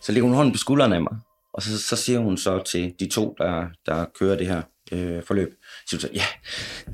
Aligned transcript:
Så 0.00 0.12
lægger 0.12 0.28
hun 0.28 0.36
hånden 0.36 0.52
på 0.52 0.58
skulderen 0.58 0.92
af 0.92 1.02
mig, 1.02 1.16
og 1.52 1.62
så, 1.62 1.82
så 1.82 1.96
siger 1.96 2.18
hun 2.18 2.38
så 2.38 2.62
til 2.62 2.94
de 3.00 3.08
to, 3.08 3.34
der, 3.38 3.66
der 3.86 4.04
kører 4.18 4.36
det 4.36 4.46
her 4.46 4.62
øh, 4.92 5.22
forløb, 5.22 5.54
siger 5.88 6.00
hun 6.00 6.00
så, 6.00 6.08
ja, 6.14 6.24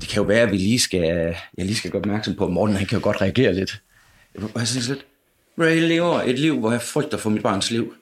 det 0.01 0.09
kan 0.09 0.17
jo 0.17 0.23
være, 0.23 0.41
at 0.41 0.51
vi 0.51 0.57
lige 0.57 0.79
skal, 0.79 1.01
jeg 1.57 1.65
lige 1.65 1.75
skal 1.75 1.91
gøre 1.91 2.01
opmærksom 2.01 2.35
på, 2.35 2.45
at 2.45 2.51
Morten 2.51 2.75
han 2.75 2.87
kan 2.87 2.97
jo 2.97 3.03
godt 3.03 3.21
reagere 3.21 3.53
lidt. 3.53 3.81
Og 4.35 4.59
jeg 4.59 4.67
synes 4.67 4.87
lidt, 4.87 5.05
jeg 5.57 5.81
lever 5.81 6.21
et 6.21 6.39
liv, 6.39 6.59
hvor 6.59 6.71
jeg 6.71 6.81
frygter 6.81 7.17
for 7.17 7.29
mit 7.29 7.43
barns 7.43 7.71
liv. 7.71 7.95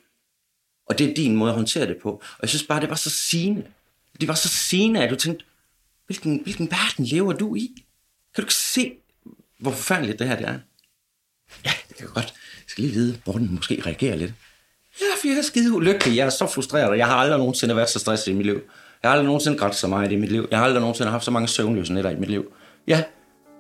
Og 0.90 1.00
det 1.00 1.10
er 1.10 1.14
din 1.14 1.36
måde 1.36 1.52
at 1.52 1.56
håndtere 1.56 1.88
det 1.88 1.98
på. 2.02 2.12
Og 2.12 2.40
jeg 2.42 2.50
synes 2.50 2.64
bare, 2.64 2.82
det 2.82 2.90
var 2.90 2.96
så 2.96 3.10
sigende. 3.10 3.66
Det 4.22 4.28
var 4.28 4.34
så 4.34 4.48
sigende, 4.48 5.04
at 5.04 5.10
du 5.10 5.16
tænkte, 5.16 5.46
hvilken, 6.06 6.40
hvilken 6.44 6.72
verden 6.72 7.06
lever 7.06 7.34
du 7.34 7.56
i? 7.56 7.86
Kan 8.36 8.42
du 8.42 8.42
ikke 8.42 8.54
se, 8.54 8.94
hvor 9.60 9.72
forfærdeligt 9.72 10.20
det 10.20 10.28
her 10.28 10.36
det 10.36 10.48
er? 10.48 10.60
Ja, 11.66 11.72
det 11.90 11.98
kan 11.98 12.08
godt. 12.08 12.34
Jeg 12.70 12.72
skal 12.72 12.84
lige 12.84 12.94
vide, 12.94 13.18
hvor 13.24 13.34
den 13.34 13.56
måske 13.56 13.82
reagerer 13.86 14.16
lidt. 14.16 14.34
Ja, 15.02 15.06
for 15.22 15.28
jeg 15.28 15.38
er 15.38 15.42
skide 15.42 15.74
ulykkelig. 15.74 16.18
Jeg 16.18 16.26
er 16.26 16.30
så 16.30 16.48
frustreret, 16.48 16.90
og 16.90 16.98
jeg 16.98 17.08
har 17.08 17.16
aldrig 17.16 17.38
nogensinde 17.40 17.76
været 17.76 17.90
så 17.90 18.00
stresset 18.00 18.32
i 18.32 18.36
mit 18.36 18.46
liv. 18.46 18.62
Jeg 19.04 19.10
har 19.10 19.12
aldrig 19.12 19.26
nogensinde 19.26 19.58
grædt 19.58 19.76
så 19.76 19.88
meget 19.88 20.12
i 20.12 20.16
mit 20.16 20.32
liv. 20.32 20.48
Jeg 20.52 20.60
har 20.60 20.66
aldrig 20.66 20.82
nogensinde 20.82 21.12
haft 21.12 21.26
så 21.26 21.32
mange 21.32 21.48
søvnløse 21.48 21.94
nætter 21.94 22.10
i 22.10 22.16
mit 22.16 22.30
liv. 22.30 22.46
Ja, 22.88 23.04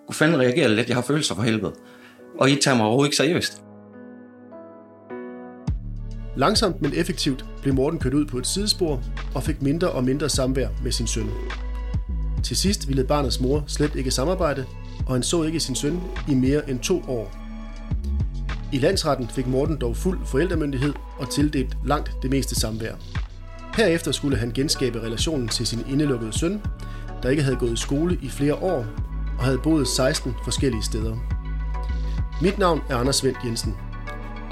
kunne 0.08 0.16
fanden 0.16 0.40
reagere 0.40 0.70
lidt. 0.70 0.88
Jeg 0.88 0.95
har 0.98 1.02
følelser 1.02 1.36
for 1.36 1.41
helvede. 1.41 1.73
Og 2.40 2.50
I 2.50 2.55
tager 2.55 2.77
mig 2.77 2.86
overhovedet 2.86 3.08
ikke 3.08 3.17
seriøst. 3.17 3.62
Langsomt, 6.38 6.81
men 6.81 6.94
effektivt 6.95 7.45
blev 7.62 7.73
Morten 7.73 8.00
kørt 8.00 8.14
ud 8.14 8.26
på 8.26 8.38
et 8.38 8.48
sidespor 8.48 9.03
og 9.36 9.44
fik 9.44 9.62
mindre 9.62 9.91
og 9.91 10.03
mindre 10.03 10.30
samvær 10.30 10.67
med 10.84 10.91
sin 10.91 11.08
søn. 11.08 11.30
Til 12.44 12.58
sidst 12.58 12.88
ville 12.88 13.03
barnets 13.03 13.39
mor 13.39 13.64
slet 13.67 13.95
ikke 13.95 14.12
samarbejde, 14.12 14.66
og 15.08 15.14
han 15.14 15.23
så 15.23 15.44
ikke 15.44 15.59
sin 15.59 15.76
søn 15.76 16.00
i 16.30 16.34
mere 16.34 16.70
end 16.70 16.80
to 16.80 17.03
år. 17.08 17.39
I 18.72 18.78
landsretten 18.78 19.28
fik 19.28 19.48
Morten 19.48 19.78
dog 19.78 19.98
fuld 19.98 20.20
forældremyndighed 20.26 20.94
og 21.18 21.30
tildelt 21.30 21.78
langt 21.86 22.12
det 22.22 22.31
meste 22.31 22.56
samvær. 22.56 22.95
Herefter 23.75 24.12
skulle 24.12 24.38
han 24.38 24.52
genskabe 24.52 25.02
relationen 25.02 25.48
til 25.48 25.67
sin 25.67 25.86
indelukkede 25.89 26.34
søn, 26.34 26.62
der 27.23 27.30
ikke 27.30 27.44
havde 27.44 27.56
gået 27.56 27.73
i 27.73 27.75
skole 27.75 28.17
i 28.22 28.30
flere 28.30 28.56
år 28.56 28.86
og 29.38 29.44
havde 29.44 29.58
boet 29.58 29.88
16 29.88 30.34
forskellige 30.44 30.84
steder. 30.84 31.16
Mit 32.42 32.58
navn 32.58 32.81
er 32.90 32.97
Anders 32.97 33.23
Vendt 33.23 33.38
Jensen. 33.45 33.78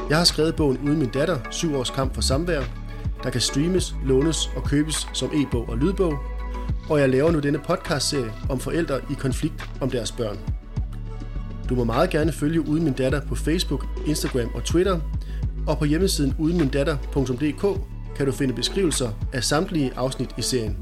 Jeg 0.10 0.18
har 0.18 0.24
skrevet 0.24 0.56
bogen 0.56 0.78
Uden 0.78 1.00
min 1.00 1.10
datter, 1.10 1.40
7 1.52 1.76
års 1.76 1.90
kamp 1.90 2.14
for 2.14 2.22
samvær, 2.22 2.62
der 3.24 3.30
kan 3.30 3.42
streames, 3.42 3.96
lånes 4.06 4.50
og 4.56 4.64
købes 4.64 5.08
som 5.14 5.30
e-bog 5.34 5.70
og 5.70 5.78
lydbog, 5.78 6.14
og 6.90 7.00
jeg 7.00 7.10
laver 7.10 7.32
nu 7.32 7.40
denne 7.40 7.60
podcastserie 7.60 8.34
om 8.50 8.60
forældre 8.60 9.00
i 9.10 9.14
konflikt 9.14 9.70
om 9.82 9.90
deres 9.90 10.12
børn. 10.12 10.57
Du 11.70 11.76
må 11.76 11.84
meget 11.84 12.10
gerne 12.10 12.32
følge 12.32 12.62
Uden 12.62 12.84
min 12.84 12.94
datter 12.94 13.22
på 13.22 13.36
Facebook, 13.36 13.86
Instagram 14.06 14.50
og 14.56 14.64
Twitter, 14.64 15.00
og 15.68 15.80
på 15.80 15.86
hjemmesiden 15.86 16.36
udenmindatter.dk 16.40 17.80
kan 18.16 18.26
du 18.26 18.32
finde 18.32 18.54
beskrivelser 18.54 19.12
af 19.34 19.44
samtlige 19.44 19.92
afsnit 19.96 20.30
i 20.38 20.42
serien. 20.42 20.78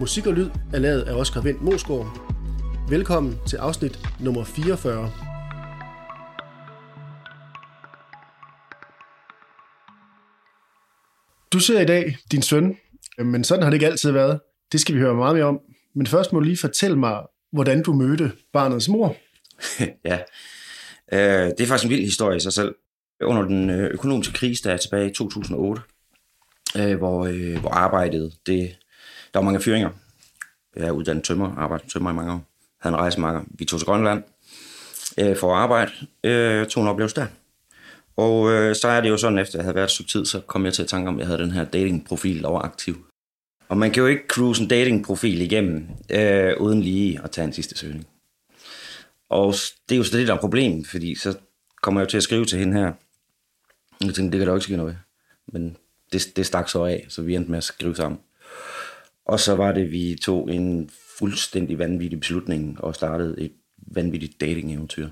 Musik 0.00 0.26
og 0.26 0.32
lyd 0.32 0.50
er 0.72 0.78
lavet 0.78 1.02
af 1.02 1.14
Oscar 1.14 1.40
Vendt 1.40 1.62
Mosgaard. 1.62 2.20
Velkommen 2.88 3.38
til 3.46 3.56
afsnit 3.56 3.98
nummer 4.20 4.44
44. 4.44 5.10
Du 11.52 11.58
ser 11.58 11.80
i 11.80 11.86
dag 11.86 12.16
din 12.32 12.42
søn, 12.42 12.76
men 13.18 13.44
sådan 13.44 13.62
har 13.62 13.70
det 13.70 13.74
ikke 13.74 13.86
altid 13.86 14.10
været. 14.10 14.40
Det 14.72 14.80
skal 14.80 14.94
vi 14.94 15.00
høre 15.00 15.14
meget 15.14 15.34
mere 15.34 15.44
om. 15.44 15.60
Men 15.94 16.06
først 16.06 16.32
må 16.32 16.38
du 16.38 16.44
lige 16.44 16.56
fortælle 16.56 16.98
mig, 16.98 17.20
hvordan 17.52 17.82
du 17.82 17.92
mødte 17.92 18.32
barnets 18.52 18.88
mor. 18.88 19.16
ja, 20.10 20.18
øh, 21.12 21.50
det 21.50 21.60
er 21.60 21.66
faktisk 21.66 21.84
en 21.84 21.90
vild 21.90 22.04
historie 22.04 22.36
i 22.36 22.40
sig 22.40 22.52
selv. 22.52 22.74
Under 23.22 23.42
den 23.42 23.70
øh, 23.70 23.90
økonomiske 23.90 24.34
krise, 24.34 24.64
der 24.64 24.72
er 24.72 24.76
tilbage 24.76 25.10
i 25.10 25.14
2008, 25.14 25.82
øh, 26.76 26.98
hvor, 26.98 27.26
øh, 27.26 27.60
hvor 27.60 27.70
arbejdet, 27.70 28.32
det, 28.46 28.76
der 29.34 29.38
var 29.38 29.44
mange 29.44 29.60
fyringer. 29.60 29.90
Jeg 30.76 30.86
er 30.86 30.90
uddannet 30.90 31.24
tømmer, 31.24 31.54
arbejdet 31.56 31.90
tømmer 31.90 32.10
i 32.10 32.14
mange 32.14 32.32
år. 32.32 32.44
Havde 32.80 32.94
en 32.94 33.00
rejsemarker. 33.00 33.42
Vi 33.48 33.64
tog 33.64 33.80
til 33.80 33.86
Grønland 33.86 34.22
øh, 35.18 35.36
for 35.36 35.54
at 35.54 35.62
arbejde. 35.62 35.92
Øh, 36.24 36.66
tog 36.66 36.82
en 36.82 36.88
oplevelse 36.88 37.16
der. 37.16 37.26
Og 38.16 38.50
øh, 38.52 38.76
så 38.76 38.88
er 38.88 39.00
det 39.00 39.08
jo 39.08 39.16
sådan, 39.16 39.38
efter 39.38 39.58
jeg 39.58 39.64
havde 39.64 39.74
været 39.74 39.90
så 39.90 40.06
tid, 40.06 40.26
så 40.26 40.40
kom 40.40 40.64
jeg 40.64 40.72
til 40.72 40.82
at 40.82 40.88
tænke 40.88 41.08
om, 41.08 41.14
at 41.14 41.18
jeg 41.18 41.26
havde 41.26 41.42
den 41.42 41.50
her 41.50 41.64
datingprofil, 41.64 42.42
der 42.42 42.50
var 42.50 42.58
aktiv. 42.58 43.06
Og 43.68 43.78
man 43.78 43.90
kan 43.90 44.00
jo 44.00 44.06
ikke 44.06 44.22
cruise 44.28 44.62
en 44.62 44.68
datingprofil 44.68 45.40
igennem, 45.40 45.86
øh, 46.10 46.52
uden 46.60 46.80
lige 46.80 47.20
at 47.24 47.30
tage 47.30 47.44
en 47.44 47.52
sidste 47.52 47.78
søgning. 47.78 48.06
Og 49.30 49.54
det 49.88 49.94
er 49.94 49.96
jo 49.96 50.04
så 50.04 50.16
det, 50.16 50.28
der 50.28 50.34
er 50.34 50.40
problem, 50.40 50.84
fordi 50.84 51.14
så 51.14 51.38
kommer 51.82 52.00
jeg 52.00 52.06
jo 52.06 52.10
til 52.10 52.16
at 52.16 52.22
skrive 52.22 52.44
til 52.44 52.58
hende 52.58 52.78
her. 52.78 52.92
Jeg 54.00 54.14
tænkte, 54.14 54.38
det 54.38 54.38
kan 54.38 54.46
da 54.46 54.54
ikke 54.54 54.64
ske 54.64 54.76
noget 54.76 54.98
Men 55.46 55.76
det, 56.12 56.32
det 56.36 56.46
stak 56.46 56.68
så 56.68 56.84
af, 56.84 57.06
så 57.08 57.22
vi 57.22 57.34
endte 57.34 57.50
med 57.50 57.58
at 57.58 57.64
skrive 57.64 57.96
sammen. 57.96 58.20
Og 59.24 59.40
så 59.40 59.54
var 59.54 59.72
det, 59.72 59.92
vi 59.92 60.18
tog 60.22 60.54
en 60.54 60.90
fuldstændig 61.18 61.78
vanvittig 61.78 62.20
beslutning 62.20 62.84
og 62.84 62.94
startede 62.94 63.40
et 63.40 63.52
vanvittigt 63.76 64.40
dating-eventyr. 64.40 65.08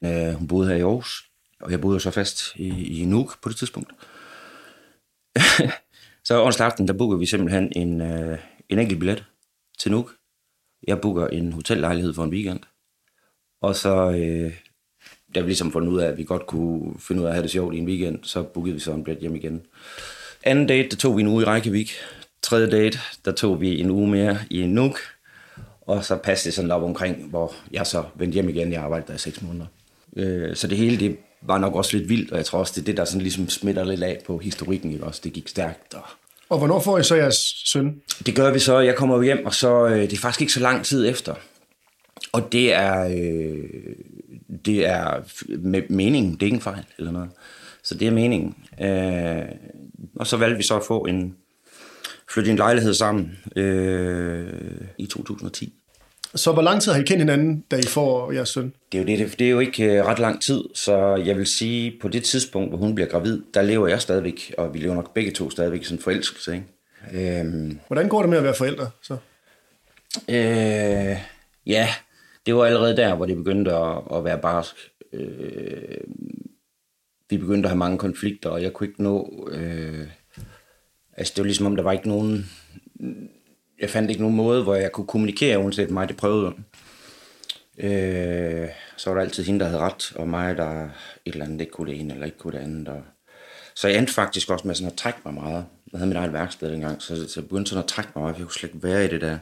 Uh, 0.00 0.32
hun 0.32 0.48
boede 0.48 0.68
her 0.68 0.76
i 0.76 0.80
Aarhus, 0.80 1.30
og 1.60 1.70
jeg 1.70 1.80
boede 1.80 2.00
så 2.00 2.10
fast 2.10 2.56
i, 2.56 3.00
i 3.00 3.04
Nuuk 3.04 3.42
på 3.42 3.48
det 3.48 3.56
tidspunkt. 3.56 3.92
så 6.28 6.44
onsdag 6.44 6.66
aften, 6.66 6.88
der 6.88 6.94
booker 6.94 7.16
vi 7.16 7.26
simpelthen 7.26 7.72
en, 7.76 8.00
uh, 8.00 8.38
en 8.68 8.78
enkelt 8.78 8.98
billet 8.98 9.24
til 9.78 9.90
Nuuk. 9.90 10.14
Jeg 10.86 11.00
booker 11.00 11.26
en 11.26 11.52
hotellejlighed 11.52 12.14
for 12.14 12.24
en 12.24 12.30
weekend. 12.30 12.60
Og 13.60 13.76
så, 13.76 14.06
uh, 14.06 14.52
da 15.34 15.40
vi 15.40 15.46
ligesom 15.46 15.72
fundet 15.72 15.88
ud 15.92 16.00
af, 16.00 16.08
at 16.08 16.18
vi 16.18 16.24
godt 16.24 16.46
kunne 16.46 16.94
finde 17.08 17.22
ud 17.22 17.26
af 17.26 17.30
at 17.30 17.34
have 17.34 17.42
det 17.42 17.50
sjovt 17.50 17.74
i 17.74 17.78
en 17.78 17.86
weekend, 17.86 18.18
så 18.22 18.42
bookede 18.42 18.74
vi 18.74 18.80
så 18.80 18.92
en 18.92 19.04
billet 19.04 19.20
hjem 19.20 19.36
igen. 19.36 19.62
Anden 20.44 20.66
date, 20.66 20.88
der 20.88 20.96
tog 20.96 21.16
vi 21.16 21.22
en 21.22 21.28
uge 21.28 21.42
i 21.42 21.46
Reykjavik. 21.46 21.92
Tredje 22.42 22.70
date, 22.70 22.98
der 23.24 23.32
tog 23.32 23.60
vi 23.60 23.80
en 23.80 23.90
uge 23.90 24.08
mere 24.08 24.38
i 24.50 24.66
Nuuk. 24.66 24.98
Og 25.80 26.04
så 26.04 26.16
passede 26.16 26.46
det 26.46 26.54
sådan 26.54 26.70
op 26.70 26.82
omkring, 26.82 27.30
hvor 27.30 27.54
jeg 27.72 27.86
så 27.86 28.04
vendte 28.14 28.34
hjem 28.34 28.48
igen. 28.48 28.72
Jeg 28.72 28.82
arbejdede 28.82 29.08
der 29.08 29.14
i 29.14 29.18
seks 29.18 29.42
måneder. 29.42 29.66
Øh, 30.16 30.56
så 30.56 30.66
det 30.66 30.78
hele, 30.78 31.00
det 31.00 31.16
var 31.42 31.58
nok 31.58 31.74
også 31.74 31.96
lidt 31.96 32.08
vildt, 32.08 32.30
og 32.30 32.36
jeg 32.36 32.46
tror 32.46 32.58
også, 32.58 32.72
det 32.76 32.80
er 32.80 32.84
det, 32.84 32.96
der 32.96 33.04
sådan 33.04 33.22
ligesom 33.22 33.48
smitter 33.48 33.84
lidt 33.84 34.02
af 34.02 34.22
på 34.26 34.38
historikken. 34.38 34.92
Ikke? 34.92 35.04
Også 35.04 35.20
det 35.24 35.32
gik 35.32 35.48
stærkt. 35.48 35.94
Og... 35.94 36.02
og 36.48 36.58
hvornår 36.58 36.80
får 36.80 36.98
I 36.98 37.04
så 37.04 37.14
jeres 37.14 37.36
søn? 37.64 38.00
Det 38.26 38.34
gør 38.34 38.52
vi 38.52 38.58
så. 38.58 38.78
Jeg 38.78 38.96
kommer 38.96 39.22
hjem, 39.22 39.46
og 39.46 39.54
så 39.54 39.86
øh, 39.86 40.00
det 40.00 40.12
er 40.12 40.16
faktisk 40.16 40.40
ikke 40.40 40.52
så 40.52 40.60
lang 40.60 40.84
tid 40.84 41.08
efter. 41.08 41.34
Og 42.32 42.52
det 42.52 42.74
er, 42.74 43.04
øh, 43.04 43.94
det 44.64 44.86
er 44.86 45.20
med 45.58 45.82
meningen. 45.88 46.32
Det 46.32 46.42
er 46.42 46.46
ikke 46.46 46.54
en 46.54 46.60
fejl 46.60 46.84
eller 46.98 47.12
noget. 47.12 47.30
Så 47.82 47.94
det 47.94 48.08
er 48.08 48.12
meningen. 48.12 48.54
Øh, 48.80 49.42
og 50.16 50.26
så 50.26 50.36
valgte 50.36 50.56
vi 50.56 50.62
så 50.62 50.76
at 50.76 50.84
få 50.86 51.04
en, 51.04 51.36
flytte 52.30 52.48
i 52.48 52.50
en 52.50 52.56
lejlighed 52.56 52.94
sammen 52.94 53.38
øh, 53.56 54.52
i 54.98 55.06
2010. 55.06 55.74
Så 56.34 56.52
hvor 56.52 56.62
lang 56.62 56.82
tid 56.82 56.92
har 56.92 57.00
I 57.00 57.02
kendt 57.04 57.20
hinanden, 57.20 57.64
da 57.70 57.76
I 57.76 57.82
får 57.82 58.32
jeres 58.32 58.48
søn? 58.48 58.72
Det 58.92 58.98
er 58.98 59.02
jo, 59.02 59.18
det, 59.18 59.38
det 59.38 59.46
er 59.46 59.50
jo 59.50 59.58
ikke 59.58 59.84
øh, 59.84 60.04
ret 60.04 60.18
lang 60.18 60.42
tid, 60.42 60.64
så 60.74 61.16
jeg 61.16 61.36
vil 61.36 61.46
sige, 61.46 61.98
på 62.02 62.08
det 62.08 62.24
tidspunkt, 62.24 62.70
hvor 62.70 62.78
hun 62.78 62.94
bliver 62.94 63.08
gravid, 63.08 63.42
der 63.54 63.62
lever 63.62 63.88
jeg 63.88 64.00
stadigvæk, 64.00 64.54
og 64.58 64.74
vi 64.74 64.78
lever 64.78 64.94
nok 64.94 65.14
begge 65.14 65.30
to 65.30 65.50
stadigvæk 65.50 65.84
sådan 65.84 66.02
forelskelse. 66.02 66.54
Ikke? 66.54 67.40
Øhm, 67.40 67.78
Hvordan 67.86 68.08
går 68.08 68.20
det 68.20 68.28
med 68.28 68.38
at 68.38 68.44
være 68.44 68.54
forældre 68.54 68.90
så? 69.02 69.16
Øh, 70.28 71.16
ja, 71.66 71.88
det 72.46 72.54
var 72.54 72.64
allerede 72.64 72.96
der, 72.96 73.14
hvor 73.14 73.26
det 73.26 73.36
begyndte 73.36 73.72
at, 73.72 74.02
at 74.14 74.24
være 74.24 74.38
barsk. 74.38 74.74
Øh, 75.12 75.98
vi 77.30 77.36
begyndte 77.36 77.66
at 77.66 77.70
have 77.70 77.78
mange 77.78 77.98
konflikter, 77.98 78.50
og 78.50 78.62
jeg 78.62 78.72
kunne 78.72 78.86
ikke 78.86 79.02
nå... 79.02 79.48
Øh, 79.52 80.06
altså, 81.16 81.32
det 81.36 81.42
var 81.42 81.46
ligesom 81.46 81.66
om, 81.66 81.76
der 81.76 81.82
var 81.82 81.92
ikke 81.92 82.08
nogen... 82.08 82.50
Jeg 83.80 83.90
fandt 83.90 84.10
ikke 84.10 84.22
nogen 84.22 84.36
måde, 84.36 84.62
hvor 84.62 84.74
jeg 84.74 84.92
kunne 84.92 85.06
kommunikere, 85.06 85.58
uanset 85.58 85.90
mig, 85.90 86.08
det 86.08 86.16
prøvede. 86.16 86.52
Øh, 87.78 88.68
så 88.96 89.10
var 89.10 89.14
der 89.14 89.22
altid 89.22 89.44
hende, 89.44 89.60
der 89.60 89.66
havde 89.66 89.80
ret, 89.80 90.12
og 90.16 90.28
mig, 90.28 90.56
der 90.56 90.84
et 91.24 91.32
eller 91.32 91.44
andet 91.44 91.60
ikke 91.60 91.72
kunne 91.72 91.90
det 91.90 92.00
ene, 92.00 92.12
eller 92.12 92.26
ikke 92.26 92.38
kunne 92.38 92.58
det 92.58 92.64
andet. 92.64 92.88
Og... 92.88 93.02
Så 93.74 93.88
jeg 93.88 93.98
endte 93.98 94.12
faktisk 94.12 94.50
også 94.50 94.66
med 94.66 94.74
sådan 94.74 94.92
at 94.92 94.98
trække 94.98 95.20
mig 95.24 95.34
meget. 95.34 95.64
Jeg 95.92 95.98
havde 95.98 96.08
mit 96.08 96.16
eget 96.16 96.32
værksted 96.32 96.72
dengang, 96.72 97.02
så, 97.02 97.28
så 97.28 97.40
jeg 97.40 97.48
begyndte 97.48 97.68
sådan 97.68 97.82
at 97.82 97.88
trække 97.88 98.10
mig 98.14 98.22
meget, 98.22 98.36
for 98.36 98.40
jeg 98.40 98.46
kunne 98.46 98.54
slet 98.54 98.74
ikke 98.74 98.88
være 98.88 99.04
i 99.04 99.08
det 99.08 99.20
der. 99.20 99.38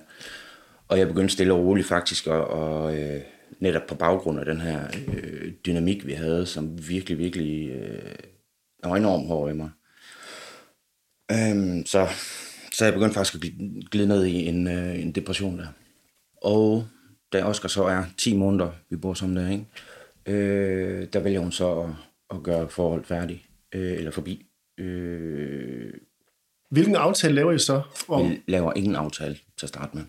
Og 0.89 0.99
jeg 0.99 1.09
begyndte 1.09 1.33
stille 1.35 1.53
og 1.55 1.65
roligt 1.65 1.87
faktisk 1.87 2.27
at, 2.27 2.33
og, 2.33 2.99
øh, 2.99 3.21
netop 3.61 3.87
på 3.89 3.95
baggrund 3.95 4.39
af 4.39 4.45
den 4.45 4.61
her 4.61 4.87
øh, 5.09 5.53
dynamik, 5.67 6.07
vi 6.07 6.13
havde, 6.13 6.47
som 6.47 6.89
virkelig, 6.89 7.19
virkelig 7.19 7.71
øh, 7.71 8.15
var 8.85 8.97
enormt 8.97 9.27
hård 9.27 9.51
i 9.51 9.55
mig. 9.55 9.71
Øhm, 11.33 11.87
så, 11.87 12.07
så 12.73 12.85
jeg 12.85 12.95
begyndte 12.95 13.15
faktisk 13.15 13.45
at 13.45 13.51
glide 13.91 14.09
ned 14.09 14.25
i 14.25 14.47
en, 14.47 14.67
øh, 14.67 15.01
en 15.01 15.13
depression 15.13 15.59
der. 15.59 15.67
Og 16.43 16.87
da 17.33 17.45
Oscar 17.45 17.69
så 17.69 17.85
er 17.85 18.05
10 18.19 18.37
måneder, 18.37 18.71
vi 18.91 18.97
bor 18.97 19.15
sammen 19.15 19.37
der, 19.37 19.51
ikke? 19.51 19.67
Øh, 20.27 21.09
der 21.13 21.21
vælger 21.21 21.41
hun 21.41 21.53
så 21.53 21.81
at, 21.81 21.91
at 22.31 22.43
gøre 22.43 22.69
forhold 22.69 23.05
færdigt, 23.05 23.41
øh, 23.75 23.93
eller 23.93 24.11
forbi. 24.11 24.47
Øh, 24.79 25.93
Hvilken 26.71 26.97
aftale 26.97 27.35
laver 27.35 27.53
I 27.53 27.59
så? 27.59 27.83
Om? 28.09 28.31
Vi 28.31 28.43
laver 28.47 28.73
ingen 28.77 28.97
aftale 28.97 29.35
til 29.35 29.67
at 29.67 29.69
starte 29.69 29.97
med. 29.97 30.05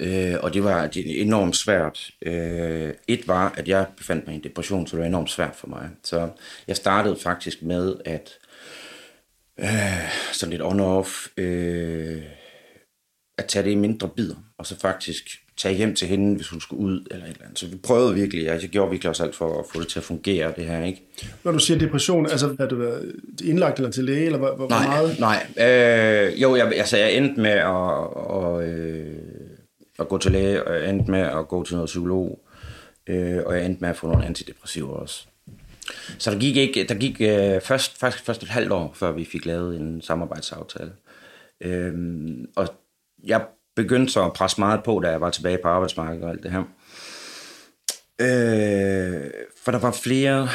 Øh, 0.00 0.34
og 0.42 0.54
det 0.54 0.64
var 0.64 0.86
det 0.86 1.20
enormt 1.20 1.56
svært. 1.56 2.10
Øh, 2.22 2.94
et 3.08 3.28
var, 3.28 3.54
at 3.56 3.68
jeg 3.68 3.86
befandt 3.96 4.26
mig 4.26 4.34
i 4.34 4.36
en 4.36 4.44
depression, 4.44 4.86
så 4.86 4.96
det 4.96 5.00
var 5.00 5.06
enormt 5.06 5.30
svært 5.30 5.56
for 5.56 5.68
mig. 5.68 5.88
Så 6.04 6.28
jeg 6.68 6.76
startede 6.76 7.16
faktisk 7.16 7.62
med 7.62 7.94
at 8.04 8.30
øh, 9.60 10.10
sådan 10.32 10.50
lidt 10.50 10.62
on-off, 10.62 11.28
øh, 11.36 12.22
at 13.38 13.44
tage 13.44 13.64
det 13.64 13.70
i 13.70 13.74
mindre 13.74 14.08
bidder, 14.08 14.36
og 14.58 14.66
så 14.66 14.80
faktisk 14.80 15.24
tage 15.56 15.74
hjem 15.74 15.94
til 15.94 16.08
hende, 16.08 16.36
hvis 16.36 16.48
hun 16.48 16.60
skulle 16.60 16.82
ud, 16.82 17.06
eller 17.10 17.24
et 17.24 17.30
eller 17.30 17.44
andet. 17.44 17.58
Så 17.58 17.66
vi 17.66 17.76
prøvede 17.76 18.14
virkelig, 18.14 18.48
altså 18.48 18.66
jeg 18.66 18.70
gjorde 18.70 18.90
virkelig 18.90 19.10
også 19.10 19.24
alt 19.24 19.34
for 19.34 19.58
at 19.60 19.64
få 19.72 19.80
det 19.80 19.88
til 19.88 19.98
at 19.98 20.04
fungere, 20.04 20.52
det 20.56 20.64
her, 20.64 20.84
ikke? 20.84 21.02
Når 21.44 21.52
du 21.52 21.58
siger 21.58 21.78
depression, 21.78 22.26
altså 22.26 22.56
har 22.58 22.66
du 22.66 22.76
været 22.76 23.16
indlagt 23.44 23.78
eller 23.78 23.90
til 23.90 24.04
læge, 24.04 24.26
eller 24.26 24.38
hvor, 24.38 24.56
hvor 24.56 24.68
nej, 24.68 24.86
meget? 24.86 25.20
Nej, 25.20 25.46
øh, 25.68 26.42
jo, 26.42 26.56
jeg, 26.56 26.72
altså 26.76 26.96
jeg 26.96 27.12
endte 27.12 27.40
med 27.40 27.50
at, 27.50 27.66
og, 27.66 28.68
øh, 28.68 29.14
at 29.98 30.08
gå 30.08 30.18
til 30.18 30.32
læge, 30.32 30.64
og 30.64 30.74
jeg 30.74 30.90
endte 30.90 31.10
med 31.10 31.20
at 31.20 31.48
gå 31.48 31.64
til 31.64 31.74
noget 31.74 31.86
psykolog, 31.86 32.40
øh, 33.06 33.42
og 33.46 33.56
jeg 33.56 33.66
endte 33.66 33.80
med 33.80 33.88
at 33.88 33.96
få 33.96 34.06
nogle 34.06 34.26
antidepressiver 34.26 34.92
også. 34.94 35.26
Så 36.18 36.30
der 36.30 36.38
gik, 36.38 36.56
ikke, 36.56 36.84
der 36.88 36.94
gik 36.94 37.20
øh, 37.20 37.60
først, 37.60 37.98
faktisk 37.98 38.24
først 38.24 38.42
et 38.42 38.48
halvt 38.48 38.72
år, 38.72 38.92
før 38.94 39.12
vi 39.12 39.24
fik 39.24 39.46
lavet 39.46 39.80
en 39.80 40.02
samarbejdsaftale. 40.02 40.92
Øh, 41.60 41.94
og 42.56 42.68
jeg 43.24 43.44
begyndte 43.76 44.12
så 44.12 44.24
at 44.24 44.32
presse 44.32 44.60
meget 44.60 44.82
på, 44.82 45.00
da 45.04 45.10
jeg 45.10 45.20
var 45.20 45.30
tilbage 45.30 45.58
på 45.62 45.68
arbejdsmarkedet 45.68 46.24
og 46.24 46.30
alt 46.30 46.42
det 46.42 46.50
her. 46.50 46.62
Øh, 48.20 49.30
for 49.64 49.70
der 49.70 49.78
var 49.78 49.92
flere, 49.92 50.48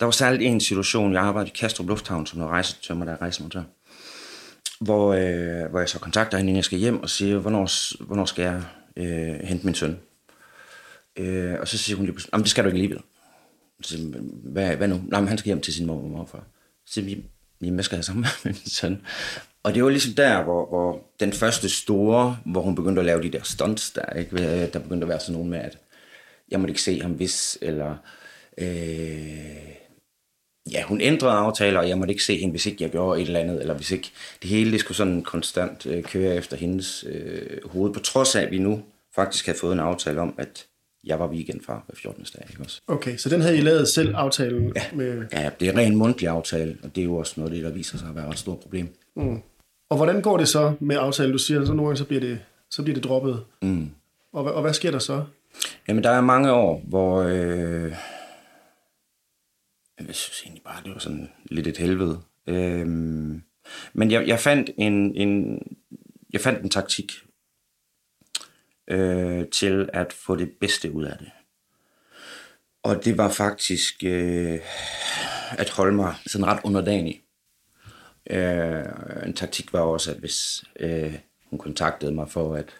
der 0.00 0.04
var 0.04 0.10
særligt 0.10 0.42
en 0.42 0.60
situation, 0.60 1.12
jeg 1.12 1.22
arbejdede 1.22 1.50
i 1.50 1.58
Kastrup 1.58 1.88
Lufthavn 1.88 2.26
som 2.26 2.38
noget 2.38 2.52
rejsetømmer, 2.52 3.04
der 3.04 3.20
rejsemontør. 3.20 3.62
Hvor, 4.80 5.12
øh, 5.12 5.70
hvor 5.70 5.78
jeg 5.78 5.88
så 5.88 5.98
kontakter 5.98 6.38
hende, 6.38 6.48
inden 6.48 6.56
jeg 6.56 6.64
skal 6.64 6.78
hjem, 6.78 7.02
og 7.02 7.10
siger, 7.10 7.38
hvornår, 7.38 8.04
hvornår 8.04 8.24
skal 8.24 8.42
jeg 8.42 8.62
øh, 8.96 9.34
hente 9.34 9.66
min 9.66 9.74
søn? 9.74 9.98
Øh, 11.16 11.56
og 11.60 11.68
så 11.68 11.78
siger 11.78 11.96
hun 11.96 12.06
lige 12.06 12.16
det 12.32 12.48
skal 12.48 12.64
du 12.64 12.68
ikke 12.68 12.76
alligevel. 12.76 13.00
Så 13.82 13.96
siger, 13.96 14.20
hvad, 14.42 14.76
hvad 14.76 14.88
nu? 14.88 15.00
Nej, 15.08 15.20
men 15.20 15.28
han 15.28 15.38
skal 15.38 15.48
hjem 15.48 15.60
til 15.60 15.74
sin 15.74 15.86
mor 15.86 16.02
og 16.02 16.10
morfar. 16.10 16.46
Så 16.86 16.94
siger 16.94 17.04
vi, 17.04 17.24
jamen, 17.62 17.76
jeg 17.76 17.84
skal 17.84 17.96
have 17.96 18.02
sammen 18.02 18.20
med 18.22 18.30
min 18.44 18.54
søn? 18.54 19.02
Og 19.62 19.74
det 19.74 19.84
var 19.84 19.90
ligesom 19.90 20.12
der, 20.12 20.44
hvor, 20.44 20.68
hvor 20.68 21.10
den 21.20 21.32
første 21.32 21.68
store, 21.68 22.38
hvor 22.46 22.62
hun 22.62 22.74
begyndte 22.74 23.00
at 23.00 23.06
lave 23.06 23.22
de 23.22 23.30
der 23.30 23.42
stunts 23.42 23.90
der, 23.90 24.12
ikke? 24.12 24.66
der 24.72 24.78
begyndte 24.78 25.04
at 25.04 25.08
være 25.08 25.20
sådan 25.20 25.32
nogen 25.32 25.50
med, 25.50 25.58
at 25.58 25.78
jeg 26.50 26.60
måtte 26.60 26.70
ikke 26.70 26.82
se 26.82 27.00
ham 27.00 27.12
hvis, 27.12 27.58
eller 27.62 27.96
øh, 28.58 29.79
ja, 30.72 30.82
hun 30.82 31.00
ændrede 31.00 31.32
aftaler, 31.32 31.80
og 31.80 31.88
jeg 31.88 31.98
måtte 31.98 32.12
ikke 32.12 32.24
se 32.24 32.36
hende, 32.36 32.50
hvis 32.50 32.66
ikke 32.66 32.84
jeg 32.84 32.90
gjorde 32.90 33.20
et 33.20 33.26
eller 33.26 33.40
andet, 33.40 33.60
eller 33.60 33.74
hvis 33.74 33.90
ikke 33.90 34.10
det 34.42 34.50
hele 34.50 34.72
det 34.72 34.80
skulle 34.80 34.96
sådan 34.96 35.22
konstant 35.22 35.86
øh, 35.86 36.02
køre 36.02 36.34
efter 36.34 36.56
hendes 36.56 37.04
øh, 37.08 37.70
hoved, 37.70 37.92
på 37.92 38.00
trods 38.00 38.36
af, 38.36 38.42
at 38.42 38.50
vi 38.50 38.58
nu 38.58 38.82
faktisk 39.14 39.46
havde 39.46 39.58
fået 39.58 39.72
en 39.72 39.80
aftale 39.80 40.20
om, 40.20 40.34
at 40.38 40.66
jeg 41.04 41.18
var 41.18 41.28
weekendfar 41.28 41.84
hver 41.86 41.94
14. 42.02 42.26
dag. 42.36 42.46
Ikke 42.50 42.62
også? 42.62 42.80
Okay, 42.86 43.16
så 43.16 43.28
den 43.28 43.40
havde 43.40 43.58
I 43.58 43.60
lavet 43.60 43.88
selv 43.88 44.16
aftalen? 44.16 44.72
Ja, 44.76 44.82
med... 44.92 45.24
ja 45.32 45.50
det 45.60 45.68
er 45.68 45.72
en 45.72 45.78
ren 45.78 45.96
mundtlig 45.96 46.28
aftale, 46.28 46.76
og 46.82 46.94
det 46.94 47.00
er 47.00 47.04
jo 47.04 47.16
også 47.16 47.34
noget 47.36 47.50
af 47.50 47.54
det, 47.56 47.64
der 47.64 47.70
viser 47.70 47.98
sig 47.98 48.08
at 48.08 48.16
være 48.16 48.30
et 48.30 48.38
stort 48.38 48.58
problem. 48.58 48.88
Mm. 49.16 49.38
Og 49.90 49.96
hvordan 49.96 50.22
går 50.22 50.36
det 50.36 50.48
så 50.48 50.72
med 50.80 50.96
aftalen? 51.00 51.32
Du 51.32 51.38
siger, 51.38 51.64
så 51.64 51.72
nogle 51.72 51.88
gange 51.88 51.98
så 51.98 52.04
bliver 52.04 52.20
det, 52.20 52.38
så 52.70 52.82
bliver 52.82 52.94
det 52.94 53.04
droppet. 53.04 53.40
Mm. 53.62 53.90
Og, 54.32 54.44
og 54.44 54.62
hvad 54.62 54.74
sker 54.74 54.90
der 54.90 54.98
så? 54.98 55.24
Jamen, 55.88 56.04
der 56.04 56.10
er 56.10 56.20
mange 56.20 56.52
år, 56.52 56.82
hvor... 56.88 57.22
Øh, 57.22 57.92
jeg 60.06 60.14
synes 60.14 60.42
egentlig 60.42 60.62
bare, 60.62 60.82
det 60.84 60.92
var 60.92 60.98
sådan 60.98 61.30
lidt 61.44 61.66
et 61.66 61.76
helvede. 61.76 62.20
Øhm, 62.46 63.42
men 63.92 64.10
jeg, 64.10 64.28
jeg 64.28 64.40
fandt 64.40 64.70
en, 64.78 65.14
en, 65.14 65.62
jeg 66.32 66.40
fandt 66.40 66.62
en 66.62 66.70
taktik 66.70 67.12
øh, 68.88 69.48
til 69.48 69.90
at 69.92 70.12
få 70.12 70.36
det 70.36 70.50
bedste 70.60 70.92
ud 70.92 71.04
af 71.04 71.18
det. 71.18 71.30
Og 72.82 73.04
det 73.04 73.18
var 73.18 73.28
faktisk 73.28 74.04
øh, 74.04 74.60
at 75.58 75.70
holde 75.70 75.96
mig 75.96 76.14
sådan 76.26 76.46
ret 76.46 76.60
underdanig. 76.64 77.22
Øh, 78.30 78.84
en 79.26 79.34
taktik 79.34 79.72
var 79.72 79.80
også, 79.80 80.10
at 80.10 80.16
hvis 80.16 80.64
øh, 80.80 81.18
hun 81.50 81.58
kontaktede 81.58 82.12
mig 82.12 82.30
for, 82.30 82.54
at 82.54 82.70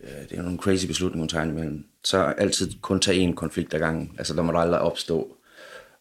øh, 0.00 0.28
det 0.30 0.38
er 0.38 0.42
nogle 0.42 0.58
crazy 0.58 0.86
beslutninger, 0.86 1.22
hun 1.22 1.28
tager 1.28 1.44
imellem, 1.44 1.86
så 2.04 2.18
altid 2.18 2.80
kun 2.80 3.00
tage 3.00 3.28
én 3.28 3.34
konflikt 3.34 3.74
ad 3.74 3.78
gangen. 3.78 4.14
Altså, 4.18 4.34
der 4.34 4.42
må 4.42 4.52
der 4.52 4.58
aldrig 4.58 4.80
opstå 4.80 5.36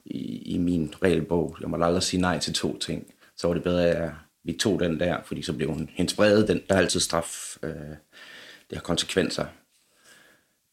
i, 0.06 0.54
i 0.54 0.58
min 0.58 0.94
regelbog. 1.04 1.58
Jeg 1.62 1.70
må 1.70 1.84
aldrig 1.84 2.04
sige 2.04 2.22
nej 2.22 2.40
til 2.40 2.54
to 2.54 2.78
ting. 2.78 3.14
Så 3.38 3.48
var 3.48 3.54
det 3.54 3.64
bedre, 3.64 3.88
at 3.88 4.12
vi 4.44 4.54
tog 4.54 4.80
den 4.80 5.00
der, 5.00 5.18
fordi 5.26 5.42
så 5.42 5.54
blev 5.54 5.70
hun 5.70 5.90
hendes 5.94 6.14
brede, 6.14 6.48
den, 6.48 6.62
der 6.70 6.76
er 6.76 6.80
altid 6.80 7.00
straf, 7.00 7.58
øh, 7.64 7.72
det 8.70 8.78
har 8.78 8.82
konsekvenser. 8.82 9.46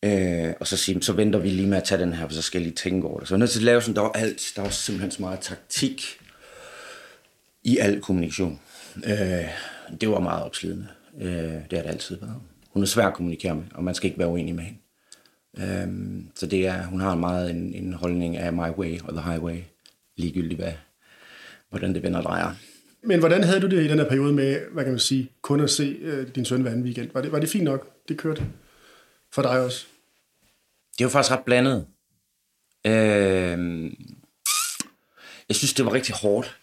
Øh, 0.04 0.54
og 0.60 0.66
så 0.66 0.76
sige, 0.76 1.02
så 1.02 1.12
venter 1.12 1.38
vi 1.38 1.48
lige 1.48 1.68
med 1.68 1.78
at 1.78 1.84
tage 1.84 2.00
den 2.00 2.12
her, 2.12 2.28
for 2.28 2.34
så 2.34 2.42
skal 2.42 2.58
jeg 2.58 2.66
lige 2.66 2.76
tænke 2.76 3.06
over 3.06 3.18
det. 3.18 3.28
Så 3.28 3.34
jeg 3.34 3.38
nødt 3.38 3.50
til 3.50 3.58
at 3.58 3.64
lave 3.64 3.82
sådan, 3.82 3.96
der 3.96 4.02
var 4.02 4.12
alt, 4.12 4.52
der 4.56 4.62
var 4.62 4.70
simpelthen 4.70 5.10
så 5.10 5.22
meget 5.22 5.40
taktik 5.40 6.20
i 7.64 7.78
al 7.78 8.00
kommunikation. 8.00 8.60
Øh, 8.96 9.48
det 10.00 10.10
var 10.10 10.20
meget 10.20 10.44
opslidende. 10.44 10.86
Øh, 11.20 11.30
det 11.30 11.72
har 11.72 11.82
det 11.82 11.86
altid 11.86 12.16
været. 12.20 12.40
Hun 12.70 12.82
er 12.82 12.86
svær 12.86 13.06
at 13.06 13.14
kommunikere 13.14 13.54
med, 13.54 13.64
og 13.74 13.84
man 13.84 13.94
skal 13.94 14.06
ikke 14.06 14.18
være 14.18 14.28
uenig 14.28 14.54
med 14.54 14.64
hende. 14.64 14.78
Øh, 15.58 15.88
så 16.34 16.46
det 16.46 16.66
er, 16.66 16.82
hun 16.82 17.00
har 17.00 17.14
meget 17.14 17.50
en, 17.50 17.74
en 17.74 17.92
holdning 17.92 18.36
af 18.36 18.52
my 18.52 18.70
way 18.70 19.00
og 19.00 19.12
the 19.12 19.22
highway, 19.22 19.56
ligegyldigt 20.16 20.60
hvad, 20.60 20.72
hvordan 21.70 21.94
det 21.94 22.02
vender 22.02 22.22
drejer. 22.22 22.54
Men 23.02 23.18
hvordan 23.18 23.44
havde 23.44 23.60
du 23.60 23.66
det 23.66 23.84
i 23.84 23.88
den 23.88 23.98
her 23.98 24.08
periode 24.08 24.32
med, 24.32 24.60
hvad 24.72 24.84
kan 24.84 24.92
man 24.92 25.00
sige, 25.00 25.30
kun 25.42 25.60
at 25.60 25.70
se 25.70 25.98
øh, 26.00 26.28
din 26.34 26.44
søn 26.44 26.60
hver 26.60 26.70
anden 26.70 26.84
weekend? 26.84 27.10
Var 27.14 27.20
det, 27.20 27.32
var 27.32 27.38
det 27.38 27.48
fint 27.48 27.64
nok? 27.64 27.88
Det 28.08 28.18
kørte 28.18 28.46
for 29.32 29.42
dig 29.42 29.60
også? 29.64 29.86
Det 30.98 31.04
var 31.04 31.10
faktisk 31.10 31.32
ret 31.32 31.44
blandet. 31.44 31.86
Øh, 32.86 33.90
jeg 35.48 35.56
synes, 35.56 35.74
det 35.74 35.84
var 35.84 35.92
rigtig 35.92 36.14
hårdt. 36.14 36.58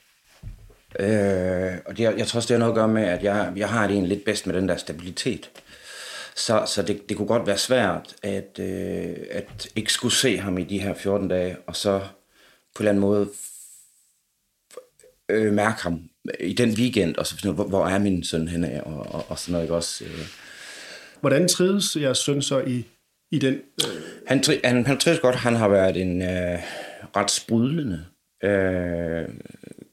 Øh, 0.99 1.77
og 1.85 1.97
det, 1.97 2.03
jeg 2.03 2.27
tror 2.27 2.37
også, 2.37 2.47
det 2.47 2.49
har 2.49 2.57
noget 2.57 2.71
at 2.71 2.75
gøre 2.75 2.87
med, 2.87 3.03
at 3.03 3.23
jeg, 3.23 3.53
jeg 3.55 3.69
har 3.69 3.87
det 3.87 3.93
egentlig 3.93 4.17
lidt 4.17 4.25
bedst 4.25 4.47
med 4.47 4.55
den 4.55 4.69
der 4.69 4.77
stabilitet. 4.77 5.49
Så, 6.35 6.63
så 6.67 6.81
det, 6.81 7.09
det 7.09 7.17
kunne 7.17 7.27
godt 7.27 7.47
være 7.47 7.57
svært 7.57 8.15
at, 8.23 8.59
øh, 8.59 9.15
at 9.31 9.67
ikke 9.75 9.93
skulle 9.93 10.13
se 10.13 10.37
ham 10.37 10.57
i 10.57 10.63
de 10.63 10.79
her 10.79 10.93
14 10.93 11.27
dage, 11.27 11.57
og 11.67 11.75
så 11.75 11.99
på 12.75 12.83
en 12.83 12.87
eller 12.87 12.91
anden 12.91 13.01
måde 13.01 13.29
øh, 15.29 15.53
mærke 15.53 15.81
ham 15.81 16.09
i 16.39 16.53
den 16.53 16.69
weekend, 16.69 17.15
og 17.15 17.27
så 17.27 17.37
finde 17.37 17.55
hvor, 17.55 17.63
hvor 17.63 17.87
er 17.87 17.99
min 17.99 18.23
søn 18.23 18.47
henne, 18.47 18.83
og, 18.83 19.13
og, 19.13 19.25
og 19.29 19.39
sådan 19.39 19.51
noget, 19.51 19.65
ikke 19.65 19.75
også? 19.75 20.05
Øh. 20.05 20.27
Hvordan 21.19 21.47
trives 21.47 21.95
jeres 21.95 22.17
søn 22.17 22.41
så 22.41 22.59
i, 22.59 22.85
i 23.31 23.39
den? 23.39 23.53
Øh... 23.53 24.01
Han, 24.27 24.43
han, 24.63 24.85
han 24.85 24.97
trives 24.97 25.19
godt, 25.19 25.35
han 25.35 25.55
har 25.55 25.67
været 25.67 25.97
en 25.97 26.21
øh, 26.21 26.59
ret 27.15 27.31
sprudlende 27.31 28.05
øh, 28.43 29.29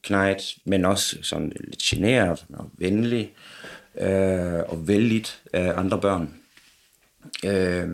knægt, 0.02 0.56
men 0.64 0.84
også 0.84 1.16
sådan 1.22 1.52
lidt 1.61 1.82
generet 1.82 2.44
og 2.52 2.70
venlig 2.78 3.32
øh, 4.00 4.62
og 4.68 4.88
vældigt 4.88 5.42
af 5.52 5.72
andre 5.78 6.00
børn. 6.00 6.34
Øh, 7.44 7.88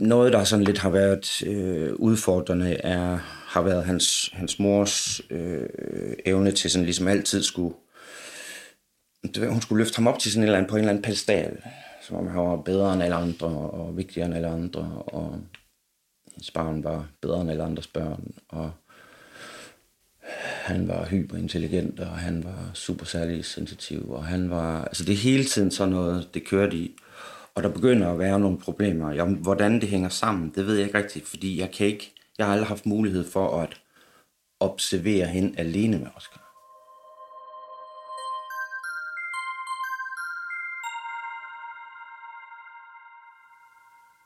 noget, 0.00 0.32
der 0.32 0.44
sådan 0.44 0.64
lidt 0.64 0.78
har 0.78 0.90
været 0.90 1.42
øh, 1.46 1.94
udfordrende, 1.94 2.74
er, 2.74 3.18
har 3.46 3.62
været 3.62 3.84
hans, 3.84 4.30
hans 4.32 4.58
mors 4.58 5.20
øh, 5.30 5.68
evne 6.26 6.52
til 6.52 6.70
sådan 6.70 6.84
ligesom 6.84 7.08
altid 7.08 7.42
skulle 7.42 7.74
hun 9.48 9.60
skulle 9.60 9.84
løfte 9.84 9.96
ham 9.96 10.06
op 10.06 10.18
til 10.18 10.32
sådan 10.32 10.42
en 10.42 10.44
eller 10.44 10.58
anden, 10.58 10.70
på 10.70 10.76
en 10.76 10.80
eller 10.80 10.90
anden 10.90 11.02
pedestal, 11.02 11.62
som 12.02 12.16
om 12.16 12.26
han 12.26 12.40
var 12.40 12.56
bedre 12.56 12.92
end 12.92 13.02
alle 13.02 13.16
andre, 13.16 13.46
og 13.48 13.96
vigtigere 13.96 14.26
end 14.26 14.34
alle 14.34 14.48
andre, 14.48 15.02
og 15.06 15.40
hendes 16.32 16.50
barn 16.50 16.84
var 16.84 17.08
bedre 17.20 17.40
end 17.40 17.50
alle 17.50 17.62
andres 17.62 17.86
børn, 17.86 18.32
og 18.48 18.72
han 20.62 20.88
var 20.88 21.06
hyperintelligent, 21.06 22.00
og 22.00 22.18
han 22.18 22.44
var 22.44 22.70
super 22.74 23.04
særlig 23.04 23.44
sensitiv, 23.44 24.10
og 24.10 24.24
han 24.24 24.50
var, 24.50 24.84
altså 24.84 25.04
det 25.04 25.12
er 25.12 25.16
hele 25.16 25.44
tiden 25.44 25.70
sådan 25.70 25.92
noget, 25.92 26.28
det 26.34 26.46
kørte 26.46 26.76
i, 26.76 26.96
og 27.54 27.62
der 27.62 27.68
begynder 27.68 28.12
at 28.12 28.18
være 28.18 28.40
nogle 28.40 28.58
problemer. 28.58 29.12
Jamen, 29.12 29.34
hvordan 29.34 29.80
det 29.80 29.88
hænger 29.88 30.08
sammen, 30.08 30.52
det 30.54 30.66
ved 30.66 30.74
jeg 30.74 30.86
ikke 30.86 30.98
rigtigt, 30.98 31.26
fordi 31.26 31.60
jeg 31.60 31.70
kan 31.70 31.86
ikke, 31.86 32.12
jeg 32.38 32.46
har 32.46 32.52
aldrig 32.52 32.68
haft 32.68 32.86
mulighed 32.86 33.30
for 33.30 33.60
at 33.62 33.80
observere 34.60 35.26
hende 35.26 35.58
alene 35.58 35.98
med 35.98 36.06
Oscar. 36.16 36.50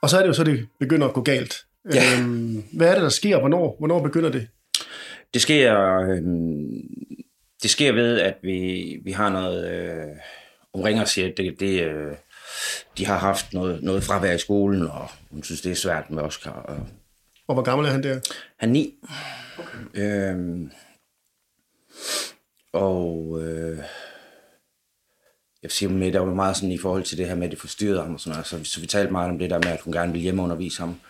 Og 0.03 0.11
så 0.11 0.17
er 0.19 0.21
det 0.21 0.29
jo 0.29 0.33
så, 0.33 0.45
det 0.45 0.69
begynder 0.79 1.09
at 1.09 1.15
gå 1.15 1.23
galt. 1.23 1.67
Ja. 1.95 2.21
Øhm, 2.21 2.65
hvad 2.73 2.89
er 2.89 2.95
det, 2.95 3.03
der 3.03 3.09
sker? 3.09 3.39
Hvornår, 3.39 3.77
hvornår 3.79 4.03
begynder 4.03 4.31
det? 4.31 4.49
Det 5.35 5.43
sker, 5.43 5.99
øh, 6.01 6.23
det 7.63 7.71
sker 7.71 7.93
ved, 7.93 8.21
at 8.21 8.37
vi, 8.43 9.01
vi 9.05 9.13
har 9.13 9.29
noget... 9.29 9.71
Øh, 9.71 10.17
hun 10.75 10.85
ringer 10.85 11.03
og 11.03 11.09
siger, 11.09 11.29
at 11.29 11.37
det, 11.37 11.61
det, 11.61 11.83
øh, 11.83 12.13
de 12.99 13.07
har 13.07 13.19
haft 13.19 13.53
noget, 13.53 13.83
noget 13.83 14.03
fravær 14.03 14.33
i 14.33 14.39
skolen, 14.39 14.83
og 14.83 15.09
hun 15.31 15.43
synes, 15.43 15.61
det 15.61 15.73
er 15.73 15.77
svært 15.77 16.11
med 16.11 16.23
Oscar. 16.23 16.51
Og, 16.51 16.87
og 17.49 17.55
hvor 17.55 17.63
gammel 17.63 17.87
er 17.87 17.91
han 17.91 18.03
der? 18.03 18.21
Han 18.57 18.69
er 18.69 18.73
ni. 18.73 18.95
Okay. 19.59 19.79
Øhm, 19.95 20.71
og 22.73 23.39
øh, 23.43 23.79
jeg 25.63 25.71
siger 25.71 25.91
med, 25.91 26.13
der 26.13 26.21
var 26.21 26.35
meget 26.35 26.57
sådan 26.57 26.73
i 26.73 26.79
forhold 26.79 27.03
til 27.03 27.19
det 27.19 27.29
her 27.29 27.35
med, 27.35 27.45
at 27.45 27.51
det 27.51 27.61
forstyrrede 27.61 28.03
ham 28.03 28.15
og 28.15 28.21
sådan 28.21 28.35
noget. 28.35 28.47
Så, 28.47 28.65
så 28.65 28.81
vi 28.81 28.87
talte 28.87 29.13
meget 29.13 29.31
om 29.31 29.39
det 29.39 29.51
der 29.51 29.59
med, 29.59 29.73
at 29.73 29.81
hun 29.81 29.93
gerne 29.93 30.13
ville 30.13 30.23
hjemmeundervise 30.23 30.81
ham. 30.81 31.01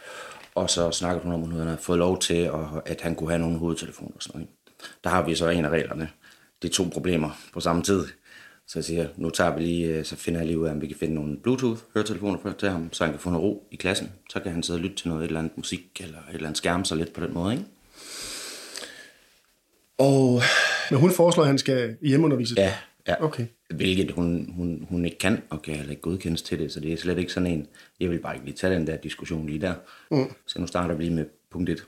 Og 0.54 0.70
så 0.70 0.90
snakkede 0.90 1.25
hun 1.25 1.32
om, 1.32 1.42
at 1.42 1.49
hun 1.49 1.61
havde 1.61 1.78
fået 1.78 1.99
lov 1.99 2.18
til, 2.18 2.34
at, 2.34 2.61
at 2.87 3.00
han 3.00 3.14
kunne 3.14 3.30
have 3.30 3.38
nogle 3.38 3.58
hovedtelefoner 3.58 4.12
og 4.14 4.23
sådan 4.23 4.38
noget. 4.40 4.49
Der 5.04 5.11
har 5.11 5.25
vi 5.25 5.34
så 5.34 5.49
en 5.49 5.64
af 5.64 5.68
reglerne. 5.68 6.11
Det 6.62 6.68
er 6.68 6.73
to 6.73 6.84
problemer 6.92 7.30
på 7.52 7.61
samme 7.61 7.82
tid. 7.82 8.06
Så 8.66 8.78
jeg 8.78 8.84
siger, 8.84 9.08
nu 9.16 9.30
tager 9.30 9.54
vi 9.56 9.62
lige, 9.62 9.87
øh, 9.87 10.04
så 10.04 10.16
finder 10.16 10.40
jeg 10.40 10.46
lige 10.46 10.58
ud 10.58 10.66
af, 10.66 10.70
om 10.70 10.80
vi 10.80 10.87
kan 10.87 10.96
finde 10.96 11.14
nogle 11.14 11.37
Bluetooth-høretelefoner 11.37 12.52
til 12.58 12.68
ham, 12.68 12.92
så 12.92 13.04
han 13.04 13.12
kan 13.12 13.20
få 13.20 13.30
noget 13.30 13.44
ro 13.44 13.68
i 13.70 13.76
klassen. 13.76 14.12
Så 14.30 14.40
kan 14.40 14.52
han 14.52 14.62
sidde 14.62 14.76
og 14.76 14.80
lytte 14.80 14.96
til 14.96 15.08
noget, 15.08 15.23
et 15.23 15.26
eller 15.26 15.40
andet 15.40 15.56
musik, 15.56 16.00
eller 16.00 16.18
et 16.18 16.34
eller 16.34 16.46
andet 16.46 16.58
skærm 16.58 16.84
så 16.84 16.94
lidt 16.94 17.12
på 17.12 17.20
den 17.20 17.34
måde, 17.34 17.52
ikke? 17.52 17.64
Og... 19.99 20.42
Men 20.90 21.00
hun 21.00 21.11
foreslår, 21.11 21.42
at 21.42 21.49
han 21.49 21.58
skal 21.58 21.96
hjemmeundervise? 22.00 22.54
Ja, 22.56 22.75
ja. 23.08 23.25
Okay. 23.25 23.46
Hvilket 23.74 24.10
hun, 24.10 24.52
hun, 24.56 24.86
hun 24.88 25.04
ikke 25.04 25.18
kan, 25.18 25.42
og 25.50 25.62
kan 25.62 25.74
heller 25.74 25.90
ikke 25.90 26.02
godkendes 26.02 26.42
til 26.42 26.58
det, 26.58 26.72
så 26.72 26.80
det 26.80 26.92
er 26.92 26.96
slet 26.96 27.18
ikke 27.18 27.32
sådan 27.32 27.50
en, 27.50 27.66
jeg 28.00 28.10
vil 28.10 28.18
bare 28.18 28.34
ikke 28.34 28.46
lige 28.46 28.56
tage 28.56 28.74
den 28.74 28.86
der 28.86 28.96
diskussion 28.96 29.46
lige 29.46 29.60
der. 29.60 29.74
Mm. 30.10 30.32
Så 30.46 30.60
nu 30.60 30.66
starter 30.66 30.94
vi 30.94 31.02
lige 31.02 31.14
med 31.14 31.26
punkt 31.50 31.70
1. 31.70 31.84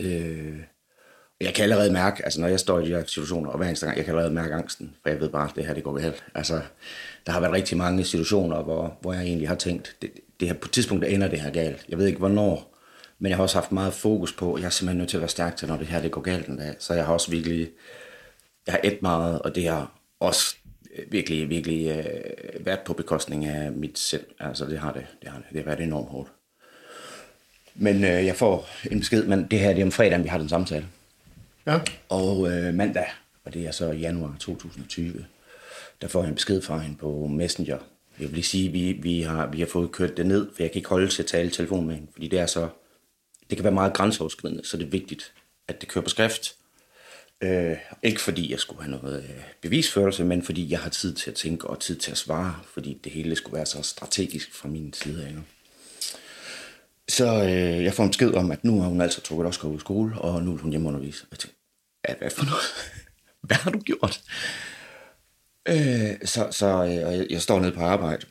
Øh, 0.00 0.58
jeg 1.40 1.54
kan 1.54 1.62
allerede 1.62 1.92
mærke, 1.92 2.24
altså 2.24 2.40
når 2.40 2.48
jeg 2.48 2.60
står 2.60 2.80
i 2.80 2.84
de 2.84 2.88
her 2.88 3.04
situationer, 3.06 3.50
og 3.50 3.56
hver 3.56 3.66
eneste 3.66 3.86
gang, 3.86 3.96
jeg 3.96 4.04
kan 4.04 4.14
allerede 4.14 4.34
mærke 4.34 4.54
angsten, 4.54 4.94
for 5.02 5.10
jeg 5.10 5.20
ved 5.20 5.28
bare, 5.28 5.48
at 5.48 5.56
det 5.56 5.66
her 5.66 5.74
det 5.74 5.84
går 5.84 6.00
galt. 6.00 6.24
Altså, 6.34 6.60
der 7.26 7.32
har 7.32 7.40
været 7.40 7.52
rigtig 7.52 7.78
mange 7.78 8.04
situationer, 8.04 8.62
hvor, 8.62 8.98
hvor 9.00 9.12
jeg 9.12 9.22
egentlig 9.22 9.48
har 9.48 9.54
tænkt, 9.54 9.96
det, 10.02 10.10
det 10.40 10.48
her, 10.48 10.54
på 10.54 10.66
et 10.66 10.72
tidspunkt 10.72 11.04
ender 11.04 11.28
det 11.28 11.40
her 11.40 11.50
galt. 11.50 11.84
Jeg 11.88 11.98
ved 11.98 12.06
ikke 12.06 12.18
hvornår, 12.18 12.76
men 13.18 13.30
jeg 13.30 13.36
har 13.36 13.42
også 13.42 13.56
haft 13.56 13.72
meget 13.72 13.92
fokus 13.92 14.32
på, 14.32 14.54
at 14.54 14.60
jeg 14.60 14.66
er 14.66 14.70
simpelthen 14.70 14.98
nødt 14.98 15.10
til 15.10 15.16
at 15.16 15.20
være 15.20 15.28
stærk 15.28 15.56
til, 15.56 15.68
når 15.68 15.76
det 15.76 15.86
her 15.86 16.02
det 16.02 16.10
går 16.10 16.20
galt 16.20 16.48
en 16.48 16.56
dag. 16.56 16.74
Så 16.78 16.94
jeg 16.94 17.06
har 17.06 17.12
også 17.12 17.30
virkelig, 17.30 17.70
jeg 18.66 18.72
har 18.72 18.80
et 18.84 19.02
meget, 19.02 19.42
og 19.42 19.54
det 19.54 19.68
har 19.68 19.99
også 20.20 20.56
virkelig, 21.08 21.50
virkelig 21.50 21.86
øh, 21.86 22.66
været 22.66 22.80
på 22.80 22.92
bekostning 22.92 23.44
af 23.46 23.72
mit 23.72 23.98
selv. 23.98 24.26
Altså 24.38 24.64
det 24.64 24.78
har 24.78 24.92
det, 24.92 25.06
det 25.22 25.30
har 25.30 25.38
det, 25.38 25.46
det 25.50 25.58
har 25.58 25.64
været 25.64 25.80
enormt 25.80 26.08
hårdt. 26.08 26.30
Men 27.74 28.04
øh, 28.04 28.26
jeg 28.26 28.36
får 28.36 28.68
en 28.90 28.98
besked, 28.98 29.24
men 29.24 29.46
det 29.50 29.58
her 29.58 29.72
det 29.72 29.80
er 29.80 29.84
om 29.84 29.92
fredagen, 29.92 30.24
vi 30.24 30.28
har 30.28 30.38
den 30.38 30.48
samtale. 30.48 30.86
Ja. 31.66 31.80
Og 32.08 32.52
øh, 32.52 32.74
mandag, 32.74 33.06
og 33.44 33.54
det 33.54 33.66
er 33.66 33.70
så 33.70 33.92
januar 33.92 34.36
2020, 34.40 35.24
der 36.00 36.08
får 36.08 36.20
jeg 36.22 36.28
en 36.28 36.34
besked 36.34 36.62
fra 36.62 36.78
hende 36.78 36.96
på 36.96 37.26
Messenger. 37.26 37.78
Jeg 38.18 38.28
vil 38.28 38.34
lige 38.34 38.44
sige, 38.44 38.68
at 38.68 38.74
vi, 38.74 38.92
vi, 38.92 39.22
har, 39.22 39.46
vi 39.46 39.60
har 39.60 39.66
fået 39.66 39.92
kørt 39.92 40.16
det 40.16 40.26
ned, 40.26 40.48
for 40.56 40.62
jeg 40.62 40.70
kan 40.70 40.78
ikke 40.78 40.88
holde 40.88 41.08
til 41.08 41.22
at 41.22 41.28
tale 41.28 41.50
telefon 41.50 41.86
med 41.86 41.94
hende, 41.94 42.08
fordi 42.12 42.28
det 42.28 42.38
er 42.38 42.46
så, 42.46 42.68
det 43.50 43.58
kan 43.58 43.64
være 43.64 43.74
meget 43.74 43.92
grænseoverskridende, 43.92 44.64
så 44.64 44.76
det 44.76 44.86
er 44.86 44.90
vigtigt, 44.90 45.32
at 45.68 45.80
det 45.80 45.88
kører 45.88 46.02
på 46.02 46.10
skrift. 46.10 46.54
Øh, 47.42 47.76
ikke 48.02 48.20
fordi 48.20 48.50
jeg 48.50 48.60
skulle 48.60 48.82
have 48.82 48.90
noget 48.90 49.24
øh, 49.24 49.42
bevisførelse, 49.60 50.24
men 50.24 50.42
fordi 50.42 50.70
jeg 50.70 50.80
har 50.80 50.90
tid 50.90 51.14
til 51.14 51.30
at 51.30 51.36
tænke 51.36 51.66
og 51.66 51.80
tid 51.80 51.96
til 51.96 52.10
at 52.10 52.18
svare, 52.18 52.60
fordi 52.66 53.00
det 53.04 53.12
hele 53.12 53.36
skulle 53.36 53.56
være 53.56 53.66
så 53.66 53.82
strategisk 53.82 54.54
fra 54.54 54.68
min 54.68 54.92
side 54.92 55.26
af. 55.26 55.34
Så 57.08 57.42
øh, 57.44 57.84
jeg 57.84 57.94
får 57.94 58.04
en 58.04 58.10
besked 58.10 58.34
om, 58.34 58.50
at 58.50 58.64
nu 58.64 58.80
har 58.80 58.88
hun 58.88 59.00
altså 59.00 59.20
trukket 59.20 59.46
også 59.46 59.66
ud 59.66 59.74
af 59.74 59.80
skole, 59.80 60.18
og 60.18 60.42
nu 60.42 60.50
vil 60.50 60.60
hun 60.60 60.70
hjemmeundervise. 60.70 61.26
Jeg 61.30 61.38
tænkte, 61.38 61.58
ja, 62.08 62.14
hvad 62.14 62.30
for 62.30 62.44
noget? 62.44 62.64
hvad 63.46 63.56
har 63.56 63.70
du 63.70 63.78
gjort? 63.78 64.22
Øh, 65.68 66.18
så 66.24 66.48
så 66.50 66.84
øh, 66.84 66.94
jeg, 66.94 67.26
jeg 67.30 67.42
står 67.42 67.60
nede 67.60 67.72
på 67.72 67.80
arbejde, 67.80 68.26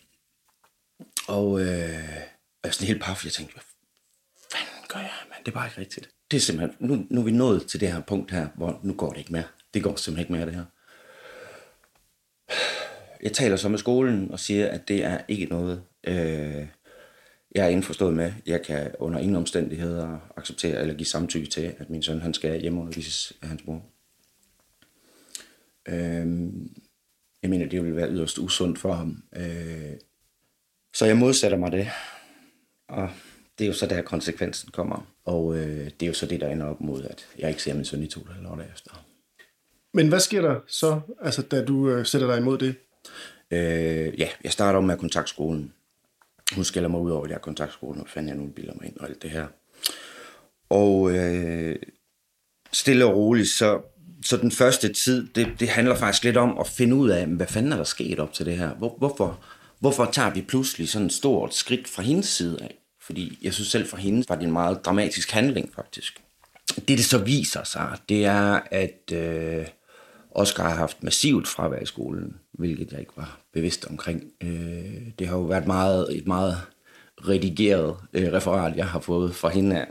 og 1.28 1.62
øh, 1.62 1.68
jeg 1.68 2.30
er 2.64 2.72
sådan 2.72 2.88
helt 2.88 3.04
paf. 3.04 3.26
Jeg 3.26 3.34
tænkte, 3.34 3.54
hvad 3.54 3.64
fanden 4.52 4.86
gør 4.88 5.00
jeg? 5.00 5.14
Men 5.30 5.38
det 5.46 5.48
er 5.52 5.56
bare 5.56 5.68
ikke 5.68 5.82
rigtigt. 5.82 6.10
Det 6.32 6.38
er 6.38 6.42
simpelthen, 6.42 6.88
nu, 6.88 7.06
nu 7.10 7.22
er 7.22 7.26
vi 7.26 7.32
nået 7.32 7.68
til 7.68 7.80
det 7.80 7.92
her 7.92 8.02
punkt 8.02 8.32
her, 8.32 8.48
hvor 8.56 8.80
nu 8.84 8.94
går 8.94 9.10
det 9.10 9.18
ikke 9.18 9.32
mere. 9.32 9.44
Det 9.74 9.84
går 9.84 9.96
simpelthen 9.96 10.20
ikke 10.20 10.34
mere, 10.34 10.46
det 10.46 10.56
her. 10.56 10.66
Jeg 13.24 13.34
taler 13.34 13.56
så 13.56 13.70
med 13.70 13.78
skolen 13.78 14.32
og 14.32 14.40
siger, 14.40 14.68
at 14.68 14.88
det 14.88 15.04
er 15.04 15.22
ikke 15.28 15.46
noget, 15.46 15.84
øh, 16.04 16.68
jeg 17.56 17.66
er 17.66 17.68
indforstået 17.68 18.14
med. 18.14 18.34
Jeg 18.46 18.66
kan 18.66 18.92
under 19.00 19.20
ingen 19.20 19.36
omstændigheder 19.36 20.20
acceptere 20.38 20.82
eller 20.82 20.94
give 20.94 21.06
samtykke 21.06 21.48
til, 21.48 21.76
at 21.78 21.90
min 21.90 22.04
søn 22.04 22.22
han 22.22 22.34
skal 22.34 22.62
hjemmeundervises 22.62 23.34
af 23.42 23.48
hans 23.48 23.66
mor. 23.66 23.86
Øh, 25.88 26.28
jeg 27.42 27.50
mener, 27.50 27.70
det 27.70 27.84
ville 27.84 27.96
være 27.96 28.12
yderst 28.12 28.38
usundt 28.38 28.80
for 28.80 28.94
ham. 28.94 29.24
Øh, 29.36 29.94
så 30.94 31.06
jeg 31.06 31.18
modsætter 31.18 31.58
mig 31.58 31.72
det. 31.72 31.88
Og 32.88 33.10
det 33.60 33.66
er 33.66 33.68
jo 33.68 33.74
så 33.74 33.86
der 33.86 34.02
konsekvensen 34.02 34.70
kommer. 34.72 35.08
Og 35.26 35.58
øh, 35.58 35.86
det 35.86 36.04
er 36.04 36.08
jo 36.08 36.14
så 36.14 36.26
det, 36.26 36.42
der 36.42 36.50
ender 36.50 36.66
op 36.66 36.82
mod, 36.82 37.04
at 37.04 37.28
jeg 37.40 37.50
ikke 37.50 37.64
ser 37.64 37.74
min 37.74 37.86
søn 37.86 38.04
i 38.04 38.08
to 38.08 38.22
eller 38.38 38.52
år 38.52 38.62
efter. 38.74 39.06
Men 39.94 40.10
hvad 40.10 40.20
sker 40.20 40.42
der 40.42 40.60
så, 40.68 41.02
altså, 41.22 41.42
da 41.42 41.66
du 41.66 41.90
øh, 41.90 42.06
sætter 42.06 42.28
dig 42.28 42.38
imod 42.38 42.58
det? 42.58 42.76
Øh, 43.52 44.20
ja, 44.20 44.30
jeg 44.44 44.52
starter 44.52 44.80
med 44.80 44.98
kontaktskolen 44.98 45.74
hun 46.56 46.64
skælder 46.64 46.90
mig 46.90 47.00
ud 47.00 47.12
over, 47.12 47.24
at 47.24 47.30
jeg 47.30 47.36
er 47.36 47.40
kontaktskolen, 47.40 48.02
og 48.02 48.10
fandt 48.10 48.30
jeg 48.30 48.38
nogle 48.38 48.52
billeder 48.52 48.78
mig 48.82 48.88
ind 48.88 48.98
og 48.98 49.08
alt 49.10 49.22
det 49.22 49.32
her. 49.32 49.48
Og 50.70 51.12
øh, 51.12 51.76
stille 52.74 53.06
og 53.06 53.16
roligt, 53.16 53.50
så, 53.50 53.82
så 54.26 54.38
den 54.38 54.52
første 54.52 54.94
tid, 54.94 55.28
det, 55.28 55.48
det 55.60 55.70
handler 55.70 55.96
faktisk 55.96 56.24
lidt 56.24 56.38
om 56.38 56.58
at 56.60 56.68
finde 56.68 56.96
ud 56.96 57.10
af, 57.10 57.28
hvad 57.28 57.48
fanden 57.48 57.72
er 57.72 57.78
der 57.78 57.84
sket 57.84 58.20
op 58.20 58.34
til 58.34 58.46
det 58.46 58.58
her? 58.58 58.70
Hvor, 58.70 58.96
hvorfor, 58.98 59.44
hvorfor 59.80 60.06
tager 60.06 60.34
vi 60.34 60.42
pludselig 60.42 60.90
sådan 60.90 61.06
et 61.08 61.14
stort 61.14 61.56
skridt 61.56 61.88
fra 61.88 62.04
hendes 62.04 62.28
side 62.28 62.62
af? 62.62 62.79
Fordi 63.10 63.38
jeg 63.42 63.54
synes 63.54 63.68
selv 63.68 63.88
for 63.88 63.98
hende 63.98 64.26
var 64.30 64.36
det 64.36 64.44
en 64.44 64.52
meget 64.52 64.86
dramatisk 64.86 65.32
handling, 65.32 65.74
faktisk. 65.76 66.22
Det, 66.76 66.88
det 66.88 67.06
så 67.06 67.18
viser 67.18 67.64
sig, 67.64 67.98
det 68.10 68.26
er, 68.26 68.60
at 68.72 69.12
øh, 69.14 69.68
Oscar 70.32 70.70
har 70.70 70.76
haft 70.76 71.04
massivt 71.04 71.48
fravær 71.48 71.80
i 71.80 71.86
skolen, 71.86 72.40
hvilket 72.52 72.92
jeg 72.92 73.00
ikke 73.00 73.12
var 73.16 73.40
bevidst 73.54 73.86
omkring. 73.86 74.24
Øh, 74.42 75.02
det 75.20 75.28
har 75.28 75.38
jo 75.38 75.44
været 75.44 75.68
meget, 75.68 76.18
et 76.18 76.28
meget 76.28 76.58
redigeret 77.28 77.98
øh, 78.14 78.34
referat, 78.34 78.76
jeg 78.76 78.88
har 78.88 79.00
fået 79.00 79.36
fra 79.36 79.50
hende 79.50 79.82
af. 79.82 79.88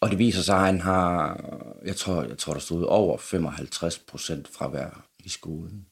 Og 0.00 0.10
det 0.10 0.18
viser 0.18 0.42
sig, 0.42 0.56
at 0.56 0.66
han 0.66 0.80
har, 0.80 1.40
jeg 1.84 1.96
tror, 1.96 2.22
jeg 2.22 2.38
tror 2.38 2.52
der 2.52 2.60
stod 2.60 2.84
over 2.84 3.18
55 3.18 3.98
procent 3.98 4.48
fravær 4.48 5.06
i 5.24 5.28
skolen. 5.28 5.86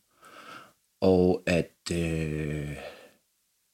Og 1.00 1.42
at 1.46 1.92
øh, 1.92 2.76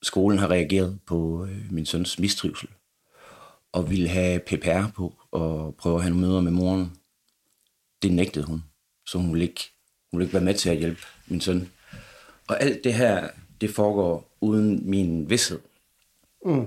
skolen 0.06 0.38
har 0.38 0.50
reageret 0.50 0.98
på 1.06 1.46
øh, 1.50 1.72
min 1.72 1.86
søns 1.86 2.18
mistrivsel 2.18 2.68
og 3.72 3.90
ville 3.90 4.08
have 4.08 4.40
PPR 4.40 4.86
på 4.96 5.14
og 5.30 5.75
prøve 5.78 5.96
at 5.96 6.02
have 6.02 6.10
nogle 6.10 6.26
møder 6.26 6.40
med 6.40 6.52
moren. 6.52 6.92
Det 8.02 8.12
nægtede 8.12 8.44
hun, 8.44 8.64
så 9.06 9.18
hun 9.18 9.32
ville 9.32 9.46
ikke 9.46 9.70
hun 10.10 10.18
vil 10.18 10.25
ikke 10.25 10.34
være 10.34 10.44
med 10.44 10.54
til 10.54 10.70
at 10.70 10.76
hjælpe 10.76 11.00
min 11.26 11.40
søn. 11.40 11.68
Og 12.48 12.62
alt 12.62 12.84
det 12.84 12.94
her, 12.94 13.28
det 13.60 13.70
foregår 13.70 14.36
uden 14.40 14.90
min 14.90 15.30
vidshed. 15.30 15.58
Mm. 16.44 16.66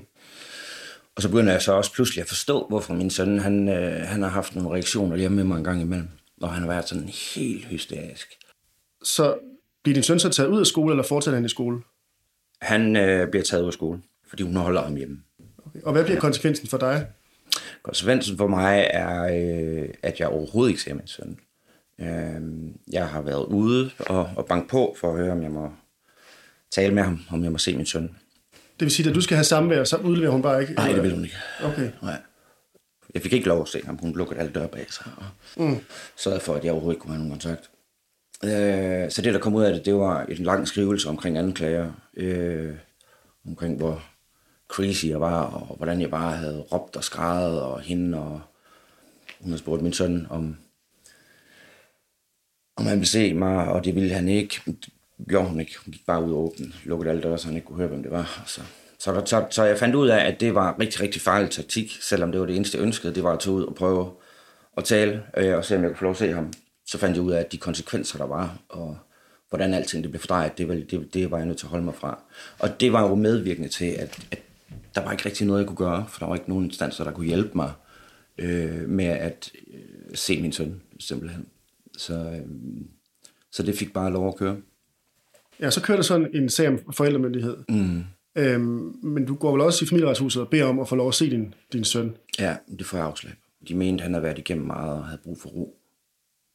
Og 1.15 1.22
så 1.22 1.29
begynder 1.29 1.51
jeg 1.51 1.62
så 1.62 1.74
også 1.74 1.93
pludselig 1.93 2.22
at 2.22 2.27
forstå, 2.27 2.65
hvorfor 2.69 2.93
min 2.93 3.10
søn, 3.10 3.39
han, 3.39 3.69
øh, 3.69 4.08
han 4.08 4.22
har 4.22 4.29
haft 4.29 4.55
nogle 4.55 4.72
reaktioner 4.72 5.17
hjemme 5.17 5.36
med 5.36 5.43
mig 5.43 5.58
en 5.58 5.63
gang 5.63 5.81
imellem. 5.81 6.08
Og 6.41 6.53
han 6.53 6.62
har 6.62 6.69
været 6.69 6.89
sådan 6.89 7.10
helt 7.36 7.65
hysterisk. 7.65 8.27
Så 9.03 9.38
bliver 9.84 9.93
din 9.93 10.03
søn 10.03 10.19
så 10.19 10.29
taget 10.29 10.50
ud 10.50 10.60
af 10.60 10.67
skole, 10.67 10.91
eller 10.91 11.03
fortsætter 11.03 11.38
han 11.38 11.46
i 11.46 11.50
skole? 11.50 11.81
Han 12.62 12.96
øh, 12.96 13.30
bliver 13.30 13.44
taget 13.44 13.62
ud 13.62 13.68
af 13.68 13.74
skole, 13.74 14.01
fordi 14.28 14.44
hun 14.44 14.56
holder 14.56 14.82
ham 14.82 14.96
hjemme. 14.96 15.22
Okay. 15.66 15.82
Og 15.84 15.92
hvad 15.92 16.04
bliver 16.04 16.16
ja. 16.16 16.22
konsekvensen 16.22 16.68
for 16.68 16.78
dig? 16.78 17.08
Konsekvensen 17.84 18.38
for 18.38 18.48
mig 18.48 18.88
er, 18.92 19.24
øh, 19.24 19.89
at 20.04 20.20
jeg 20.20 20.28
overhovedet 20.28 20.70
ikke 20.70 20.82
ser 20.82 20.94
min 20.94 21.08
søn. 21.08 21.38
Øh, 22.00 22.72
jeg 22.94 23.08
har 23.08 23.22
været 23.22 23.46
ude 23.46 23.89
og, 24.00 24.30
og 24.36 24.46
banke 24.46 24.68
på 24.68 24.96
for 25.00 25.12
at 25.12 25.18
høre, 25.18 25.32
om 25.32 25.44
jeg 25.44 25.51
må 25.51 25.72
tale 26.72 26.94
med 26.94 27.04
ham, 27.04 27.20
om 27.30 27.44
jeg 27.44 27.51
må 27.51 27.58
se 27.58 27.78
min 27.78 27.86
søn. 27.86 28.16
Det 28.51 28.86
vil 28.86 28.92
sige, 28.92 29.10
at 29.10 29.16
du 29.16 29.22
skal 29.22 29.38
have 29.38 29.44
samvær, 29.44 29.84
så 29.84 29.98
udleverer 29.98 30.32
hun 30.32 30.42
bare 30.42 30.62
ikke? 30.62 30.74
Nej, 30.74 30.92
det 30.92 31.04
vil 31.04 31.13
hun 31.13 31.24
ikke. 31.24 31.36
Okay. 31.63 31.92
Nej. 32.01 32.18
Jeg 33.13 33.22
fik 33.22 33.34
ikke 33.34 33.48
lov 33.48 33.62
at 33.62 33.68
se 33.68 33.82
ham. 33.86 33.98
Hun 33.98 34.16
lukkede 34.16 34.39
alle 34.39 34.51
døre 34.51 34.68
bag 34.68 34.86
sig 34.89 35.06
og 35.18 35.24
mm. 35.63 35.78
sørgede 36.18 36.42
for, 36.42 36.56
at 36.56 36.63
jeg 36.63 36.72
overhovedet 36.72 36.96
ikke 36.96 37.01
kunne 37.01 37.13
have 37.13 37.28
nogen 37.28 37.39
kontakt. 37.39 37.70
Øh, 38.44 39.12
så 39.12 39.22
det, 39.22 39.34
der 39.34 39.39
kom 39.39 39.56
ud 39.56 39.63
af 39.63 39.74
det, 39.74 39.86
det 39.86 39.96
var 39.96 40.25
en 40.25 40.44
lang 40.44 40.68
skrivelse 40.68 41.10
omkring 41.10 41.38
anklager. 41.38 41.92
Øh, 42.20 42.76
omkring, 43.48 43.78
hvor 43.78 44.04
crazy 44.68 45.06
jeg 45.06 45.22
var, 45.22 45.44
og 45.44 45.76
hvordan 45.76 46.02
jeg 46.02 46.10
bare 46.10 46.36
havde 46.36 46.62
råbt 46.62 46.96
og 46.96 47.04
skrejet, 47.04 47.62
og 47.62 47.82
hende, 47.82 48.18
og 48.20 48.42
hun 49.40 49.50
havde 49.50 49.60
spurgt 49.60 49.82
min 49.82 49.94
søn, 49.94 50.28
om 50.30 50.58
om 52.80 52.86
han 52.86 52.98
ville 52.98 53.08
se 53.08 53.34
mig, 53.34 53.68
og 53.68 53.86
det 53.86 53.96
ville 53.96 54.14
han 54.14 54.28
ikke. 54.28 54.62
Det 54.66 54.92
gjorde 55.30 55.50
hun 55.50 55.60
ikke. 55.60 55.76
Hun 55.86 55.92
gik 55.92 56.06
bare 56.06 56.24
ud 56.24 56.32
og 56.32 56.38
åbne, 56.38 56.66
lukkede 56.84 57.10
alle 57.10 57.24
døre, 57.24 57.38
så 57.38 57.48
han 57.48 57.56
ikke 57.56 57.68
kunne 57.68 57.78
høre, 57.78 57.88
hvem 57.88 58.04
det 58.04 58.12
var. 58.12 58.44
Så, 58.46 58.62
så, 59.00 59.12
der, 59.12 59.26
så, 59.26 59.48
så 59.50 59.64
jeg 59.64 59.78
fandt 59.78 59.96
ud 59.96 60.08
af, 60.08 60.28
at 60.28 60.40
det 60.40 60.56
var 60.56 60.80
rigtig, 60.80 61.02
rigtig 61.02 61.22
farlig 61.22 61.50
taktik, 61.50 61.98
selvom 62.02 62.32
det 62.32 62.42
var 62.42 62.48
det 62.48 62.56
eneste, 62.56 62.78
jeg 62.78 62.86
ønskede, 62.86 63.16
det 63.16 63.24
var 63.24 63.34
at 63.34 63.40
tage 63.40 63.54
ud 63.54 63.64
og 63.64 63.76
prøve 63.76 64.12
at 64.78 64.84
tale, 64.84 65.24
øh, 65.38 65.58
og 65.58 65.66
se, 65.66 65.76
om 65.76 65.82
jeg 65.82 65.90
kunne 65.90 65.98
få 65.98 66.04
lov 66.04 66.12
at 66.12 66.18
se 66.18 66.34
ham. 66.34 66.54
Så 66.86 66.98
fandt 66.98 67.16
jeg 67.16 67.24
ud 67.24 67.32
af, 67.32 67.40
at 67.40 67.52
de 67.52 67.58
konsekvenser, 67.58 68.18
der 68.18 68.26
var, 68.26 68.58
og 68.70 68.98
hvordan 69.50 69.74
alting 69.74 70.03
det 70.03 70.12
blev 70.12 70.20
fordrejet, 70.20 70.58
det 70.58 70.68
var, 70.68 70.74
det, 70.74 71.13
det 71.13 71.32
var 71.32 71.38
jeg 71.38 71.46
nødt 71.46 71.58
til 71.58 71.65
at 71.65 71.70
holde 71.70 71.86
mig 71.86 71.96
fra. 71.96 72.20
Og 72.60 72.79
det 72.79 72.94
var 72.94 73.10
jo 73.10 73.15
medvirkende 73.15 73.70
til, 73.70 73.86
at, 73.86 74.27
at 74.32 74.39
der 74.96 75.03
var 75.03 75.12
ikke 75.12 75.25
rigtig 75.25 75.48
noget, 75.48 75.60
jeg 75.60 75.68
kunne 75.68 75.77
gøre, 75.77 76.06
for 76.10 76.20
der 76.20 76.25
var 76.25 76.36
ikke 76.36 76.50
nogen 76.50 76.65
instanser, 76.65 77.03
der 77.03 77.12
kunne 77.12 77.27
hjælpe 77.27 77.51
mig 77.56 77.72
øh, 78.38 78.89
med 78.89 79.06
at 79.06 79.51
øh, 79.74 79.79
se 80.13 80.41
min 80.41 80.51
søn, 80.51 80.82
simpelthen. 81.00 81.46
Så, 81.98 82.13
øh, 82.13 82.41
så 83.51 83.63
det 83.63 83.75
fik 83.75 83.94
bare 83.94 84.13
lov 84.13 84.27
at 84.27 84.36
køre. 84.36 84.58
Ja, 85.60 85.70
så 85.70 85.82
kører 85.82 85.98
der 85.98 86.03
sådan 86.03 86.29
en 86.34 86.50
sag 86.50 86.68
om 86.68 86.94
forældremyndighed. 86.94 87.58
Mm. 87.70 88.03
Øhm, 88.36 88.96
men 89.03 89.25
du 89.25 89.36
går 89.36 89.51
vel 89.51 89.62
også 89.62 89.86
i 89.86 89.88
familieretshuset 89.88 90.41
og 90.41 90.50
beder 90.50 90.65
om 90.65 90.79
at 90.79 90.89
få 90.89 90.96
lov 90.96 91.08
at 91.08 91.13
se 91.13 91.29
din, 91.29 91.53
din 91.74 91.84
søn. 91.84 92.15
Ja, 92.39 92.56
det 92.79 92.86
får 92.86 92.98
jeg 92.98 93.06
afslag. 93.08 93.34
De 93.68 93.75
mente, 93.75 94.01
han 94.01 94.13
havde 94.13 94.24
været 94.24 94.38
igennem 94.38 94.68
meget 94.68 94.94
og 94.94 95.06
havde 95.06 95.22
brug 95.24 95.41
for 95.41 95.50
ro. 95.50 95.75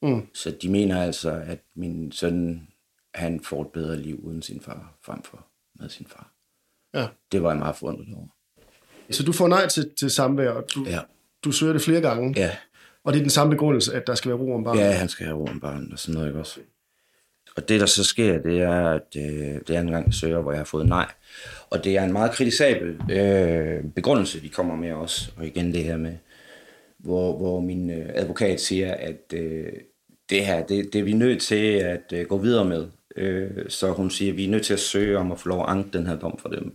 Mm. 0.03 0.27
Så 0.35 0.51
de 0.63 0.69
mener 0.69 1.03
altså, 1.03 1.31
at 1.31 1.59
min 1.75 2.13
søn, 2.13 2.69
han 3.15 3.41
får 3.41 3.63
et 3.63 3.69
bedre 3.73 3.97
liv 3.97 4.21
uden 4.23 4.43
sin 4.43 4.61
far, 4.61 4.95
frem 5.03 5.23
for 5.23 5.47
med 5.81 5.89
sin 5.89 6.07
far. 6.07 6.31
Ja. 6.95 7.07
Det 7.33 7.43
var 7.43 7.51
jeg 7.51 7.59
meget 7.59 7.77
forundret 7.77 8.15
over. 8.17 8.27
Så 9.11 9.23
du 9.23 9.33
får 9.33 9.49
nej 9.49 9.69
til, 9.69 9.91
til 9.99 10.11
samvær, 10.11 10.51
og 10.51 10.65
du, 10.75 10.85
Ja. 10.89 11.01
du 11.45 11.53
søger 11.53 11.73
det 11.73 11.83
flere 11.83 12.01
gange. 12.01 12.35
Ja, 12.41 12.51
Og 13.05 13.13
det 13.13 13.19
er 13.19 13.23
den 13.23 13.31
samme 13.31 13.51
begrundelse, 13.51 13.95
at 13.95 14.07
der 14.07 14.15
skal 14.15 14.29
være 14.29 14.39
ro 14.39 14.55
om 14.55 14.65
barnet. 14.65 14.81
ja 14.81 14.91
han 14.91 15.09
skal 15.09 15.27
have 15.27 15.39
ro 15.39 15.45
om 15.45 15.61
barnet 15.61 15.93
og 15.93 15.99
sådan 15.99 16.15
noget, 16.15 16.29
ikke 16.29 16.41
også? 16.41 16.61
Og 17.57 17.69
det, 17.69 17.81
der 17.81 17.87
så 17.87 18.05
sker, 18.05 18.43
det 18.43 18.61
er, 18.61 18.91
at 18.91 19.17
øh, 19.17 19.23
det 19.67 19.71
er 19.71 19.81
en 19.81 19.91
gang, 19.91 20.07
jeg 20.07 20.15
søger, 20.15 20.41
hvor 20.41 20.53
jeg 20.53 20.59
har 20.61 20.65
fået 20.65 20.87
nej. 20.89 21.13
Og 21.71 21.85
det 21.85 21.97
er 21.97 22.05
en 22.05 22.13
meget 22.13 22.33
kritisabel 22.33 23.01
øh, 23.11 23.85
begrundelse, 23.85 24.41
de 24.43 24.49
kommer 24.49 24.77
med 24.77 24.93
også. 24.93 25.33
Og 25.37 25.47
igen 25.47 25.73
det 25.75 25.85
her 25.85 25.97
med, 25.97 26.17
hvor, 26.99 27.37
hvor 27.37 27.61
min 27.61 27.91
øh, 27.91 28.11
advokat 28.15 28.61
siger, 28.61 28.95
at 28.95 29.33
øh, 29.35 29.73
det 30.31 30.47
her, 30.47 30.67
det, 30.67 30.93
det 30.93 30.99
er 30.99 31.03
vi 31.05 31.13
nødt 31.13 31.43
til 31.43 31.65
at 31.75 32.13
øh, 32.13 32.27
gå 32.27 32.39
videre 32.39 32.65
med. 32.65 32.87
Øh, 33.17 33.71
så 33.71 33.93
hun 33.93 34.11
siger, 34.11 34.33
at 34.33 34.37
vi 34.37 34.45
er 34.45 34.51
nødt 34.51 34.65
til 34.65 34.73
at 34.73 34.81
søge 34.81 35.19
om 35.19 35.33
at 35.33 35.41
få 35.41 35.49
lov 35.49 35.63
at 35.63 35.69
anke 35.69 35.99
den 35.99 36.07
her 36.07 36.17
dom 36.17 36.39
for 36.39 36.49
dem. 36.49 36.75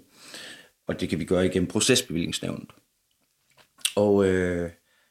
Og 0.88 1.00
det 1.00 1.10
kan 1.10 1.20
vi 1.20 1.26
gøre 1.26 1.46
igennem 1.46 1.68
procesbevillingsnævnet. 1.68 2.70
Og 3.96 4.26
øh, 4.26 4.70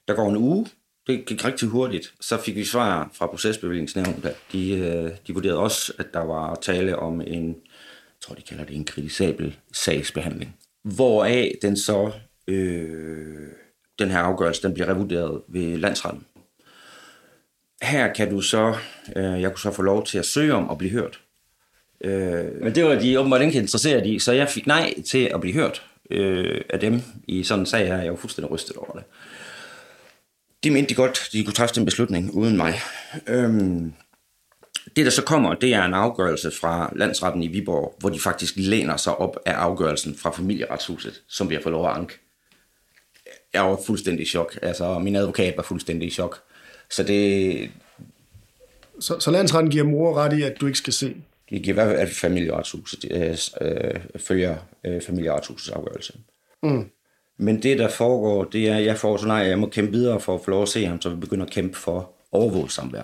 der 0.08 0.14
går 0.14 0.28
en 0.28 0.36
uge, 0.36 0.66
det 1.06 1.26
gik 1.26 1.44
rigtig 1.44 1.68
hurtigt. 1.68 2.14
Så 2.20 2.36
fik 2.36 2.54
vi 2.54 2.64
svar 2.64 3.10
fra 3.12 3.26
procesbevillingsnævnet, 3.26 4.24
at 4.24 4.36
de, 4.52 4.78
øh, 4.78 5.10
de 5.26 5.34
vurderede 5.34 5.58
også, 5.58 5.92
at 5.98 6.06
der 6.14 6.24
var 6.24 6.54
tale 6.54 6.96
om 6.96 7.20
en, 7.20 7.48
jeg 7.48 8.20
tror 8.20 8.34
de 8.34 8.42
kalder 8.42 8.64
det 8.64 8.76
en 8.76 8.84
kritisabel 8.84 9.56
sagsbehandling. 9.72 10.56
Hvoraf 10.84 11.52
den 11.62 11.76
så, 11.76 12.12
øh, 12.48 13.48
den 13.98 14.10
her 14.10 14.18
afgørelse, 14.18 14.62
den 14.62 14.74
bliver 14.74 14.88
revurderet 14.88 15.42
ved 15.48 15.76
landsretten. 15.76 16.24
Her 17.82 18.12
kan 18.12 18.30
du 18.30 18.40
så, 18.40 18.76
øh, 19.16 19.40
jeg 19.40 19.50
kunne 19.50 19.60
så 19.60 19.70
få 19.70 19.82
lov 19.82 20.06
til 20.06 20.18
at 20.18 20.26
søge 20.26 20.54
om 20.54 20.70
at 20.70 20.78
blive 20.78 20.92
hørt. 20.92 21.20
Øh, 22.00 22.62
men 22.62 22.74
det 22.74 22.84
var 22.84 22.94
de 22.94 23.20
åbenbart 23.20 23.42
ikke 23.42 23.58
interesseret 23.58 24.06
i, 24.06 24.18
så 24.18 24.32
jeg 24.32 24.48
fik 24.48 24.66
nej 24.66 24.94
til 25.06 25.30
at 25.34 25.40
blive 25.40 25.54
hørt 25.54 25.82
øh, 26.10 26.60
af 26.70 26.80
dem 26.80 27.02
i 27.28 27.42
sådan 27.42 27.62
en 27.62 27.66
sag 27.66 27.86
her. 27.86 28.02
Jeg 28.02 28.10
var 28.10 28.18
fuldstændig 28.18 28.50
rystet 28.50 28.76
over 28.76 28.92
det. 28.92 29.04
De 30.64 30.70
mente 30.70 30.88
de 30.88 30.94
godt, 30.94 31.28
de 31.32 31.44
kunne 31.44 31.54
træffe 31.54 31.74
den 31.74 31.84
beslutning 31.84 32.34
uden 32.34 32.56
mig. 32.56 32.80
Øhm, 33.26 33.92
det, 34.96 35.04
der 35.04 35.10
så 35.10 35.22
kommer, 35.22 35.54
det 35.54 35.74
er 35.74 35.84
en 35.84 35.94
afgørelse 35.94 36.50
fra 36.60 36.92
landsretten 36.96 37.42
i 37.42 37.48
Viborg, 37.48 37.94
hvor 37.98 38.08
de 38.08 38.20
faktisk 38.20 38.54
læner 38.56 38.96
sig 38.96 39.16
op 39.16 39.36
af 39.46 39.52
afgørelsen 39.52 40.16
fra 40.16 40.30
familieretshuset, 40.30 41.22
som 41.28 41.50
vi 41.50 41.54
har 41.54 41.62
fået 41.62 41.72
lov 41.72 41.90
at 41.90 41.96
anke. 41.96 42.18
Jeg 43.54 43.62
var 43.64 43.80
fuldstændig 43.86 44.22
i 44.26 44.28
chok. 44.28 44.58
Altså, 44.62 44.98
min 44.98 45.16
advokat 45.16 45.56
var 45.56 45.62
fuldstændig 45.62 46.08
i 46.08 46.10
chok. 46.10 46.42
Så 46.90 47.02
det, 47.02 47.70
Så, 49.00 49.20
så 49.20 49.30
landsretten 49.30 49.70
giver 49.70 49.84
mor 49.84 50.14
ret 50.14 50.38
i, 50.38 50.42
at 50.42 50.60
du 50.60 50.66
ikke 50.66 50.78
skal 50.78 50.92
se. 50.92 51.16
det 51.50 51.62
giver 51.62 51.72
i 51.72 51.74
hvert 51.74 51.86
fald, 51.88 51.98
at 51.98 52.08
familieretshuset 52.08 53.04
øh, 53.10 53.36
øh, 53.60 54.00
følger 54.16 54.56
øh, 54.84 55.02
familieretshusets 55.02 55.70
afgørelse. 55.70 56.12
Mm. 56.62 56.90
Men 57.36 57.62
det, 57.62 57.78
der 57.78 57.88
foregår, 57.88 58.44
det 58.44 58.68
er, 58.68 58.76
at 58.76 58.84
jeg 58.84 58.96
får 58.96 59.16
så 59.16 59.26
nej, 59.26 59.36
jeg 59.36 59.58
må 59.58 59.66
kæmpe 59.66 59.92
videre 59.92 60.20
for 60.20 60.34
at 60.34 60.40
få 60.44 60.50
lov 60.50 60.62
at 60.62 60.68
se 60.68 60.86
ham, 60.86 61.00
så 61.00 61.10
vi 61.10 61.16
begynder 61.16 61.46
at 61.46 61.52
kæmpe 61.52 61.76
for 61.76 62.10
overvåget 62.32 62.72
samvær. 62.72 63.02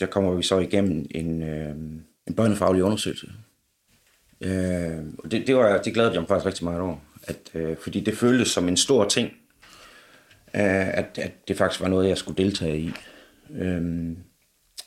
Der 0.00 0.06
kommer 0.06 0.34
vi 0.34 0.42
så 0.42 0.58
igennem 0.58 1.06
en, 1.10 1.42
øh, 1.42 1.70
en 2.26 2.34
børnefaglig 2.36 2.82
undersøgelse. 2.82 3.26
Øh, 4.40 4.98
og 5.18 5.30
det, 5.30 5.46
det, 5.46 5.56
var, 5.56 5.82
det 5.82 5.94
glædede 5.94 6.12
jeg 6.12 6.20
mig 6.20 6.28
faktisk 6.28 6.46
rigtig 6.46 6.64
meget 6.64 6.80
over, 6.80 6.96
at, 7.22 7.50
øh, 7.54 7.76
fordi 7.82 8.00
det 8.00 8.16
føltes 8.16 8.48
som 8.48 8.68
en 8.68 8.76
stor 8.76 9.08
ting, 9.08 9.32
at, 10.60 11.18
at 11.18 11.48
det 11.48 11.56
faktisk 11.56 11.80
var 11.80 11.88
noget, 11.88 12.08
jeg 12.08 12.18
skulle 12.18 12.44
deltage 12.44 12.78
i. 12.78 12.90
Øhm, 13.54 14.16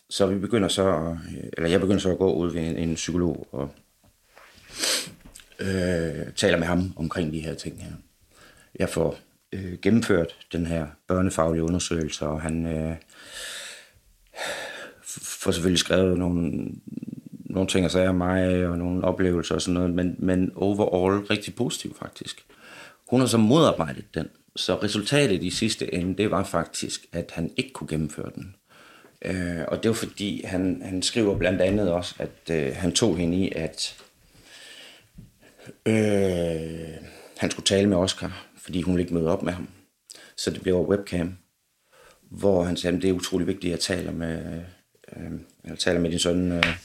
så 0.09 0.25
vi 0.27 0.39
begynder 0.39 0.67
så, 0.67 0.87
at- 0.95 1.49
eller 1.57 1.69
jeg 1.69 1.79
begynder 1.79 1.99
så 1.99 2.11
at 2.11 2.17
gå 2.17 2.33
ud 2.33 2.51
ved 2.53 2.61
en, 2.61 2.77
en 2.77 2.95
psykolog 2.95 3.47
og 3.51 3.69
øh, 5.59 6.33
taler 6.35 6.57
med 6.57 6.67
ham 6.67 6.93
omkring 6.95 7.33
de 7.33 7.39
her 7.39 7.53
ting 7.53 7.83
her. 7.83 7.91
Jeg 8.79 8.89
får 8.89 9.15
øh, 9.53 9.77
gennemført 9.81 10.35
den 10.51 10.65
her 10.65 10.87
børnefaglige 11.07 11.63
undersøgelse, 11.63 12.25
og 12.25 12.41
han 12.41 12.65
øh, 12.65 12.95
får 15.03 15.51
selvfølgelig 15.51 15.79
skrevet 15.79 16.17
nogle, 16.17 16.67
nogle 17.45 17.67
ting 17.69 17.85
og 17.85 17.91
sager 17.91 18.09
om 18.09 18.15
mig, 18.15 18.67
og 18.67 18.77
nogle 18.77 19.03
oplevelser 19.03 19.55
og 19.55 19.61
sådan 19.61 19.73
noget, 19.73 19.93
men, 19.93 20.15
men 20.19 20.51
overall 20.55 21.25
rigtig 21.25 21.55
positiv 21.55 21.95
faktisk. 21.99 22.45
Hun 23.09 23.19
har 23.19 23.27
så 23.27 23.37
modarbejdet 23.37 24.05
den, 24.13 24.27
så 24.57 24.75
resultatet 24.83 25.43
i 25.43 25.49
sidste 25.49 25.93
ende, 25.93 26.17
det 26.17 26.31
var 26.31 26.43
faktisk, 26.43 27.05
at 27.11 27.31
han 27.33 27.51
ikke 27.57 27.73
kunne 27.73 27.87
gennemføre 27.87 28.31
den. 28.35 28.55
Øh, 29.21 29.65
og 29.67 29.83
det 29.83 29.89
var 29.89 29.95
fordi, 29.95 30.43
han, 30.45 30.81
han 30.85 31.01
skriver 31.01 31.37
blandt 31.37 31.61
andet 31.61 31.91
også, 31.91 32.15
at 32.19 32.55
øh, 32.55 32.75
han 32.75 32.91
tog 32.91 33.17
hende 33.17 33.37
i, 33.37 33.51
at 33.55 34.03
øh, 35.85 36.97
han 37.37 37.51
skulle 37.51 37.65
tale 37.65 37.89
med 37.89 37.97
Oscar, 37.97 38.47
fordi 38.57 38.81
hun 38.81 38.99
ikke 38.99 39.13
møde 39.13 39.31
op 39.31 39.43
med 39.43 39.53
ham. 39.53 39.67
Så 40.37 40.51
det 40.51 40.61
blev 40.61 40.75
over 40.75 40.87
webcam, 40.87 41.37
hvor 42.29 42.63
han 42.63 42.77
sagde, 42.77 42.97
at 42.97 43.01
det 43.01 43.09
er 43.09 43.13
utrolig 43.13 43.47
vigtigt, 43.47 43.73
at 43.73 43.87
jeg 43.87 43.97
taler 43.97 44.11
med, 44.11 44.61
øh, 45.15 45.31
jeg 45.65 45.79
taler 45.79 45.99
med 45.99 46.09
din 46.09 46.19
søn 46.19 46.51
øh, 46.51 46.77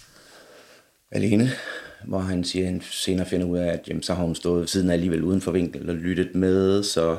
alene. 1.11 1.51
Hvor 2.05 2.19
han 2.19 2.45
siger, 2.45 2.67
at 2.67 2.73
han 2.73 2.83
senere 2.91 3.27
finder 3.27 3.47
ud 3.47 3.59
af, 3.59 3.73
at 3.73 3.89
jamen, 3.89 4.03
så 4.03 4.15
har 4.15 4.25
hun 4.25 4.35
stået 4.35 4.61
ved 4.61 4.67
siden 4.67 4.91
af 4.91 4.93
alligevel 4.93 5.23
uden 5.23 5.41
for 5.41 5.53
vinkel 5.53 5.91
og 5.91 5.97
lyttet 5.97 6.35
med, 6.35 6.83
så 6.83 7.19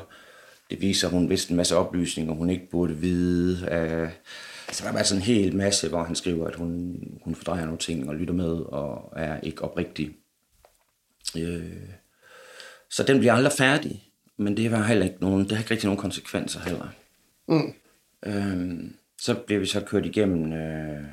det 0.69 0.81
viser, 0.81 1.07
at 1.07 1.13
hun 1.13 1.29
vidste 1.29 1.51
en 1.51 1.57
masse 1.57 1.75
oplysninger, 1.75 2.33
hun 2.33 2.49
ikke 2.49 2.69
burde 2.71 2.97
vide. 2.97 3.67
Øh, 3.71 4.09
så 4.71 4.83
der 4.83 4.89
er 4.89 4.93
bare 4.93 5.03
sådan 5.03 5.21
en 5.21 5.25
hel 5.25 5.55
masse, 5.55 5.89
hvor 5.89 6.03
han 6.03 6.15
skriver, 6.15 6.47
at 6.47 6.55
hun, 6.55 6.99
hun 7.23 7.35
fordrejer 7.35 7.65
nogle 7.65 7.77
ting 7.79 8.09
og 8.09 8.15
lytter 8.15 8.33
med 8.33 8.51
og 8.51 9.13
er 9.15 9.39
ikke 9.39 9.61
oprigtig. 9.61 10.15
Øh, 11.37 11.71
så 12.89 13.03
den 13.03 13.19
bliver 13.19 13.33
aldrig 13.33 13.53
færdig, 13.53 14.03
men 14.37 14.57
det 14.57 14.69
har 14.69 14.83
heller 14.83 15.05
ikke 15.05 15.21
nogen, 15.21 15.43
det 15.43 15.51
har 15.51 15.59
ikke 15.59 15.71
rigtig 15.71 15.87
nogen 15.87 16.01
konsekvenser 16.01 16.59
heller. 16.59 16.87
Mm. 17.47 17.73
Øhm, 18.25 18.95
så 19.21 19.33
bliver 19.33 19.59
vi 19.59 19.65
så 19.65 19.81
kørt 19.81 20.05
igennem, 20.05 20.53
øh, 20.53 21.03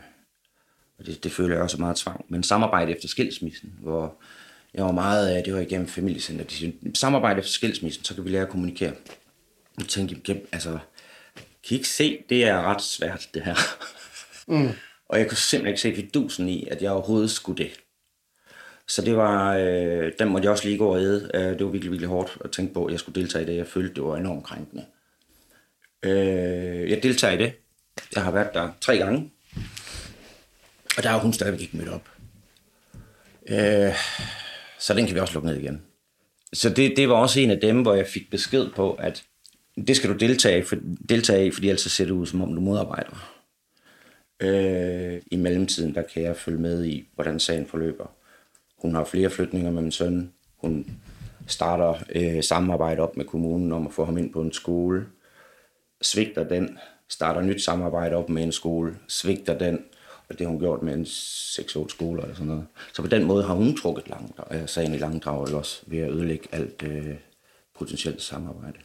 og 0.98 1.06
det, 1.06 1.24
det 1.24 1.32
føler 1.32 1.54
jeg 1.54 1.62
også 1.62 1.78
meget 1.80 1.96
tvang, 1.96 2.24
men 2.28 2.42
samarbejde 2.42 2.92
efter 2.92 3.08
skilsmissen, 3.08 3.74
hvor 3.78 4.14
jeg 4.74 4.84
var 4.84 4.92
meget 4.92 5.28
af, 5.28 5.44
det 5.44 5.54
var 5.54 5.60
igennem 5.60 5.88
familiecenter. 5.88 6.44
De 6.44 6.54
siger, 6.54 6.72
samarbejde 6.94 7.38
efter 7.38 7.52
skilsmissen, 7.52 8.04
så 8.04 8.14
kan 8.14 8.24
vi 8.24 8.28
lære 8.28 8.42
at 8.42 8.48
kommunikere. 8.48 8.92
Jeg 9.78 9.87
tænkte, 9.88 10.16
"Jamen, 10.28 10.42
altså, 10.52 10.78
kan 11.37 11.70
I 11.70 11.74
ikke 11.74 11.88
se, 11.88 12.22
det 12.28 12.44
er 12.44 12.62
ret 12.62 12.83
svært, 12.83 13.28
det 13.35 13.42
her. 13.42 13.54
Mm. 14.46 14.68
Og 15.09 15.18
jeg 15.18 15.28
kunne 15.28 15.37
simpelthen 15.37 15.68
ikke 15.68 15.80
se 15.80 15.94
fidusen 15.94 16.48
i, 16.48 16.68
at 16.70 16.83
jeg 16.83 16.90
overhovedet 16.90 17.30
skulle 17.30 17.64
det. 17.64 17.72
Så 18.88 19.02
det 19.02 19.16
var, 19.16 19.56
øh, 19.56 20.12
den 20.18 20.28
måtte 20.28 20.46
jeg 20.46 20.52
også 20.52 20.64
lige 20.64 20.78
gå 20.78 20.94
og 20.94 21.00
æde. 21.00 21.30
Øh, 21.35 21.40
det 21.40 21.64
var 21.64 21.70
virkelig, 21.70 21.90
virkelig 21.90 22.09
hårdt 22.09 22.38
at 22.44 22.50
tænke 22.50 22.74
på, 22.74 22.85
at 22.85 22.92
jeg 22.92 23.00
skulle 23.00 23.20
deltage 23.20 23.42
i 23.44 23.46
det. 23.46 23.56
Jeg 23.56 23.66
følte, 23.66 23.94
det 23.94 24.02
var 24.02 24.16
enormt 24.16 24.44
krænkende. 24.44 24.85
Øh, 26.02 26.90
jeg 26.90 27.02
deltager 27.02 27.35
i 27.35 27.38
det. 27.38 27.52
Jeg 28.14 28.22
har 28.24 28.30
været 28.30 28.54
der 28.54 28.72
tre 28.80 28.98
gange. 28.98 29.30
Og 30.96 31.02
der 31.02 31.11
er 31.11 31.18
hun 31.18 31.33
stadigvæk 31.33 31.61
ikke 31.61 31.76
mødt 31.76 31.88
op. 31.88 32.09
Øh, 33.48 33.94
så 34.78 34.94
den 34.94 35.06
kan 35.06 35.14
vi 35.14 35.20
også 35.20 35.35
lukke 35.35 35.48
ned 35.48 35.56
igen. 35.56 35.83
Så 36.52 36.70
det, 36.70 36.96
det 36.96 37.09
var 37.09 37.14
også 37.14 37.40
en 37.40 37.50
af 37.50 37.61
dem, 37.61 37.83
hvor 37.83 37.94
jeg 37.94 38.06
fik 38.06 38.30
besked 38.30 38.70
på, 38.70 38.92
at 38.92 39.24
det 39.86 39.96
skal 39.96 40.10
du 40.10 40.14
deltage, 40.16 40.58
i, 40.58 40.62
for, 40.62 40.76
deltage 41.08 41.46
i, 41.46 41.50
fordi 41.50 41.68
ellers 41.68 41.80
ser 41.80 42.04
det 42.04 42.12
ud, 42.12 42.26
som 42.26 42.42
om 42.42 42.54
du 42.54 42.60
modarbejder. 42.60 43.40
Øh, 44.42 45.22
I 45.30 45.36
mellemtiden, 45.36 45.94
der 45.94 46.02
kan 46.02 46.22
jeg 46.22 46.36
følge 46.36 46.58
med 46.58 46.84
i, 46.84 47.08
hvordan 47.14 47.40
sagen 47.40 47.66
forløber. 47.66 48.06
Hun 48.78 48.94
har 48.94 49.04
flere 49.04 49.30
flytninger 49.30 49.70
med 49.70 49.82
min 49.82 49.92
søn. 49.92 50.32
Hun 50.56 50.86
starter 51.46 51.94
øh, 52.14 52.42
samarbejde 52.42 53.02
op 53.02 53.16
med 53.16 53.24
kommunen 53.24 53.72
om 53.72 53.86
at 53.86 53.92
få 53.92 54.04
ham 54.04 54.18
ind 54.18 54.32
på 54.32 54.40
en 54.40 54.52
skole. 54.52 55.06
Svigter 56.02 56.48
den, 56.48 56.78
starter 57.08 57.40
nyt 57.40 57.62
samarbejde 57.62 58.16
op 58.16 58.28
med 58.28 58.42
en 58.42 58.52
skole. 58.52 58.96
Svigter 59.08 59.58
den, 59.58 59.84
og 60.28 60.38
det 60.38 60.46
har 60.46 60.50
hun 60.50 60.60
gjort 60.60 60.82
med 60.82 60.94
en 60.94 61.04
6-8 61.04 61.88
skoler 61.88 62.22
eller 62.22 62.34
sådan 62.34 62.46
noget. 62.46 62.66
Så 62.92 63.02
på 63.02 63.08
den 63.08 63.24
måde 63.24 63.44
har 63.44 63.54
hun 63.54 63.76
trukket 63.76 64.08
langt, 64.08 64.40
øh, 64.50 64.68
sagen 64.68 64.94
i 64.94 64.98
langdrag, 64.98 65.54
også 65.54 65.82
ved 65.86 65.98
at 65.98 66.10
ødelægge 66.10 66.48
alt 66.52 66.82
øh, 66.82 67.14
potentielt 67.78 68.22
samarbejde. 68.22 68.78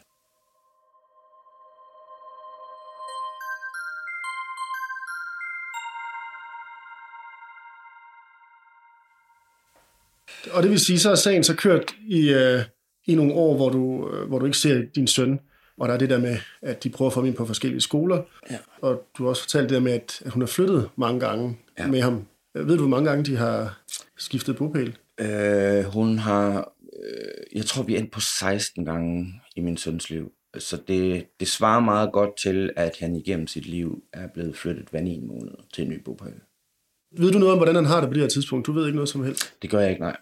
Og 10.51 10.63
det 10.63 10.71
vil 10.71 10.79
sige, 10.79 10.99
så 10.99 11.12
er 11.12 11.15
sagen 11.15 11.43
så 11.43 11.55
kørt 11.55 11.95
i, 12.08 12.29
øh, 12.34 12.62
i 13.08 13.15
nogle 13.15 13.34
år, 13.34 13.55
hvor 13.55 13.69
du, 13.69 14.10
øh, 14.13 14.27
hvor 14.27 14.39
du 14.39 14.45
ikke 14.45 14.58
ser 14.58 14.81
din 14.95 15.08
søn. 15.08 15.39
Og 15.77 15.88
der 15.88 15.93
er 15.93 15.97
det 15.97 16.10
der 16.10 16.19
med, 16.19 16.38
at 16.62 16.84
de 16.84 16.89
prøver 16.89 17.10
at 17.10 17.13
få 17.13 17.19
ham 17.19 17.27
ind 17.27 17.36
på 17.36 17.45
forskellige 17.45 17.81
skoler. 17.81 18.21
Ja. 18.51 18.58
Og 18.81 19.03
du 19.17 19.23
har 19.23 19.29
også 19.29 19.41
fortalt 19.41 19.69
det 19.69 19.75
der 19.75 19.79
med, 19.81 19.91
at, 19.91 20.21
at 20.25 20.31
hun 20.31 20.41
har 20.41 20.47
flyttet 20.47 20.89
mange 20.95 21.19
gange 21.19 21.58
Ja. 21.79 21.88
med 21.88 22.01
ham. 22.01 22.25
Ved 22.55 22.67
du, 22.67 22.77
hvor 22.77 22.88
mange 22.88 23.10
gange 23.10 23.23
de 23.25 23.36
har 23.38 23.81
skiftet 24.17 24.55
bopæl? 24.55 24.97
Øh, 25.21 25.84
hun 25.84 26.17
har, 26.17 26.71
øh, 27.03 27.58
jeg 27.58 27.65
tror, 27.65 27.84
vi 27.84 27.95
er 27.95 27.99
endt 27.99 28.12
på 28.12 28.19
16 28.39 28.86
gange 28.86 29.34
i 29.55 29.62
min 29.62 29.77
søns 29.77 30.10
liv. 30.10 30.31
Så 30.58 30.77
det, 30.88 31.25
det 31.39 31.47
svarer 31.47 31.79
meget 31.79 32.12
godt 32.13 32.29
til, 32.43 32.71
at 32.75 32.91
han 32.99 33.15
igennem 33.15 33.47
sit 33.47 33.65
liv 33.65 34.03
er 34.13 34.27
blevet 34.34 34.55
flyttet 34.58 34.88
hver 34.91 35.01
9 35.01 35.19
måned 35.19 35.51
til 35.73 35.84
en 35.84 35.89
ny 35.89 36.03
bopæl. 36.03 36.34
Ved 37.17 37.31
du 37.31 37.39
noget 37.39 37.51
om, 37.53 37.58
hvordan 37.60 37.75
han 37.75 37.86
har 37.86 37.99
det 37.99 38.10
på 38.10 38.13
det 38.13 38.21
her 38.21 38.29
tidspunkt? 38.29 38.67
Du 38.67 38.71
ved 38.71 38.86
ikke 38.86 38.95
noget 38.95 39.10
som 39.10 39.23
helst. 39.23 39.53
Det 39.62 39.69
gør 39.69 39.79
jeg 39.79 39.89
ikke, 39.89 40.01
nej. 40.01 40.17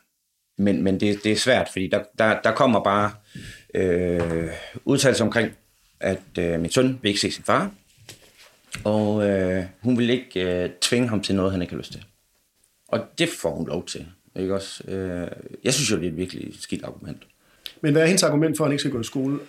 Men, 0.58 0.84
men 0.84 1.00
det, 1.00 1.24
det 1.24 1.32
er 1.32 1.36
svært, 1.36 1.70
fordi 1.72 1.88
der, 1.88 2.04
der, 2.20 2.42
der 2.42 2.52
kommer 2.52 2.84
bare 2.84 3.12
øh, 3.74 4.50
udtalelser 4.86 5.26
omkring, 5.26 5.52
at 6.00 6.38
øh, 6.40 6.60
min 6.62 6.72
søn 6.72 7.00
vil 7.02 7.10
ikke 7.10 7.22
se 7.22 7.32
sin 7.32 7.44
far, 7.44 7.72
og 8.84 9.30
øh, 9.30 9.66
hun 9.82 9.98
vil 9.98 10.10
ikke 10.10 10.64
øh, 10.64 10.70
tvinge 10.82 11.10
ham 11.10 11.22
til 11.22 11.36
noget, 11.36 11.52
han 11.52 11.62
ikke 11.62 11.74
har 11.74 11.78
lyst 11.78 11.92
til. 11.92 12.04
Og 12.88 13.00
det 13.18 13.30
får 13.30 13.56
hun 13.56 13.68
lov 13.68 13.86
til. 13.86 14.06
Ikke 14.36 14.54
også? 14.54 14.84
Øh, 14.88 15.28
jeg 15.64 15.74
synes 15.74 15.92
jo, 15.92 15.96
det 15.96 16.06
er 16.06 16.10
et 16.10 16.18
virkelig 16.18 16.54
skidt 16.60 16.84
argument. 16.84 17.24
Men 17.82 17.92
hvad 17.92 18.02
er 18.02 18.06
hendes 18.06 18.24
argument 18.24 18.58
for, 18.58 18.64
at 18.64 18.68
han 18.68 18.74
ikke 18.74 18.80
skal 18.80 18.92
gå 18.92 19.00
i 19.00 19.04
skole? 19.04 19.40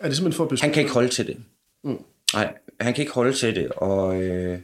Er 0.00 0.08
det 0.08 0.16
simpelthen 0.16 0.36
for 0.36 0.44
at 0.44 0.50
beskytte? 0.50 0.66
Han 0.66 0.74
kan 0.74 0.80
ikke 0.80 0.94
holde 0.94 1.08
til 1.08 1.26
det. 1.26 1.36
Mm. 1.84 1.98
Nej, 2.34 2.54
han 2.80 2.94
kan 2.94 3.02
ikke 3.02 3.12
holde 3.12 3.32
til 3.32 3.54
det, 3.54 3.72
og 3.72 4.22
øh, 4.22 4.58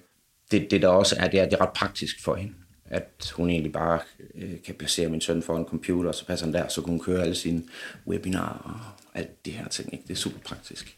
det, 0.50 0.70
det 0.70 0.82
der 0.82 0.88
også 0.88 1.16
er, 1.18 1.28
det 1.28 1.40
er, 1.40 1.44
det 1.44 1.52
er 1.52 1.60
ret 1.60 1.72
praktisk 1.72 2.24
for 2.24 2.34
hende. 2.34 2.54
At 2.90 3.32
hun 3.36 3.50
egentlig 3.50 3.72
bare 3.72 4.00
øh, 4.34 4.62
kan 4.62 4.74
placere 4.74 5.08
min 5.08 5.20
søn 5.20 5.42
for 5.42 5.56
en 5.56 5.64
computer, 5.64 6.12
så 6.12 6.26
passer 6.26 6.46
han 6.46 6.54
der, 6.54 6.68
så 6.68 6.82
kan 6.82 6.90
hun 6.90 7.00
køre 7.00 7.22
alle 7.22 7.34
sine 7.34 7.62
webinarer 8.06 8.58
og 8.58 9.18
alt 9.18 9.44
det 9.44 9.52
her 9.52 9.68
ting. 9.68 9.92
Ikke? 9.92 10.04
Det 10.08 10.12
er 10.12 10.18
super 10.18 10.40
praktisk. 10.44 10.96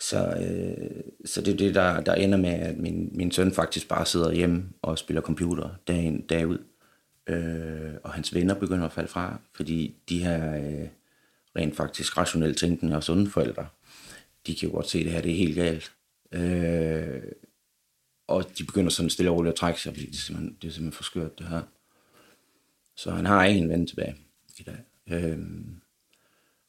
Så, 0.00 0.26
øh, 0.26 1.00
så 1.24 1.40
det 1.40 1.52
er 1.52 1.56
det, 1.56 1.74
der, 1.74 2.00
der 2.00 2.14
ender 2.14 2.38
med, 2.38 2.50
at 2.50 2.78
min, 2.78 3.10
min 3.12 3.30
søn 3.30 3.52
faktisk 3.52 3.88
bare 3.88 4.06
sidder 4.06 4.32
hjemme 4.32 4.64
og 4.82 4.98
spiller 4.98 5.20
computer 5.20 5.68
dag 5.88 6.02
ind, 6.02 6.28
dag 6.28 6.46
ud. 6.46 6.58
Øh, 7.26 7.94
og 8.02 8.12
hans 8.12 8.34
venner 8.34 8.54
begynder 8.54 8.86
at 8.86 8.92
falde 8.92 9.08
fra, 9.08 9.38
fordi 9.54 9.94
de 10.08 10.24
her 10.24 10.54
øh, 10.56 10.88
rent 11.56 11.76
faktisk 11.76 12.16
rationelt 12.16 12.58
tænkende 12.58 12.96
og 12.96 13.04
sunde 13.04 13.30
forældre, 13.30 13.66
de 14.46 14.54
kan 14.54 14.68
jo 14.68 14.74
godt 14.74 14.88
se, 14.88 14.98
at 14.98 15.04
det 15.04 15.12
her 15.12 15.20
det 15.20 15.30
er 15.32 15.36
helt 15.36 15.54
galt. 15.54 15.92
Øh, 16.32 17.22
og 18.26 18.58
de 18.58 18.64
begynder 18.64 18.90
sådan 18.90 19.10
stille 19.10 19.30
og 19.30 19.36
roligt 19.36 19.52
at 19.52 19.58
trække 19.58 19.80
sig, 19.80 19.92
fordi 19.92 20.06
det 20.06 20.14
er 20.14 20.18
simpelthen, 20.18 20.56
det 20.62 20.68
er 20.68 20.72
simpelthen 20.72 20.92
for 20.92 21.04
skørt, 21.04 21.38
det 21.38 21.48
her. 21.48 21.62
Så 22.96 23.10
han 23.10 23.26
har 23.26 23.44
en 23.44 23.68
ven 23.68 23.86
tilbage 23.86 24.16
i 24.58 24.62
dag. 24.62 24.78
Øhm, 25.10 25.80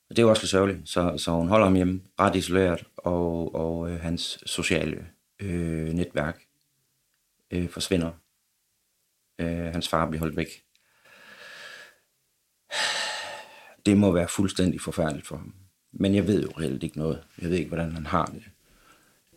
og 0.10 0.16
det 0.16 0.20
er 0.20 0.24
jo 0.24 0.30
også 0.30 0.44
lidt 0.44 0.50
sørgeligt. 0.50 0.90
Så, 0.90 1.18
så 1.18 1.32
hun 1.32 1.48
holder 1.48 1.66
ham 1.66 1.76
hjemme, 1.76 2.02
ret 2.20 2.36
isoleret, 2.36 2.84
og, 2.98 3.56
og 3.56 3.92
øh, 3.92 4.00
hans 4.00 4.40
sociale 4.46 5.08
øh, 5.40 5.94
netværk 5.94 6.46
øh, 7.52 7.70
forsvinder. 7.70 8.12
Øh, 9.40 9.66
hans 9.66 9.88
far 9.90 10.10
bliver 10.10 10.20
holdt 10.20 10.38
væk. 10.38 10.48
Det 13.86 13.98
må 13.98 14.12
være 14.12 14.28
fuldstændig 14.28 14.82
forfærdeligt 14.82 15.28
for 15.28 15.38
ham. 15.38 15.56
Men 15.92 16.16
jeg 16.16 16.28
ved 16.28 16.44
jo 16.44 16.50
reelt 16.60 16.84
ikke 16.84 16.98
noget. 16.98 17.24
Jeg 17.42 17.50
ved 17.50 17.58
ikke, 17.58 17.68
hvordan 17.68 17.92
han 17.92 18.06
har 18.06 18.26
det. 18.26 18.44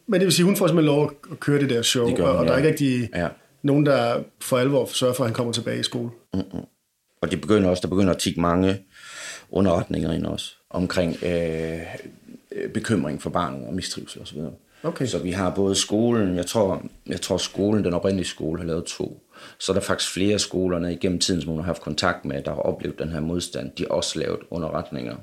Men 0.09 0.21
det 0.21 0.25
vil 0.27 0.33
sige, 0.33 0.47
hun 0.47 0.57
får 0.57 0.66
simpelthen 0.66 0.94
lov 0.97 1.12
at 1.33 1.40
køre 1.40 1.61
det 1.61 1.71
der 1.71 1.83
show, 1.83 2.07
Det 2.09 2.16
gør 2.16 2.25
og, 2.25 2.31
hun, 2.31 2.38
og 2.40 2.47
der 2.47 2.53
er 2.53 2.59
ja. 2.59 2.66
ikke 2.66 2.71
rigtig 2.71 3.11
Ja. 3.14 3.29
nogen, 3.62 3.87
der 3.87 4.23
for 4.40 4.59
alvor 4.59 4.87
sørger 4.92 5.14
for, 5.14 5.25
at 5.25 5.29
han 5.31 5.35
kommer 5.35 5.53
tilbage 5.53 5.81
i 5.81 5.83
skole. 5.83 6.11
Og 7.23 7.31
det 7.31 7.40
begynder 7.40 7.71
også, 7.71 7.81
der 7.81 7.88
begynder 7.88 8.12
at 8.12 8.18
tikke 8.18 8.40
mange 8.40 8.85
underretninger 9.51 10.12
ind 10.12 10.27
også, 10.27 10.55
omkring 10.71 11.16
øh, 11.23 11.79
øh, 12.53 12.71
bekymring 12.75 13.23
for 13.23 13.31
barnet 13.31 13.66
og 13.66 13.75
mistrivsel 13.75 14.23
osv. 14.23 14.38
Okay. 14.83 15.07
Så 15.07 15.18
vi 15.18 15.31
har 15.31 15.55
både 15.55 15.75
skolen, 15.75 16.37
jeg 16.37 16.47
tror, 16.47 16.83
jeg 17.07 17.21
tror 17.21 17.37
skolen, 17.37 17.85
den 17.85 17.94
oprindelige 17.94 18.27
skole, 18.27 18.59
har 18.61 18.66
lavet 18.66 18.85
to. 18.85 19.23
Så 19.61 19.73
er 19.73 19.75
der 19.75 19.81
faktisk 19.81 20.12
flere 20.12 20.38
skolerne 20.38 20.92
igennem 20.92 21.18
tiden, 21.18 21.40
som 21.40 21.51
hun 21.51 21.59
har 21.59 21.66
haft 21.66 21.83
kontakt 21.83 22.25
med, 22.25 22.42
der 22.42 22.51
har 22.51 22.61
oplevet 22.61 22.99
den 22.99 23.09
her 23.09 23.21
modstand. 23.21 23.71
De 23.79 23.83
har 23.83 23.88
også 23.88 24.18
lavet 24.18 24.38
underretninger. 24.51 25.16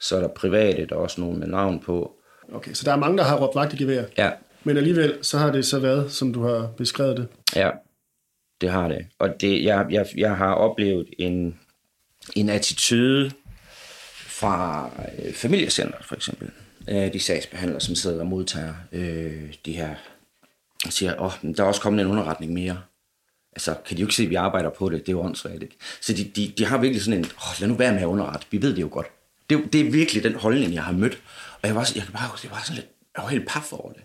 Så 0.00 0.16
er 0.16 0.20
der 0.20 0.28
private, 0.28 0.86
der 0.86 0.94
er 0.94 1.00
også 1.00 1.20
nogen 1.20 1.38
med 1.38 1.46
navn 1.46 1.80
på. 1.80 2.12
Okay, 2.52 2.72
så 2.72 2.84
der 2.84 2.92
er 2.92 2.96
mange, 2.96 3.18
der 3.18 3.24
har 3.24 3.36
råbt 3.36 3.54
vagt 3.54 3.72
i 3.72 3.76
gevær. 3.76 4.04
Ja, 4.18 4.30
Men 4.64 4.76
alligevel, 4.76 5.18
så 5.22 5.38
har 5.38 5.52
det 5.52 5.66
så 5.66 5.78
været, 5.78 6.12
som 6.12 6.32
du 6.32 6.42
har 6.42 6.66
beskrevet 6.76 7.16
det. 7.16 7.28
Ja, 7.56 7.70
det 8.60 8.70
har 8.70 8.88
det. 8.88 9.06
Og 9.18 9.40
det, 9.40 9.64
jeg, 9.64 9.86
jeg, 9.90 10.06
jeg 10.16 10.36
har 10.36 10.54
oplevet 10.54 11.06
en, 11.18 11.58
en 12.36 12.48
attitude 12.48 13.30
fra 14.26 14.90
øh, 15.18 15.32
familiecenteret 15.32 16.04
for 16.04 16.14
eksempel. 16.14 16.50
Øh, 16.88 17.12
de 17.12 17.20
sagsbehandlere, 17.20 17.80
som 17.80 17.94
sidder 17.94 18.20
og 18.20 18.26
modtager 18.26 18.74
øh, 18.92 19.54
de 19.66 19.72
her, 19.72 19.94
og 20.86 20.92
siger, 20.92 21.20
åh, 21.20 21.26
oh, 21.26 21.54
der 21.56 21.62
er 21.62 21.68
også 21.68 21.80
kommet 21.80 22.00
en 22.00 22.10
underretning 22.10 22.52
mere. 22.52 22.80
Altså, 23.52 23.74
kan 23.86 23.96
de 23.96 24.00
jo 24.00 24.06
ikke 24.06 24.14
se, 24.14 24.22
at 24.22 24.30
vi 24.30 24.34
arbejder 24.34 24.70
på 24.70 24.88
det? 24.88 25.00
Det 25.00 25.08
er 25.08 25.12
jo 25.12 25.20
åndssvagt, 25.20 25.62
ikke? 25.62 25.76
Så 26.00 26.12
de, 26.12 26.24
de, 26.24 26.52
de 26.58 26.64
har 26.64 26.78
virkelig 26.78 27.02
sådan 27.02 27.18
en, 27.18 27.24
åh, 27.24 27.50
oh, 27.50 27.60
lad 27.60 27.68
nu 27.68 27.74
være 27.74 27.92
med 27.92 28.00
at 28.00 28.06
underrette. 28.06 28.46
Vi 28.50 28.62
ved 28.62 28.74
det 28.74 28.80
jo 28.80 28.88
godt. 28.92 29.06
Det, 29.50 29.72
det 29.72 29.80
er 29.80 29.90
virkelig 29.90 30.22
den 30.22 30.34
holdning, 30.34 30.74
jeg 30.74 30.82
har 30.82 30.92
mødt. 30.92 31.18
Og 31.62 31.68
jeg 31.68 31.74
var, 31.76 31.84
så- 31.84 31.92
jeg 31.96 32.04
kan 32.04 32.12
bare 32.12 32.28
huske, 32.30 32.42
det 32.42 32.50
var 32.50 32.62
sådan 32.64 32.74
lidt, 32.76 32.88
jeg 33.16 33.24
var 33.24 33.30
helt 33.30 33.48
paf 33.48 33.72
over 33.72 33.92
det. 33.92 34.02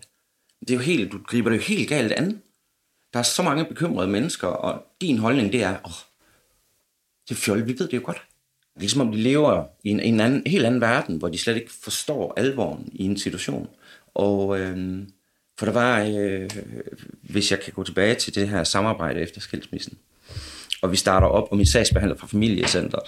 Det 0.60 0.70
er 0.70 0.74
jo 0.74 0.80
helt, 0.80 1.12
du 1.12 1.18
griber 1.26 1.50
det 1.50 1.56
jo 1.56 1.62
helt 1.62 1.88
galt 1.88 2.12
an. 2.12 2.42
Der 3.12 3.18
er 3.18 3.22
så 3.22 3.42
mange 3.42 3.64
bekymrede 3.64 4.08
mennesker, 4.08 4.48
og 4.48 4.82
din 5.00 5.18
holdning, 5.18 5.52
det 5.52 5.62
er, 5.62 5.70
åh, 5.84 5.92
det 7.28 7.34
er 7.34 7.40
fjol, 7.40 7.66
vi 7.66 7.78
ved 7.78 7.88
det 7.88 7.92
jo 7.96 8.02
godt. 8.04 8.16
Det 8.60 8.76
er 8.76 8.80
ligesom 8.80 9.00
om 9.00 9.12
de 9.12 9.18
lever 9.18 9.64
i 9.84 9.88
en, 9.90 10.00
en 10.00 10.20
anden, 10.20 10.42
helt 10.46 10.66
anden 10.66 10.80
verden, 10.80 11.16
hvor 11.16 11.28
de 11.28 11.38
slet 11.38 11.56
ikke 11.56 11.72
forstår 11.82 12.34
alvoren 12.36 12.88
i 12.92 13.02
en 13.04 13.18
situation. 13.18 13.68
Og 14.14 14.58
øh, 14.60 14.98
for 15.58 15.66
der 15.66 15.72
var, 15.72 16.00
øh, 16.16 16.50
hvis 17.22 17.50
jeg 17.50 17.60
kan 17.60 17.72
gå 17.72 17.84
tilbage 17.84 18.14
til 18.14 18.34
det 18.34 18.48
her 18.48 18.64
samarbejde 18.64 19.20
efter 19.20 19.40
skilsmissen, 19.40 19.98
og 20.82 20.92
vi 20.92 20.96
starter 20.96 21.26
op, 21.26 21.48
og 21.50 21.56
min 21.56 21.66
sagsbehandler 21.66 22.16
fra 22.18 22.26
familiecentret 22.26 23.02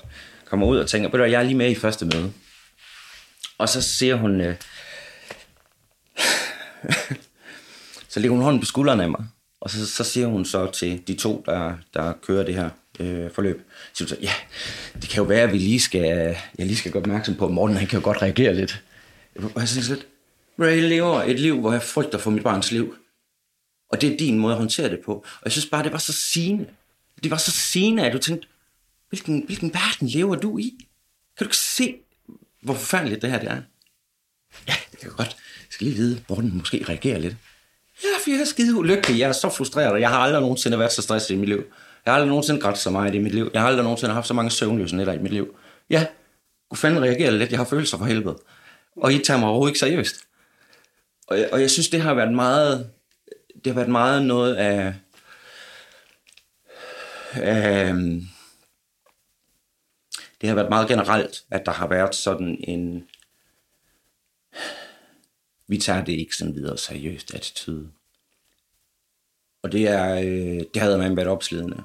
kommer 0.44 0.66
ud 0.66 0.78
og 0.78 0.88
tænker, 0.88 1.08
ved 1.10 1.18
du 1.18 1.24
jeg 1.24 1.38
er 1.40 1.42
lige 1.44 1.54
med 1.56 1.70
i 1.70 1.74
første 1.74 2.04
møde. 2.06 2.32
Og 3.58 3.68
så 3.68 3.82
siger 3.82 4.14
hun, 4.16 4.40
øh, 4.40 4.56
så 8.08 8.20
lægger 8.20 8.34
hun 8.34 8.44
hånden 8.44 8.60
på 8.60 8.66
skulderen 8.66 9.00
af 9.00 9.10
mig, 9.10 9.24
og 9.60 9.70
så, 9.70 9.86
så 9.86 10.04
siger 10.04 10.26
hun 10.26 10.44
så 10.44 10.70
til 10.70 11.02
de 11.08 11.14
to, 11.14 11.42
der, 11.46 11.74
der 11.94 12.12
kører 12.12 12.44
det 12.44 12.54
her 12.54 12.70
øh, 13.00 13.30
forløb, 13.30 13.70
så 13.92 13.98
siger 13.98 14.08
hun 14.08 14.16
så, 14.16 14.22
ja, 14.22 14.32
det 15.00 15.08
kan 15.08 15.16
jo 15.16 15.24
være, 15.24 15.42
at 15.42 15.52
vi 15.52 15.58
lige 15.58 15.80
skal, 15.80 16.00
jeg 16.58 16.66
lige 16.66 16.76
skal 16.76 16.92
gøre 16.92 17.00
opmærksom 17.02 17.34
på, 17.34 17.46
at 17.46 17.52
Morten 17.52 17.76
han 17.76 17.86
kan 17.86 17.98
jo 17.98 18.04
godt 18.04 18.22
reagere 18.22 18.54
lidt. 18.54 18.82
Og 19.36 19.60
jeg 19.60 19.68
synes 19.68 19.88
lidt, 19.88 20.06
"Ray, 20.60 20.76
jeg 20.76 20.88
lever 20.88 21.22
et 21.22 21.40
liv, 21.40 21.60
hvor 21.60 21.72
jeg 21.72 21.82
frygter 21.82 22.18
for 22.18 22.30
mit 22.30 22.42
barns 22.42 22.72
liv. 22.72 22.94
Og 23.90 24.00
det 24.00 24.12
er 24.12 24.16
din 24.16 24.38
måde 24.38 24.52
at 24.52 24.58
håndtere 24.58 24.90
det 24.90 25.00
på. 25.04 25.12
Og 25.14 25.40
jeg 25.44 25.52
synes 25.52 25.66
bare, 25.66 25.82
det 25.84 25.92
var 25.92 25.98
så 25.98 26.12
sigende. 26.12 26.66
Det 27.22 27.30
var 27.30 27.36
så 27.36 27.50
sigende, 27.50 28.06
at 28.06 28.12
du 28.12 28.18
tænkte, 28.18 28.48
hvilken, 29.08 29.42
hvilken 29.46 29.74
verden 29.74 30.08
lever 30.08 30.36
du 30.36 30.58
i? 30.58 30.78
Kan 31.38 31.44
du 31.44 31.48
ikke 31.48 31.56
se, 31.56 31.94
hvor 32.62 32.74
forfærdeligt 32.74 33.22
det 33.22 33.30
her 33.30 33.38
det 33.38 33.50
er? 33.50 33.62
Ja, 34.68 34.74
det 34.90 34.98
kan 34.98 35.08
jeg 35.08 35.16
godt. 35.16 35.36
Jeg 35.38 35.70
skal 35.70 35.86
lige 35.86 35.96
vide, 35.96 36.22
hvor 36.26 36.36
den 36.36 36.56
måske 36.56 36.84
reagerer 36.88 37.18
lidt. 37.18 37.36
Ja, 38.04 38.08
for 38.24 38.30
jeg 38.30 38.40
er 38.40 38.44
skide 38.44 38.74
ulykkelig. 38.74 39.18
Jeg 39.18 39.28
er 39.28 39.32
så 39.32 39.48
frustreret, 39.50 39.92
og 39.92 40.00
jeg 40.00 40.08
har 40.08 40.18
aldrig 40.18 40.40
nogensinde 40.40 40.78
været 40.78 40.92
så 40.92 41.02
stresset 41.02 41.34
i 41.34 41.38
mit 41.38 41.48
liv. 41.48 41.64
Jeg 42.04 42.12
har 42.12 42.14
aldrig 42.14 42.28
nogensinde 42.28 42.60
grædt 42.60 42.78
så 42.78 42.90
meget 42.90 43.14
i 43.14 43.18
mit 43.18 43.34
liv. 43.34 43.50
Jeg 43.52 43.60
har 43.60 43.68
aldrig 43.68 43.82
nogensinde 43.82 44.14
haft 44.14 44.26
så 44.26 44.34
mange 44.34 44.50
søvnløse 44.50 44.96
nætter 44.96 45.12
i 45.12 45.18
mit 45.18 45.32
liv. 45.32 45.56
Ja, 45.90 46.06
kunne 46.70 46.78
fanden 46.78 47.02
reagere 47.02 47.38
lidt. 47.38 47.50
Jeg 47.50 47.58
har 47.58 47.64
følelser 47.64 47.98
for 47.98 48.04
helvede. 48.04 48.38
Og 48.96 49.12
I 49.12 49.18
tager 49.18 49.40
mig 49.40 49.48
overhovedet 49.48 49.70
ikke 49.70 49.78
seriøst. 49.78 50.16
Og 51.26 51.38
jeg, 51.38 51.48
og 51.52 51.60
jeg 51.60 51.70
synes, 51.70 51.88
det 51.88 52.00
har 52.00 52.14
været 52.14 52.32
meget... 52.32 52.90
Det 53.54 53.66
har 53.66 53.74
været 53.74 53.88
meget 53.88 54.22
noget 54.22 54.54
af... 54.54 54.94
af 57.32 57.94
det 60.40 60.48
har 60.48 60.54
været 60.56 60.68
meget 60.68 60.88
generelt, 60.88 61.44
at 61.50 61.66
der 61.66 61.72
har 61.72 61.86
været 61.88 62.14
sådan 62.14 62.64
en... 62.68 63.08
Vi 65.68 65.78
tager 65.78 66.04
det 66.04 66.12
ikke 66.12 66.36
sådan 66.36 66.54
videre 66.54 66.78
seriøst 66.78 67.34
attitude. 67.34 67.90
Og 69.62 69.72
det 69.72 69.88
er, 69.88 70.14
øh, 70.14 70.60
det 70.74 70.82
havde 70.82 70.98
man 70.98 71.16
været 71.16 71.28
opslidende. 71.28 71.82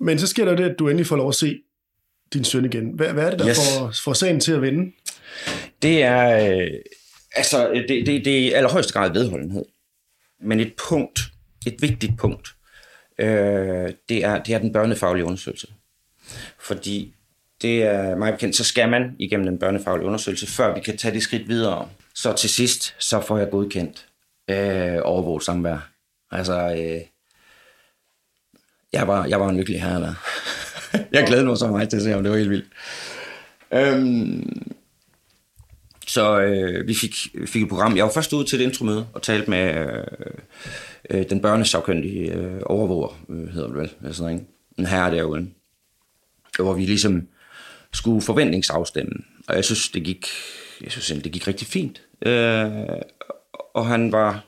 Men 0.00 0.18
så 0.18 0.26
sker 0.26 0.44
der 0.44 0.56
det, 0.56 0.70
at 0.70 0.78
du 0.78 0.88
endelig 0.88 1.06
får 1.06 1.16
lov 1.16 1.28
at 1.28 1.34
se 1.34 1.62
din 2.32 2.44
søn 2.44 2.64
igen. 2.64 2.90
Hvad, 2.94 3.12
hvad 3.12 3.24
er 3.26 3.30
det, 3.30 3.38
der 3.38 3.48
Yes. 3.48 3.78
får, 3.78 3.92
får 4.04 4.12
sagen 4.12 4.40
til 4.40 4.52
at 4.52 4.62
vende? 4.62 4.92
Det 5.82 6.02
er, 6.02 6.50
øh, 6.52 6.70
altså, 7.34 7.70
det, 7.88 8.06
det, 8.06 8.24
det 8.24 8.46
er 8.52 8.56
allerhøjeste 8.56 8.92
grad 8.92 9.12
vedholdenhed. 9.12 9.64
Men 10.40 10.60
et 10.60 10.74
punkt, 10.88 11.20
et 11.66 11.76
vigtigt 11.80 12.18
punkt, 12.18 12.48
øh, 13.18 13.92
det, 14.08 14.24
er, 14.24 14.42
det 14.42 14.54
er 14.54 14.58
den 14.58 14.72
børnefaglige 14.72 15.24
undersøgelse. 15.24 15.68
Fordi 16.58 17.14
det 17.62 17.82
er 17.82 18.16
meget 18.16 18.34
bekendt, 18.34 18.56
så 18.56 18.64
skal 18.64 18.88
man 18.88 19.16
igennem 19.18 19.46
den 19.46 19.58
børnefaglige 19.58 20.06
undersøgelse, 20.06 20.46
før 20.46 20.74
vi 20.74 20.80
kan 20.80 20.96
tage 20.96 21.14
det 21.14 21.22
skridt 21.22 21.48
videre. 21.48 21.88
Så 22.14 22.32
til 22.32 22.50
sidst, 22.50 22.94
så 22.98 23.20
får 23.20 23.38
jeg 23.38 23.50
godkendt 23.50 24.06
øh, 24.50 24.98
overvåget 25.02 25.42
samvær. 25.42 25.90
Altså, 26.30 26.70
øh, 26.70 27.00
jeg, 28.92 29.08
var, 29.08 29.26
jeg 29.26 29.40
var 29.40 29.48
en 29.48 29.56
lykkelig 29.56 29.82
herre 29.82 30.00
der. 30.00 30.14
jeg 31.12 31.26
glæder 31.26 31.44
mig 31.44 31.58
så 31.58 31.66
meget 31.66 31.90
til 31.90 31.96
at 31.96 32.02
se, 32.02 32.14
om 32.14 32.22
det 32.22 32.32
var 32.32 32.38
helt 32.38 32.50
vildt. 32.50 32.68
Øhm, 33.72 34.72
så 36.08 36.40
øh, 36.40 36.88
vi 36.88 36.94
fik, 36.94 37.14
fik 37.46 37.62
et 37.62 37.68
program. 37.68 37.96
Jeg 37.96 38.04
var 38.04 38.10
først 38.10 38.32
ude 38.32 38.44
til 38.44 38.60
et 38.60 38.64
intromøde 38.64 39.06
og 39.12 39.22
talte 39.22 39.50
med 39.50 39.74
øh, 39.74 40.04
øh, 41.10 41.30
den 41.30 41.40
børnesagkyndige 41.40 42.32
øh, 42.32 42.60
overvåger, 42.66 43.20
øh, 43.28 43.48
hedder 43.48 43.68
det 43.68 43.76
vel, 43.76 43.90
eller 44.00 44.14
sådan 44.14 44.32
noget, 44.32 44.46
en 44.78 44.86
herre 44.86 45.16
derude, 45.16 45.48
hvor 46.58 46.72
vi 46.72 46.84
ligesom 46.84 47.28
skulle 47.92 48.22
forventningsafstemme. 48.22 49.12
Og 49.48 49.56
jeg 49.56 49.64
synes, 49.64 49.88
det 49.88 50.02
gik, 50.04 50.26
jeg 50.82 50.92
synes, 50.92 51.22
det 51.22 51.32
gik 51.32 51.48
rigtig 51.48 51.66
fint. 51.66 52.02
Øh, 52.26 52.70
og 53.74 53.86
han 53.86 54.12
var 54.12 54.44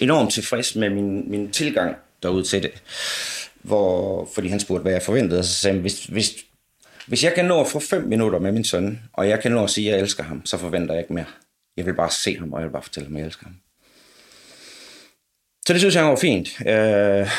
enormt 0.00 0.32
tilfreds 0.32 0.76
med 0.76 0.90
min, 0.90 1.30
min 1.30 1.50
tilgang 1.50 1.96
derude 2.22 2.44
til 2.44 2.62
det. 2.62 2.70
Hvor, 3.62 4.28
fordi 4.34 4.48
han 4.48 4.60
spurgte, 4.60 4.82
hvad 4.82 4.92
jeg 4.92 5.02
forventede, 5.02 5.38
og 5.38 5.44
så 5.44 5.54
sagde 5.54 5.74
han, 5.74 5.80
hvis, 5.80 6.04
hvis, 6.04 6.34
hvis 7.10 7.24
jeg 7.24 7.34
kan 7.34 7.44
nå 7.44 7.60
at 7.60 7.68
få 7.68 7.80
fem 7.80 8.02
minutter 8.02 8.38
med 8.38 8.52
min 8.52 8.64
søn, 8.64 9.00
og 9.12 9.28
jeg 9.28 9.40
kan 9.40 9.52
nå 9.52 9.64
at 9.64 9.70
sige, 9.70 9.88
at 9.88 9.92
jeg 9.92 10.02
elsker 10.02 10.22
ham, 10.22 10.46
så 10.46 10.58
forventer 10.58 10.94
jeg 10.94 11.02
ikke 11.02 11.12
mere. 11.12 11.24
Jeg 11.76 11.86
vil 11.86 11.94
bare 11.94 12.10
se 12.10 12.38
ham, 12.38 12.52
og 12.52 12.60
jeg 12.60 12.68
vil 12.68 12.72
bare 12.72 12.82
fortælle 12.82 13.06
ham, 13.06 13.16
at 13.16 13.20
jeg 13.20 13.26
elsker 13.26 13.44
ham. 13.44 13.54
Så 15.66 15.72
det 15.72 15.80
synes 15.80 15.94
jeg 15.94 16.04
var 16.04 16.16
fint. 16.16 16.48
Øh, 16.66 17.30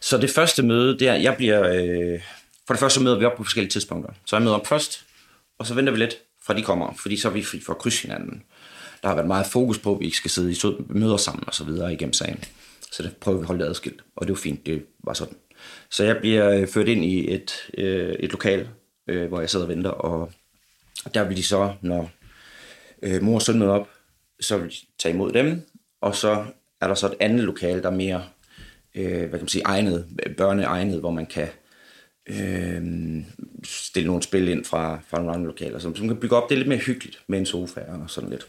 så 0.00 0.18
det 0.18 0.30
første 0.30 0.62
møde, 0.62 0.98
det 0.98 1.08
er, 1.08 1.14
jeg 1.14 1.36
bliver... 1.36 1.62
Øh, 1.62 2.20
for 2.66 2.74
det 2.74 2.80
første 2.80 3.02
møder 3.02 3.18
vi 3.18 3.24
op 3.24 3.36
på 3.36 3.44
forskellige 3.44 3.70
tidspunkter. 3.70 4.12
Så 4.26 4.36
jeg 4.36 4.42
møder 4.42 4.56
op 4.56 4.66
først, 4.66 5.04
og 5.58 5.66
så 5.66 5.74
venter 5.74 5.92
vi 5.92 5.98
lidt, 5.98 6.16
fra 6.42 6.54
de 6.54 6.62
kommer, 6.62 6.94
fordi 7.02 7.16
så 7.16 7.28
er 7.28 7.32
vi 7.32 7.42
fri 7.42 7.60
for 7.60 7.72
at 7.72 7.78
krydse 7.78 8.02
hinanden. 8.02 8.42
Der 9.02 9.08
har 9.08 9.14
været 9.14 9.28
meget 9.28 9.46
fokus 9.46 9.78
på, 9.78 9.94
at 9.94 10.00
vi 10.00 10.04
ikke 10.04 10.16
skal 10.16 10.30
sidde 10.30 10.52
i 10.52 10.56
møder 10.88 11.16
sammen 11.16 11.44
og 11.46 11.54
så 11.54 11.64
videre 11.64 11.92
igennem 11.92 12.12
sagen. 12.12 12.44
Så 12.92 13.02
det 13.02 13.16
prøver 13.16 13.38
vi 13.38 13.42
at 13.42 13.46
holde 13.46 13.64
det 13.64 13.70
adskilt, 13.70 14.00
og 14.16 14.26
det 14.26 14.32
var 14.32 14.40
fint, 14.40 14.66
det 14.66 14.84
var 15.04 15.14
sådan. 15.14 15.36
Så 15.90 16.04
jeg 16.04 16.16
bliver 16.16 16.50
øh, 16.50 16.68
ført 16.68 16.88
ind 16.88 17.04
i 17.04 17.34
et, 17.34 17.70
øh, 17.78 18.12
et 18.12 18.30
lokal, 18.30 18.68
øh, 19.08 19.28
hvor 19.28 19.40
jeg 19.40 19.50
sidder 19.50 19.64
og 19.64 19.70
venter, 19.70 19.90
og 19.90 20.32
der 21.14 21.24
vil 21.24 21.36
de 21.36 21.42
så, 21.42 21.74
når 21.80 22.10
øh, 23.02 23.22
mor 23.22 23.34
og 23.34 23.42
søn 23.42 23.58
møder 23.58 23.72
op, 23.72 23.88
så 24.40 24.58
vil 24.58 24.70
de 24.70 24.76
tage 24.98 25.14
imod 25.14 25.32
dem, 25.32 25.62
og 26.00 26.16
så 26.16 26.44
er 26.80 26.88
der 26.88 26.94
så 26.94 27.06
et 27.06 27.16
andet 27.20 27.44
lokal, 27.44 27.82
der 27.82 27.90
er 27.90 27.94
mere 27.94 28.24
øh, 28.94 29.18
hvad 29.18 29.30
kan 29.30 29.40
man 29.40 29.48
sige, 29.48 29.62
egnet, 29.64 30.06
børneegnet, 30.36 31.00
hvor 31.00 31.10
man 31.10 31.26
kan 31.26 31.48
øh, 32.26 32.82
stille 33.64 34.06
nogle 34.06 34.22
spil 34.22 34.48
ind 34.48 34.64
fra, 34.64 35.00
fra 35.08 35.18
nogle 35.18 35.32
andre 35.32 35.46
lokaler, 35.46 35.78
som, 35.78 35.96
som 35.96 36.08
kan 36.08 36.16
bygge 36.16 36.36
op. 36.36 36.48
Det 36.48 36.54
er 36.54 36.58
lidt 36.58 36.68
mere 36.68 36.78
hyggeligt 36.78 37.22
med 37.26 37.38
en 37.38 37.46
sofa 37.46 37.80
og 37.80 38.10
sådan 38.10 38.30
lidt. 38.30 38.46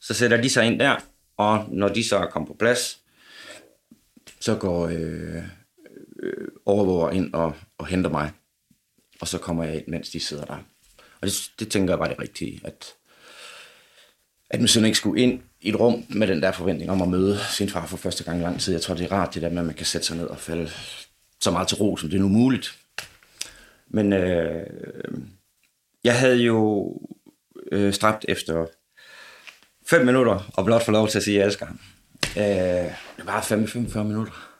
Så 0.00 0.14
sætter 0.14 0.42
de 0.42 0.50
sig 0.50 0.66
ind 0.66 0.80
der, 0.80 0.96
og 1.36 1.64
når 1.68 1.88
de 1.88 2.08
så 2.08 2.16
er 2.16 2.26
kommet 2.26 2.48
på 2.48 2.56
plads, 2.58 3.00
så 4.46 4.54
går 4.54 4.86
øh, 4.86 5.42
øh, 6.22 6.48
overvåger 6.66 7.10
ind 7.10 7.34
og, 7.34 7.54
og 7.78 7.86
henter 7.86 8.10
mig. 8.10 8.30
Og 9.20 9.28
så 9.28 9.38
kommer 9.38 9.64
jeg 9.64 9.76
ind, 9.76 9.84
mens 9.86 10.10
de 10.10 10.20
sidder 10.20 10.44
der. 10.44 10.58
Og 11.20 11.28
det, 11.28 11.50
det 11.58 11.68
tænker 11.68 11.92
jeg 11.92 11.98
var 11.98 12.08
det 12.08 12.18
rigtige, 12.20 12.60
at, 12.64 12.94
at 14.50 14.60
min 14.60 14.68
søn 14.68 14.84
ikke 14.84 14.98
skulle 14.98 15.22
ind 15.22 15.40
i 15.60 15.68
et 15.68 15.80
rum 15.80 16.04
med 16.08 16.26
den 16.26 16.42
der 16.42 16.52
forventning 16.52 16.90
om 16.90 17.02
at 17.02 17.08
møde 17.08 17.38
sin 17.50 17.68
far 17.68 17.86
for 17.86 17.96
første 17.96 18.24
gang 18.24 18.40
i 18.40 18.42
lang 18.42 18.60
tid. 18.60 18.72
Jeg 18.72 18.82
tror, 18.82 18.94
det 18.94 19.04
er 19.04 19.12
rart, 19.12 19.34
det 19.34 19.42
der 19.42 19.50
med, 19.50 19.58
at 19.58 19.66
man 19.66 19.74
kan 19.74 19.86
sætte 19.86 20.06
sig 20.06 20.16
ned 20.16 20.26
og 20.26 20.38
falde 20.38 20.70
så 21.40 21.50
meget 21.50 21.68
til 21.68 21.76
ro, 21.76 21.96
som 21.96 22.10
det 22.10 22.16
er 22.16 22.20
nu 22.20 22.28
muligt. 22.28 22.78
Men 23.88 24.12
øh, 24.12 24.66
jeg 26.04 26.18
havde 26.18 26.36
jo 26.36 26.92
øh, 27.72 27.92
stræbt 27.92 28.24
efter 28.28 28.66
fem 29.86 30.06
minutter, 30.06 30.50
og 30.54 30.64
blot 30.64 30.84
få 30.84 30.90
lov 30.90 31.08
til 31.08 31.18
at 31.18 31.24
sige, 31.24 31.36
at 31.36 31.40
jeg 31.40 31.46
elsker 31.46 31.66
ham. 31.66 31.80
Øh, 32.36 32.92
det 33.16 33.26
var 33.26 33.40
45 33.40 34.04
minutter. 34.04 34.50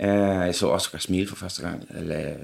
Øh, 0.00 0.46
jeg 0.46 0.54
så 0.54 0.68
Oscar 0.68 0.98
smile 0.98 1.28
for 1.28 1.36
første 1.36 1.62
gang. 1.62 1.86
Eller, 1.90 2.16
jeg 2.18 2.38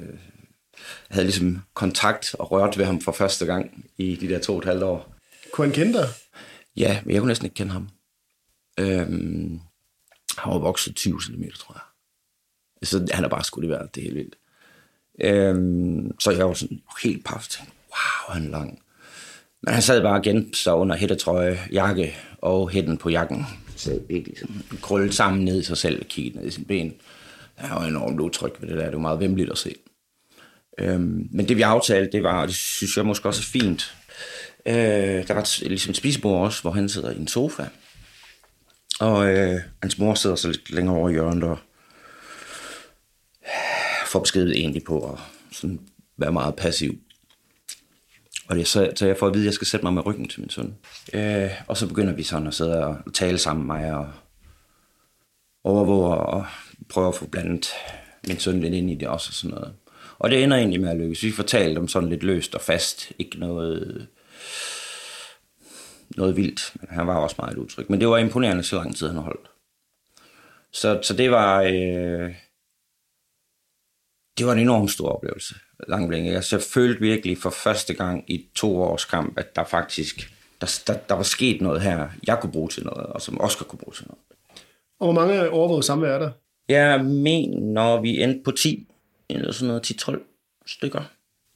havde 1.11 1.27
ligesom 1.27 1.63
kontakt 1.75 2.35
og 2.39 2.53
rørt 2.53 2.79
ved 2.79 2.85
ham 2.85 3.01
for 3.01 3.13
første 3.13 3.47
gang 3.47 3.85
i 3.99 4.17
de 4.17 4.29
der 4.29 4.39
to 4.39 4.53
og 4.53 4.59
et 4.59 4.65
halvt 4.65 4.83
år. 4.83 5.15
Kunne 5.53 5.67
han 5.67 5.75
kende 5.75 5.93
dig? 5.93 6.09
Ja, 6.77 7.01
men 7.05 7.13
jeg 7.13 7.21
kunne 7.21 7.29
næsten 7.29 7.47
ikke 7.47 7.55
kende 7.55 7.73
ham. 7.73 7.89
Øhm, 8.79 9.61
han 10.39 10.53
var 10.53 10.59
vokset 10.59 10.97
20 10.97 11.23
cm, 11.23 11.43
tror 11.59 11.75
jeg. 11.75 11.83
Så 12.89 13.07
han 13.13 13.25
er 13.25 13.29
bare 13.29 13.45
skudt 13.45 13.65
i 13.65 13.69
vejret, 13.69 13.95
det 13.95 14.01
er 14.01 14.05
helt 14.05 14.17
vildt. 14.17 14.37
Øhm, 15.21 16.21
så 16.21 16.31
jeg 16.31 16.47
var 16.47 16.55
sådan 16.55 16.83
helt 17.03 17.25
paf, 17.25 17.47
tænkte, 17.49 17.73
wow, 17.91 18.35
han 18.35 18.47
er 18.47 18.51
lang. 18.51 18.83
Men 19.63 19.75
han 19.75 19.83
sad 19.83 20.03
bare 20.03 20.21
igen 20.25 20.55
så 20.55 20.75
under 20.75 20.97
hættetrøje, 20.97 21.59
jakke 21.73 22.17
og 22.39 22.71
hætten 22.71 22.99
på 22.99 23.11
jakken 23.11 23.47
sad 23.77 24.01
virkelig 24.09 24.39
sådan 24.39 24.63
krøllet 24.83 25.15
sammen 25.15 25.45
ned 25.45 25.61
i 25.61 25.65
sig 25.65 25.77
selv 25.77 26.01
og 26.01 26.07
kiggede 26.07 26.39
ned 26.39 26.47
i 26.47 26.51
sin 26.51 26.65
ben. 26.65 26.95
Der 27.61 27.75
var 27.75 27.87
enormt 27.87 28.21
utryg 28.21 28.53
ved 28.61 28.69
det 28.69 28.77
der. 28.77 28.85
Det 28.85 28.93
var 28.93 28.99
meget 28.99 29.21
vemmeligt 29.21 29.51
at 29.51 29.59
se. 29.59 29.75
Øhm, 30.79 31.29
men 31.31 31.49
det 31.49 31.57
vi 31.57 31.63
aftalte, 31.63 32.13
det 32.13 32.23
var, 32.23 32.41
og 32.41 32.49
det 32.49 32.57
synes 32.57 32.97
jeg 32.97 33.07
måske 33.07 33.29
også 33.29 33.41
er 33.41 33.61
fint, 33.61 33.95
øh, 34.67 35.29
der 35.29 35.35
var 35.35 35.43
et, 35.43 35.61
ligesom 35.61 35.91
et 35.91 35.97
spisebord 35.97 36.45
også, 36.45 36.63
hvor 36.63 36.71
han 36.71 36.89
sidder 36.89 37.11
i 37.11 37.17
en 37.17 37.29
sofa. 37.29 37.65
Og 39.01 39.29
øh, 39.35 39.61
hans 39.83 39.99
mor 39.99 40.15
sidder 40.15 40.37
så 40.37 40.49
lidt 40.49 40.71
længere 40.71 40.97
over 40.97 41.09
i 41.09 41.13
hjørnet 41.13 41.45
og 41.45 41.59
øh, 43.43 44.07
får 44.07 44.21
besked 44.21 44.51
egentlig 44.51 44.85
på 44.85 45.13
at 45.13 45.19
sådan 45.53 45.81
være 46.17 46.33
meget 46.33 46.57
passiv. 46.57 46.99
Og 48.49 48.57
det, 48.57 48.67
så, 48.67 48.91
så 48.97 49.07
jeg 49.07 49.17
får 49.17 49.27
at 49.27 49.35
vide, 49.35 49.45
at 49.45 49.47
jeg 49.47 49.55
skal 49.55 49.67
sætte 49.67 49.87
mig 49.87 49.93
med 49.93 50.07
ryggen 50.07 50.29
til 50.29 50.41
min 50.41 50.51
søn. 50.51 50.75
Øh, 51.15 51.51
og 51.67 51.77
så 51.77 51.89
begynder 51.89 52.13
vi 52.13 52.23
sådan 52.23 52.47
at 52.47 52.55
sidde 52.55 52.87
og 52.87 52.99
tale 53.15 53.39
sammen 53.39 53.67
med 53.67 53.77
mig 53.77 53.95
og 53.95 54.09
overvåge 55.65 56.15
og 56.15 56.47
prøve 56.89 57.09
at 57.09 57.15
få 57.15 57.27
blandet 57.27 57.69
min 58.27 58.39
søn 58.39 58.61
lidt 58.61 58.75
ind 58.75 58.91
i 58.91 58.95
det 58.95 59.09
også 59.09 59.29
og 59.31 59.35
sådan 59.35 59.55
noget. 59.55 59.73
Og 60.19 60.31
det 60.31 60.43
ender 60.43 60.57
egentlig 60.57 60.81
med 60.81 60.91
at 60.91 60.97
lykkes. 60.97 61.23
Vi 61.23 61.33
fortalte 61.33 61.81
dem 61.81 61.89
sådan 61.89 62.09
lidt 62.09 62.23
løst 62.23 62.55
og 62.55 62.61
fast. 62.61 63.13
Ikke 63.19 63.39
noget, 63.39 64.09
noget 66.17 66.37
vildt. 66.37 66.73
Men 66.75 66.89
han 66.91 67.07
var 67.07 67.17
også 67.17 67.37
meget 67.39 67.59
utryg. 67.59 67.87
Men 67.89 68.01
det 68.01 68.09
var 68.09 68.19
imponerende, 68.19 68.63
så 68.63 68.77
lang 68.77 68.97
tid 68.97 69.07
han 69.07 69.17
holdt. 69.17 69.51
Så, 70.73 71.01
så 71.03 71.15
det 71.15 71.31
var... 71.31 71.63
Øh, 71.63 72.35
det 74.39 74.47
var 74.47 74.53
en 74.53 74.59
enormt 74.59 74.91
stor 74.91 75.09
oplevelse, 75.09 75.55
langt 75.89 76.13
længe. 76.13 76.33
Jeg 76.33 76.45
så 76.45 76.59
følte 76.59 77.01
virkelig 77.01 77.39
for 77.39 77.51
første 77.51 77.95
gang 77.95 78.31
i 78.31 78.49
to 78.55 78.83
års 78.83 79.05
kamp, 79.05 79.39
at 79.39 79.57
der 79.57 79.65
faktisk 79.65 80.33
der, 80.61 80.81
der, 80.87 80.99
der 81.09 81.15
var 81.15 81.23
sket 81.23 81.61
noget 81.61 81.81
her, 81.81 82.09
jeg 82.27 82.39
kunne 82.41 82.53
bruge 82.53 82.69
til 82.69 82.85
noget, 82.85 83.07
og 83.07 83.23
som 83.23 83.41
Oscar 83.41 83.65
kunne 83.65 83.79
bruge 83.79 83.95
til 83.95 84.05
noget. 84.09 84.21
Og 85.01 85.13
hvor 85.13 85.23
mange 85.23 85.51
overvåget 85.51 85.85
samvær 85.85 86.15
er 86.15 86.19
der? 86.19 86.31
Jeg 86.69 87.05
mener, 87.05 88.01
vi 88.01 88.23
endte 88.23 88.41
på 88.45 88.51
10, 88.51 88.89
eller 89.29 89.53
sådan 89.53 89.69
noget, 89.69 89.91
10-12 89.91 90.63
stykker. 90.67 91.03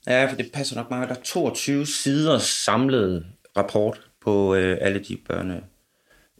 Ja, 0.07 0.27
for 0.31 0.37
det 0.37 0.53
passer 0.53 0.77
nok 0.77 0.90
meget. 0.90 1.09
Der 1.09 1.14
er 1.14 1.21
22 1.25 1.87
sider 1.87 2.38
samlet 2.38 3.27
rapport 3.57 4.01
på 4.21 4.55
øh, 4.55 4.79
alle 4.81 4.99
de 4.99 5.19
børne, 5.29 5.64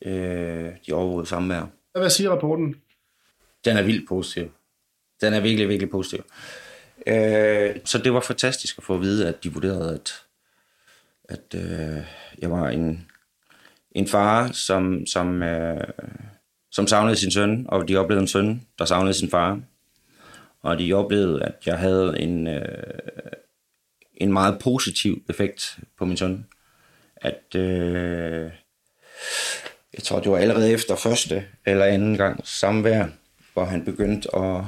øh, 0.03 0.70
de 0.87 0.92
overvågede 0.92 1.26
samvær. 1.26 1.66
Hvad 1.98 2.11
siger 2.11 2.31
rapporten? 2.31 2.74
Den 3.64 3.76
er 3.76 3.83
vildt 3.83 4.09
positiv. 4.09 4.50
Den 5.20 5.35
er 5.35 5.40
virkelig, 5.40 5.68
virkelig 5.68 5.90
positiv. 5.90 6.24
Øh, 7.06 7.76
så 7.85 7.98
det 7.98 8.12
var 8.12 8.20
fantastisk 8.20 8.78
at 8.78 8.85
få 8.85 8.94
at 8.94 9.00
vide, 9.00 9.28
at 9.28 9.44
de 9.44 9.52
vurderede, 9.52 9.94
at, 9.94 10.12
at 11.28 11.61
øh, 11.61 12.04
jeg 12.38 12.50
var 12.50 12.68
en, 12.68 13.06
en 13.92 14.09
far, 14.09 14.52
som, 14.52 15.06
som, 15.06 15.42
øh, 15.42 15.85
som 16.70 16.87
savnede 16.87 17.16
sin 17.16 17.30
søn, 17.30 17.66
og 17.68 17.88
de 17.88 17.96
oplevede 17.96 18.22
en 18.22 18.28
søn, 18.28 18.62
der 18.78 18.85
savnede 18.85 19.14
sin 19.14 19.30
far. 19.30 19.61
Og 20.62 20.78
de 20.78 20.92
oplevede, 20.92 21.42
at 21.42 21.54
jeg 21.66 21.78
havde 21.78 22.20
en, 22.20 22.46
øh, 22.46 22.98
en 24.16 24.33
meget 24.33 24.59
positiv 24.59 25.22
effekt 25.28 25.78
på 25.98 26.04
min 26.04 26.16
søn. 26.16 26.46
At 27.16 27.54
øh, 27.54 28.50
jeg 29.94 30.02
tror, 30.02 30.20
det 30.20 30.33
var 30.33 30.38
allerede 30.38 30.72
efter 30.72 30.96
første 30.96 31.44
eller 31.66 31.85
anden 31.85 32.16
gang 32.16 32.40
samvær, 32.44 33.06
hvor 33.52 33.64
han 33.64 33.85
begyndte 33.85 34.37
at 34.37 34.64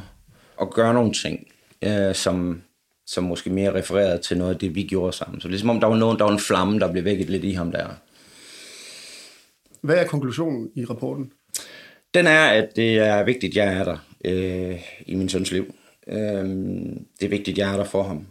at 0.60 0.70
gøre 0.70 0.94
nogle 0.94 1.12
ting, 1.12 1.46
øh, 1.82 2.14
som, 2.14 2.62
som 3.06 3.24
måske 3.24 3.50
mere 3.50 3.74
refererede 3.74 4.22
til 4.22 4.38
noget 4.38 4.54
af 4.54 4.58
det, 4.58 4.74
vi 4.74 4.82
gjorde 4.82 5.12
sammen. 5.12 5.40
Så 5.40 5.48
det 5.48 5.54
er 5.54 5.58
som 5.58 5.70
om, 5.70 5.80
der 5.80 5.86
var, 5.86 5.96
nogen, 5.96 6.18
der 6.18 6.24
var 6.24 6.32
en 6.32 6.38
flamme, 6.38 6.78
der 6.78 6.92
blev 6.92 7.04
vækket 7.04 7.30
lidt 7.30 7.44
i 7.44 7.52
ham 7.52 7.72
der. 7.72 7.88
Hvad 9.80 9.96
er 9.96 10.06
konklusionen 10.06 10.70
i 10.74 10.84
rapporten? 10.84 11.32
Den 12.14 12.26
er, 12.26 12.46
at 12.46 12.76
det 12.76 12.98
er 12.98 13.24
vigtigt, 13.24 13.50
at 13.50 13.56
jeg 13.56 13.74
er 13.74 13.84
der 13.84 13.98
øh, 14.24 14.80
i 15.06 15.14
min 15.14 15.28
søns 15.28 15.52
liv. 15.52 15.74
Øh, 16.06 16.44
det 17.20 17.24
er 17.24 17.28
vigtigt, 17.28 17.54
at 17.54 17.58
jeg 17.58 17.72
er 17.72 17.76
der 17.76 17.84
for 17.84 18.02
ham. 18.02 18.26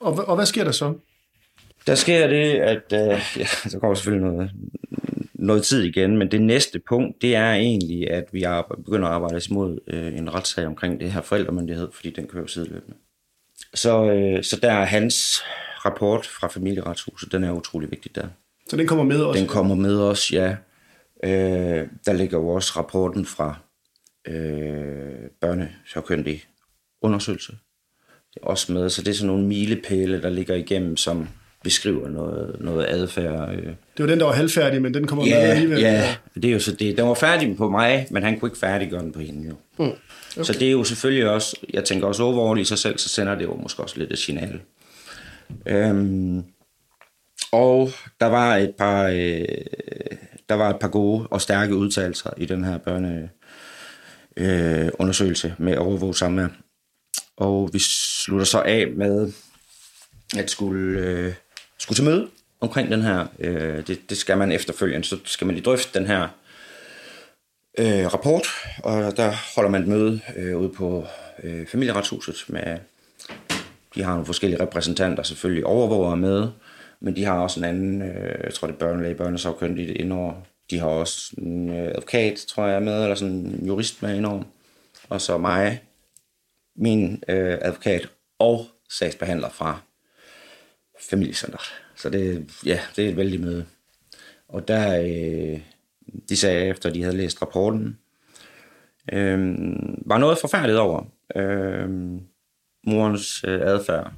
Og, 0.00 0.28
og 0.28 0.36
hvad 0.36 0.46
sker 0.46 0.64
der 0.64 0.72
så? 0.72 0.94
Der 1.86 1.94
sker 1.94 2.26
det, 2.26 2.54
at 2.54 2.92
øh, 2.92 3.20
ja, 3.36 3.46
der 3.70 3.78
kommer 3.78 3.94
selvfølgelig 3.94 4.30
noget, 4.30 4.50
noget 5.34 5.64
tid 5.64 5.82
igen, 5.82 6.16
men 6.16 6.30
det 6.30 6.42
næste 6.42 6.80
punkt, 6.88 7.22
det 7.22 7.36
er 7.36 7.52
egentlig, 7.52 8.10
at 8.10 8.24
vi 8.32 8.42
arbejder, 8.42 8.82
begynder 8.82 9.08
at 9.08 9.14
arbejde 9.14 9.40
imod 9.50 9.78
øh, 9.86 10.18
en 10.18 10.34
retssag 10.34 10.66
omkring 10.66 11.00
det 11.00 11.12
her 11.12 11.20
forældremyndighed, 11.20 11.88
fordi 11.92 12.10
den 12.10 12.26
kører 12.26 12.46
sideløbende. 12.46 12.96
Så, 13.74 14.04
øh, 14.04 14.44
så 14.44 14.58
der 14.62 14.72
er 14.72 14.84
hans 14.84 15.42
rapport 15.84 16.26
fra 16.26 16.48
familieretshuset, 16.48 17.32
den 17.32 17.44
er 17.44 17.52
utrolig 17.52 17.90
vigtig 17.90 18.14
der. 18.14 18.28
Så 18.68 18.76
den 18.76 18.86
kommer 18.86 19.04
med 19.04 19.20
også? 19.20 19.40
Den 19.40 19.48
kommer 19.48 19.74
med 19.74 20.00
os, 20.00 20.32
ja. 20.32 20.56
Øh, 21.24 21.88
der 22.06 22.12
ligger 22.12 22.38
jo 22.38 22.48
også 22.48 22.72
rapporten 22.76 23.26
fra 23.26 23.56
øh, 24.26 25.30
børnesagkyndig 25.40 26.44
undersøgelse. 27.02 27.52
Det 28.34 28.40
er 28.42 28.46
også 28.46 28.72
med, 28.72 28.90
så 28.90 29.02
det 29.02 29.10
er 29.10 29.14
sådan 29.14 29.26
nogle 29.26 29.46
milepæle, 29.46 30.22
der 30.22 30.30
ligger 30.30 30.54
igennem, 30.54 30.96
som 30.96 31.28
beskriver 31.64 32.08
noget, 32.08 32.56
noget 32.60 32.86
adfærd. 32.88 33.54
Øh. 33.54 33.62
Det 33.66 33.76
var 33.98 34.06
den, 34.06 34.18
der 34.18 34.24
var 34.24 34.32
halvfærdig, 34.32 34.82
men 34.82 34.94
den 34.94 35.06
kommer 35.06 35.26
ja, 35.26 35.40
med 35.40 35.50
alligevel. 35.50 35.80
Ja, 35.80 36.16
det 36.34 36.44
er 36.44 36.52
jo 36.52 36.60
så 36.60 36.72
det. 36.72 36.96
Den 36.96 37.06
var 37.06 37.14
færdig 37.14 37.56
på 37.56 37.70
mig, 37.70 38.06
men 38.10 38.22
han 38.22 38.38
kunne 38.38 38.48
ikke 38.48 38.58
færdiggøre 38.58 39.02
den 39.02 39.12
på 39.12 39.20
hende 39.20 39.48
jo. 39.48 39.54
Mm, 39.78 39.84
okay. 39.84 39.96
Så 40.42 40.52
det 40.52 40.68
er 40.68 40.72
jo 40.72 40.84
selvfølgelig 40.84 41.30
også, 41.30 41.56
jeg 41.72 41.84
tænker 41.84 42.06
også 42.06 42.22
overall 42.22 42.60
i 42.60 42.64
sig 42.64 42.78
selv, 42.78 42.98
så 42.98 43.08
sender 43.08 43.34
det 43.34 43.44
jo 43.44 43.54
måske 43.54 43.82
også 43.82 43.98
lidt 43.98 44.12
et 44.12 44.18
signal. 44.18 44.60
Øhm, 45.66 46.44
og 47.52 47.90
der 48.20 48.26
var 48.26 48.56
et 48.56 48.74
par, 48.78 49.06
øh, 49.06 49.44
der 50.48 50.54
var 50.54 50.70
et 50.70 50.78
par 50.80 50.88
gode 50.88 51.26
og 51.26 51.40
stærke 51.40 51.74
udtalelser 51.74 52.30
i 52.36 52.46
den 52.46 52.64
her 52.64 52.78
børne 52.78 53.30
øh, 54.36 54.88
undersøgelse 54.98 55.54
med 55.58 55.76
overvåget 55.76 56.16
samvær. 56.16 56.48
Og 57.36 57.70
vi 57.72 57.78
slutter 57.78 58.46
så 58.46 58.58
af 58.58 58.86
med 58.96 59.32
at 60.36 60.50
skulle, 60.50 61.00
øh, 61.00 61.32
skulle 61.78 61.96
til 61.96 62.04
møde 62.04 62.28
omkring 62.60 62.90
den 62.90 63.02
her. 63.02 63.26
Øh, 63.38 63.86
det, 63.86 64.10
det 64.10 64.16
skal 64.18 64.38
man 64.38 64.52
efterfølgende, 64.52 65.06
så 65.06 65.18
skal 65.24 65.46
man 65.46 65.54
lige 65.54 65.64
drøfte 65.64 65.98
den 65.98 66.06
her 66.06 66.28
øh, 67.78 68.06
rapport, 68.14 68.46
og 68.84 69.16
der 69.16 69.32
holder 69.54 69.70
man 69.70 69.82
et 69.82 69.88
møde 69.88 70.20
øh, 70.36 70.58
ude 70.58 70.68
på 70.68 71.06
øh, 71.42 71.66
familieretshuset 71.66 72.44
med, 72.48 72.78
de 73.94 74.02
har 74.02 74.10
nogle 74.10 74.26
forskellige 74.26 74.62
repræsentanter, 74.62 75.22
selvfølgelig 75.22 75.66
overvåger 75.66 76.14
med, 76.14 76.48
men 77.00 77.16
de 77.16 77.24
har 77.24 77.38
også 77.38 77.60
en 77.60 77.64
anden, 77.64 78.02
øh, 78.02 78.44
jeg 78.44 78.54
tror 78.54 78.66
det 78.66 78.74
er 78.74 78.78
børnelæge, 78.78 79.14
børnesagkyndige 79.14 79.94
indover. 79.94 80.34
De 80.70 80.78
har 80.78 80.86
også 80.86 81.34
en 81.38 81.70
øh, 81.70 81.88
advokat, 81.88 82.36
tror 82.36 82.66
jeg, 82.66 82.82
med, 82.82 83.02
eller 83.02 83.14
sådan 83.14 83.34
en 83.34 83.66
jurist 83.66 84.02
med 84.02 84.16
indover. 84.16 84.42
Og 85.08 85.20
så 85.20 85.38
mig, 85.38 85.82
min 86.76 87.22
øh, 87.28 87.58
advokat 87.60 88.08
og 88.38 88.66
sagsbehandler 88.90 89.48
fra 89.48 89.80
familiecenteret. 91.10 91.72
Så 91.96 92.10
det, 92.10 92.50
ja, 92.66 92.80
det 92.96 93.04
er 93.04 93.08
et 93.08 93.16
vældig 93.16 93.40
møde. 93.40 93.66
Og 94.48 94.68
der, 94.68 95.00
øh, 95.02 95.60
de 96.28 96.36
sagde 96.36 96.66
efter, 96.66 96.90
de 96.90 97.02
havde 97.02 97.16
læst 97.16 97.42
rapporten, 97.42 97.98
øh, 99.12 99.38
var 100.06 100.18
noget 100.18 100.38
forfærdeligt 100.38 100.78
over 100.78 101.04
øh, 101.36 101.88
morens 102.86 103.44
øh, 103.44 103.60
adfærd. 103.60 104.12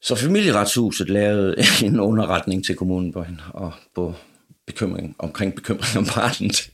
Så 0.00 0.14
familieretshuset 0.14 1.10
lavede 1.10 1.56
en 1.84 2.00
underretning 2.00 2.64
til 2.64 2.76
kommunen 2.76 3.12
på 3.12 3.22
hende, 3.22 3.42
og 3.54 3.72
på 3.94 4.14
bekymring, 4.66 5.16
omkring 5.18 5.54
bekymring 5.54 5.98
om 5.98 6.06
barnet. 6.14 6.70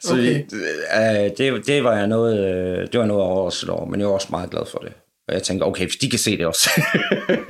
Så 0.00 0.12
okay. 0.12 0.44
øh, 0.44 1.30
det, 1.38 1.66
det, 1.66 1.84
var 1.84 1.96
jeg 1.96 2.06
noget, 2.06 2.38
øh, 2.38 2.92
det 2.92 3.00
var 3.00 3.06
noget 3.06 3.22
overrasket 3.22 3.70
over, 3.70 3.86
men 3.86 4.00
jeg 4.00 4.08
var 4.08 4.14
også 4.14 4.28
meget 4.30 4.50
glad 4.50 4.62
for 4.72 4.78
det. 4.78 4.92
Og 5.30 5.34
jeg 5.34 5.42
tænkte, 5.42 5.64
okay, 5.64 5.84
hvis 5.84 5.96
de 5.96 6.10
kan 6.10 6.18
se 6.18 6.38
det 6.38 6.46
også. 6.46 6.70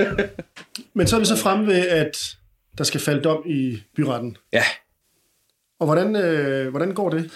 men 0.95 1.07
så 1.07 1.17
er 1.17 1.21
vi 1.21 1.27
så 1.27 1.37
fremme 1.37 1.67
ved, 1.67 1.89
at 1.89 2.37
der 2.79 2.85
skal 2.85 3.01
falde 3.01 3.23
dom 3.23 3.43
i 3.47 3.83
byretten. 3.97 4.37
Ja. 4.53 4.65
Og 5.79 5.87
hvordan, 5.87 6.17
øh, 6.17 6.71
hvordan 6.71 6.95
går 6.95 7.11
det? 7.11 7.31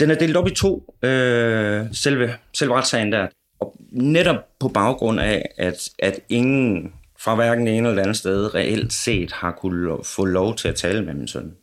Den 0.00 0.10
er 0.10 0.14
delt 0.14 0.36
op 0.36 0.48
i 0.48 0.54
to, 0.54 0.94
øh, 1.02 1.86
selve, 1.92 2.34
selve 2.54 2.74
retssagen 2.74 3.12
der. 3.12 3.26
Og 3.60 3.76
netop 3.90 4.36
på 4.60 4.68
baggrund 4.68 5.20
af, 5.20 5.48
at, 5.58 5.88
at 5.98 6.20
ingen 6.28 6.92
fra 7.18 7.34
hverken 7.34 7.66
det 7.66 7.76
ene 7.76 7.88
eller 7.88 8.02
andet 8.02 8.16
sted 8.16 8.54
reelt 8.54 8.92
set 8.92 9.32
har 9.32 9.52
kunne 9.52 10.04
få 10.04 10.24
lov 10.24 10.56
til 10.56 10.68
at 10.68 10.74
tale 10.74 11.04
med 11.04 11.14
min 11.14 11.28
søn. 11.28 11.56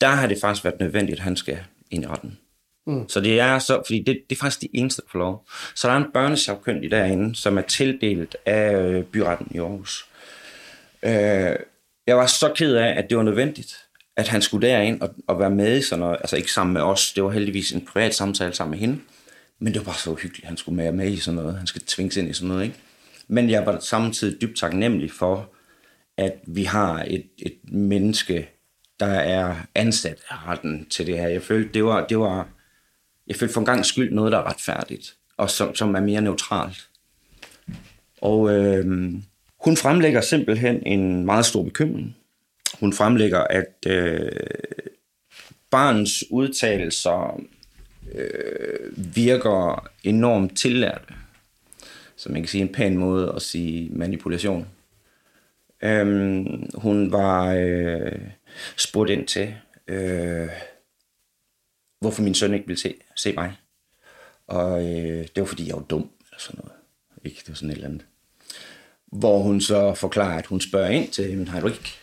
Der 0.00 0.08
har 0.08 0.26
det 0.26 0.38
faktisk 0.40 0.64
været 0.64 0.80
nødvendigt, 0.80 1.18
at 1.18 1.24
han 1.24 1.36
skal 1.36 1.58
ind 1.90 2.04
i 2.04 2.06
retten. 2.06 2.38
Mm. 2.86 3.08
Så 3.08 3.20
det 3.20 3.40
er 3.40 3.58
så, 3.58 3.82
fordi 3.86 4.02
det, 4.02 4.22
det 4.30 4.36
er 4.36 4.40
faktisk 4.40 4.60
de 4.60 4.68
eneste, 4.72 5.02
der 5.02 5.08
får 5.12 5.18
lov. 5.18 5.46
Så 5.74 5.88
der 5.88 5.94
er 5.94 5.98
en 5.98 6.12
børnesagkyndig 6.12 6.90
derinde, 6.90 7.36
som 7.36 7.58
er 7.58 7.62
tildelt 7.62 8.36
af 8.46 8.74
øh, 8.74 9.04
byretten 9.04 9.46
i 9.50 9.58
Aarhus. 9.58 10.06
Øh, 11.02 11.56
jeg 12.06 12.16
var 12.16 12.26
så 12.26 12.52
ked 12.54 12.74
af, 12.74 12.98
at 12.98 13.06
det 13.10 13.16
var 13.16 13.22
nødvendigt, 13.22 13.76
at 14.16 14.28
han 14.28 14.42
skulle 14.42 14.68
derind 14.68 15.00
og, 15.00 15.14
og 15.26 15.40
være 15.40 15.50
med 15.50 15.78
i 15.78 15.82
sådan 15.82 16.00
noget, 16.00 16.16
altså 16.20 16.36
ikke 16.36 16.52
sammen 16.52 16.74
med 16.74 16.82
os, 16.82 17.12
det 17.12 17.24
var 17.24 17.30
heldigvis 17.30 17.72
en 17.72 17.86
privat 17.86 18.14
samtale 18.14 18.52
sammen 18.52 18.70
med 18.70 18.78
hende, 18.78 19.00
men 19.58 19.72
det 19.72 19.80
var 19.80 19.84
bare 19.84 19.98
så 19.98 20.10
uhyggeligt, 20.10 20.44
at 20.44 20.48
han 20.48 20.56
skulle 20.56 20.82
være 20.82 20.92
med 20.92 21.10
i 21.10 21.16
sådan 21.16 21.36
noget, 21.36 21.58
han 21.58 21.66
skal 21.66 21.82
tvinges 21.82 22.16
ind 22.16 22.30
i 22.30 22.32
sådan 22.32 22.48
noget, 22.48 22.64
ikke? 22.64 22.76
Men 23.28 23.50
jeg 23.50 23.66
var 23.66 23.78
samtidig 23.80 24.40
dybt 24.40 24.58
taknemmelig 24.58 25.12
for, 25.12 25.50
at 26.16 26.34
vi 26.46 26.64
har 26.64 27.04
et, 27.06 27.26
et 27.38 27.56
menneske, 27.64 28.48
der 29.00 29.06
er 29.06 29.54
ansat 29.74 30.18
af 30.30 30.46
retten 30.46 30.86
til 30.90 31.06
det 31.06 31.18
her. 31.18 31.28
Jeg 31.28 31.42
følte, 31.42 31.74
det 31.74 31.84
var, 31.84 32.06
det 32.06 32.18
var, 32.18 32.48
jeg 33.26 33.36
følte 33.36 33.54
for 33.54 33.60
en 33.60 33.66
gang 33.66 33.86
skyld 33.86 34.12
noget, 34.12 34.32
der 34.32 34.38
er 34.38 34.50
retfærdigt, 34.50 35.16
og 35.36 35.50
som, 35.50 35.74
som 35.74 35.94
er 35.94 36.00
mere 36.00 36.20
neutralt. 36.20 36.88
Og 38.20 38.50
øh, 38.50 39.12
hun 39.64 39.76
fremlægger 39.76 40.20
simpelthen 40.20 40.82
en 40.86 41.24
meget 41.24 41.46
stor 41.46 41.62
bekymring. 41.62 42.16
Hun 42.80 42.92
fremlægger, 42.92 43.40
at 43.40 43.86
øh, 43.86 44.30
barns 45.70 46.24
udtalelser 46.30 47.40
øh, 48.14 49.14
virker 49.16 49.88
enormt 50.04 50.58
tillærte. 50.58 51.14
Så 52.16 52.32
man 52.32 52.42
kan 52.42 52.48
sige 52.48 52.62
en 52.62 52.72
pæn 52.72 52.98
måde 52.98 53.32
at 53.36 53.42
sige 53.42 53.90
manipulation. 53.92 54.66
Øhm, 55.82 56.70
hun 56.74 57.12
var 57.12 57.54
øh, 57.54 58.20
spurgt 58.76 59.10
ind 59.10 59.26
til, 59.26 59.54
øh, 59.88 60.48
hvorfor 62.04 62.22
min 62.22 62.34
søn 62.34 62.54
ikke 62.54 62.66
ville 62.66 62.80
se, 62.80 62.94
se 63.16 63.32
mig. 63.32 63.56
Og 64.46 64.84
øh, 64.84 65.20
det 65.20 65.40
var 65.40 65.44
fordi, 65.44 65.68
jeg 65.68 65.76
var 65.76 65.82
dum, 65.82 66.00
eller 66.00 66.38
sådan 66.38 66.60
noget. 66.64 66.72
Ikke, 67.24 67.38
det 67.40 67.48
var 67.48 67.54
sådan 67.54 67.70
et 67.70 67.74
eller 67.74 67.88
andet. 67.88 68.06
Hvor 69.06 69.38
hun 69.38 69.60
så 69.60 69.94
forklarer, 69.94 70.38
at 70.38 70.46
hun 70.46 70.60
spørger 70.60 70.88
ind 70.88 71.08
til, 71.08 71.38
men 71.38 71.48
har 71.48 71.60
du 71.60 71.66
ikke, 71.66 71.94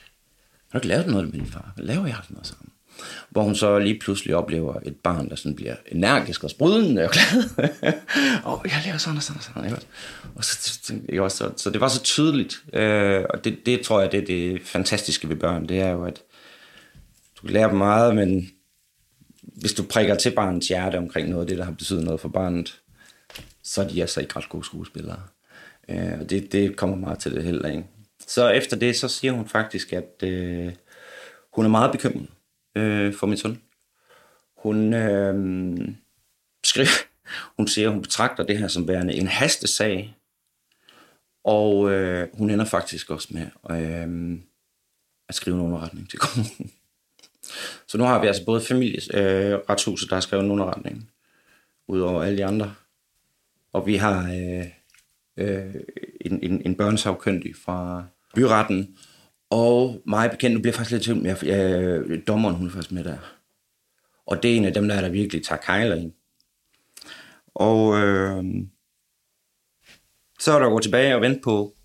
har 0.72 0.80
du 0.80 0.84
ikke 0.84 0.88
lavet 0.88 1.08
noget 1.08 1.24
med 1.26 1.40
min 1.40 1.52
far? 1.52 1.72
Hvad 1.76 1.86
laver 1.86 2.06
jeg 2.06 2.18
sådan 2.24 2.34
noget 2.34 2.48
sammen? 2.48 2.72
hvor 3.30 3.44
hun 3.44 3.56
så 3.56 3.80
lige 3.80 4.00
pludselig 4.00 4.36
oplever 4.36 4.80
et 4.86 4.96
barn, 4.96 5.30
der 5.30 5.36
sådan 5.36 5.56
bliver 5.56 5.76
energisk 5.92 6.44
og 6.44 6.50
sprudende 6.50 7.04
og 7.04 7.10
glad. 7.12 7.44
og 8.44 8.62
jeg 8.66 8.82
laver 8.86 8.98
sådan 8.98 9.18
og 9.18 9.24
sådan 9.24 9.38
og 9.38 9.44
sådan. 9.44 9.66
Ikke? 9.66 9.82
Og 10.36 10.46
så, 10.46 10.94
ikke 11.10 11.24
også, 11.24 11.38
så, 11.38 11.52
så 11.58 11.70
det 11.70 11.82
var 11.82 11.88
så 11.88 12.04
tydeligt. 12.04 12.64
Øh, 12.74 13.26
og 13.30 13.44
det, 13.44 13.66
det 13.66 13.82
tror 13.82 14.02
jeg, 14.02 14.12
det 14.12 14.20
er 14.22 14.26
det 14.26 14.62
fantastiske 14.66 15.30
ved 15.30 15.36
børn. 15.36 15.68
Det 15.68 15.80
er 15.80 15.90
jo, 15.90 16.06
at 16.06 16.22
du 17.42 17.48
lærer 17.48 17.68
dem 17.68 17.78
meget, 17.78 18.16
men 18.16 18.50
hvis 19.62 19.74
du 19.74 19.84
prikker 19.84 20.16
til 20.16 20.36
barnets 20.36 20.68
hjerte 20.68 20.98
omkring 20.98 21.30
noget 21.30 21.42
af 21.42 21.48
det, 21.48 21.58
der 21.58 21.64
har 21.64 21.72
betydet 21.72 22.04
noget 22.04 22.20
for 22.20 22.30
barnet, 22.30 22.82
så 23.64 23.84
er 23.84 23.88
de 23.88 24.02
altså 24.02 24.22
ikke 24.22 24.36
ret 24.36 24.50
gode 24.50 24.66
skuespillere. 24.66 25.24
Øh, 25.90 26.20
og 26.20 26.30
det, 26.30 26.52
det 26.52 26.76
kommer 26.76 26.96
meget 26.96 27.20
til 27.20 27.36
det 27.36 27.44
heller 27.44 27.70
ikke. 27.70 27.86
Så 28.28 28.50
efter 28.50 28.78
det, 28.78 28.96
så 28.96 29.08
siger 29.08 29.34
hun 29.34 29.48
faktisk, 29.48 29.94
at 29.94 30.24
øh, 30.24 30.74
hun 31.54 31.66
er 31.66 31.70
meget 31.70 31.92
bekymret 31.92 32.28
øh, 32.78 33.14
for 33.14 33.28
min 33.28 33.38
søn. 33.38 33.62
Hun 34.58 34.94
øh, 34.94 35.34
skriver, 36.66 37.06
hun 37.58 37.68
siger, 37.68 37.90
hun 37.90 38.02
betragter 38.02 38.44
det 38.44 38.58
her 38.58 38.68
som 38.68 38.88
værende 38.88 39.14
en 39.14 39.28
hastesag, 39.28 40.16
og 41.44 41.92
øh, 41.92 42.28
hun 42.34 42.50
ender 42.50 42.66
faktisk 42.66 43.10
også 43.10 43.28
med 43.32 43.48
øh, 43.72 44.40
at 45.30 45.36
skrive 45.36 45.56
en 45.56 45.62
underretning 45.62 46.10
til 46.10 46.20
kommunen. 46.20 46.72
Så 47.88 47.98
nu 47.98 48.04
har 48.04 48.22
vi 48.22 48.28
altså 48.28 48.46
både 48.46 48.62
familieretshuset, 48.62 50.06
øh, 50.06 50.10
der 50.10 50.16
har 50.16 50.22
skrevet 50.22 50.46
en 50.46 50.52
underretning, 50.52 51.10
udover 51.88 52.24
alle 52.24 52.38
de 52.38 52.46
andre. 52.46 52.74
Og 53.74 53.88
vi 53.88 53.96
har 53.96 54.32
øh, 54.32 54.66
øh, 55.38 55.76
en, 56.22 56.40
en, 56.44 56.62
en 56.66 56.76
børnesagkyndig 56.76 57.56
fra 57.56 58.04
byretten, 58.36 58.98
og 59.50 60.02
mig 60.06 60.32
bekendt, 60.32 60.54
nu 60.54 60.62
bliver 60.62 60.72
jeg 60.72 60.76
faktisk 60.76 60.92
lidt 60.92 61.04
til, 61.04 61.22
jeg, 61.24 61.44
jeg, 61.44 62.28
dommeren 62.28 62.56
hun 62.56 62.68
er 62.68 62.72
faktisk 62.72 62.92
med 62.92 63.04
der. 63.04 63.18
Og 64.26 64.44
det 64.44 64.52
er 64.52 64.56
en 64.56 64.66
af 64.66 64.74
dem, 64.74 64.88
der, 64.88 64.96
er 64.96 65.02
der 65.02 65.10
virkelig 65.10 65.46
tager 65.46 65.62
kejler 65.62 65.96
ind. 65.96 66.14
Og 67.56 67.98
øh, 67.98 68.44
så 70.40 70.52
er 70.52 70.60
der 70.60 70.66
at 70.66 70.72
gå 70.72 70.80
tilbage 70.80 71.16
og 71.16 71.22
vente 71.22 71.42
på, 71.44 71.76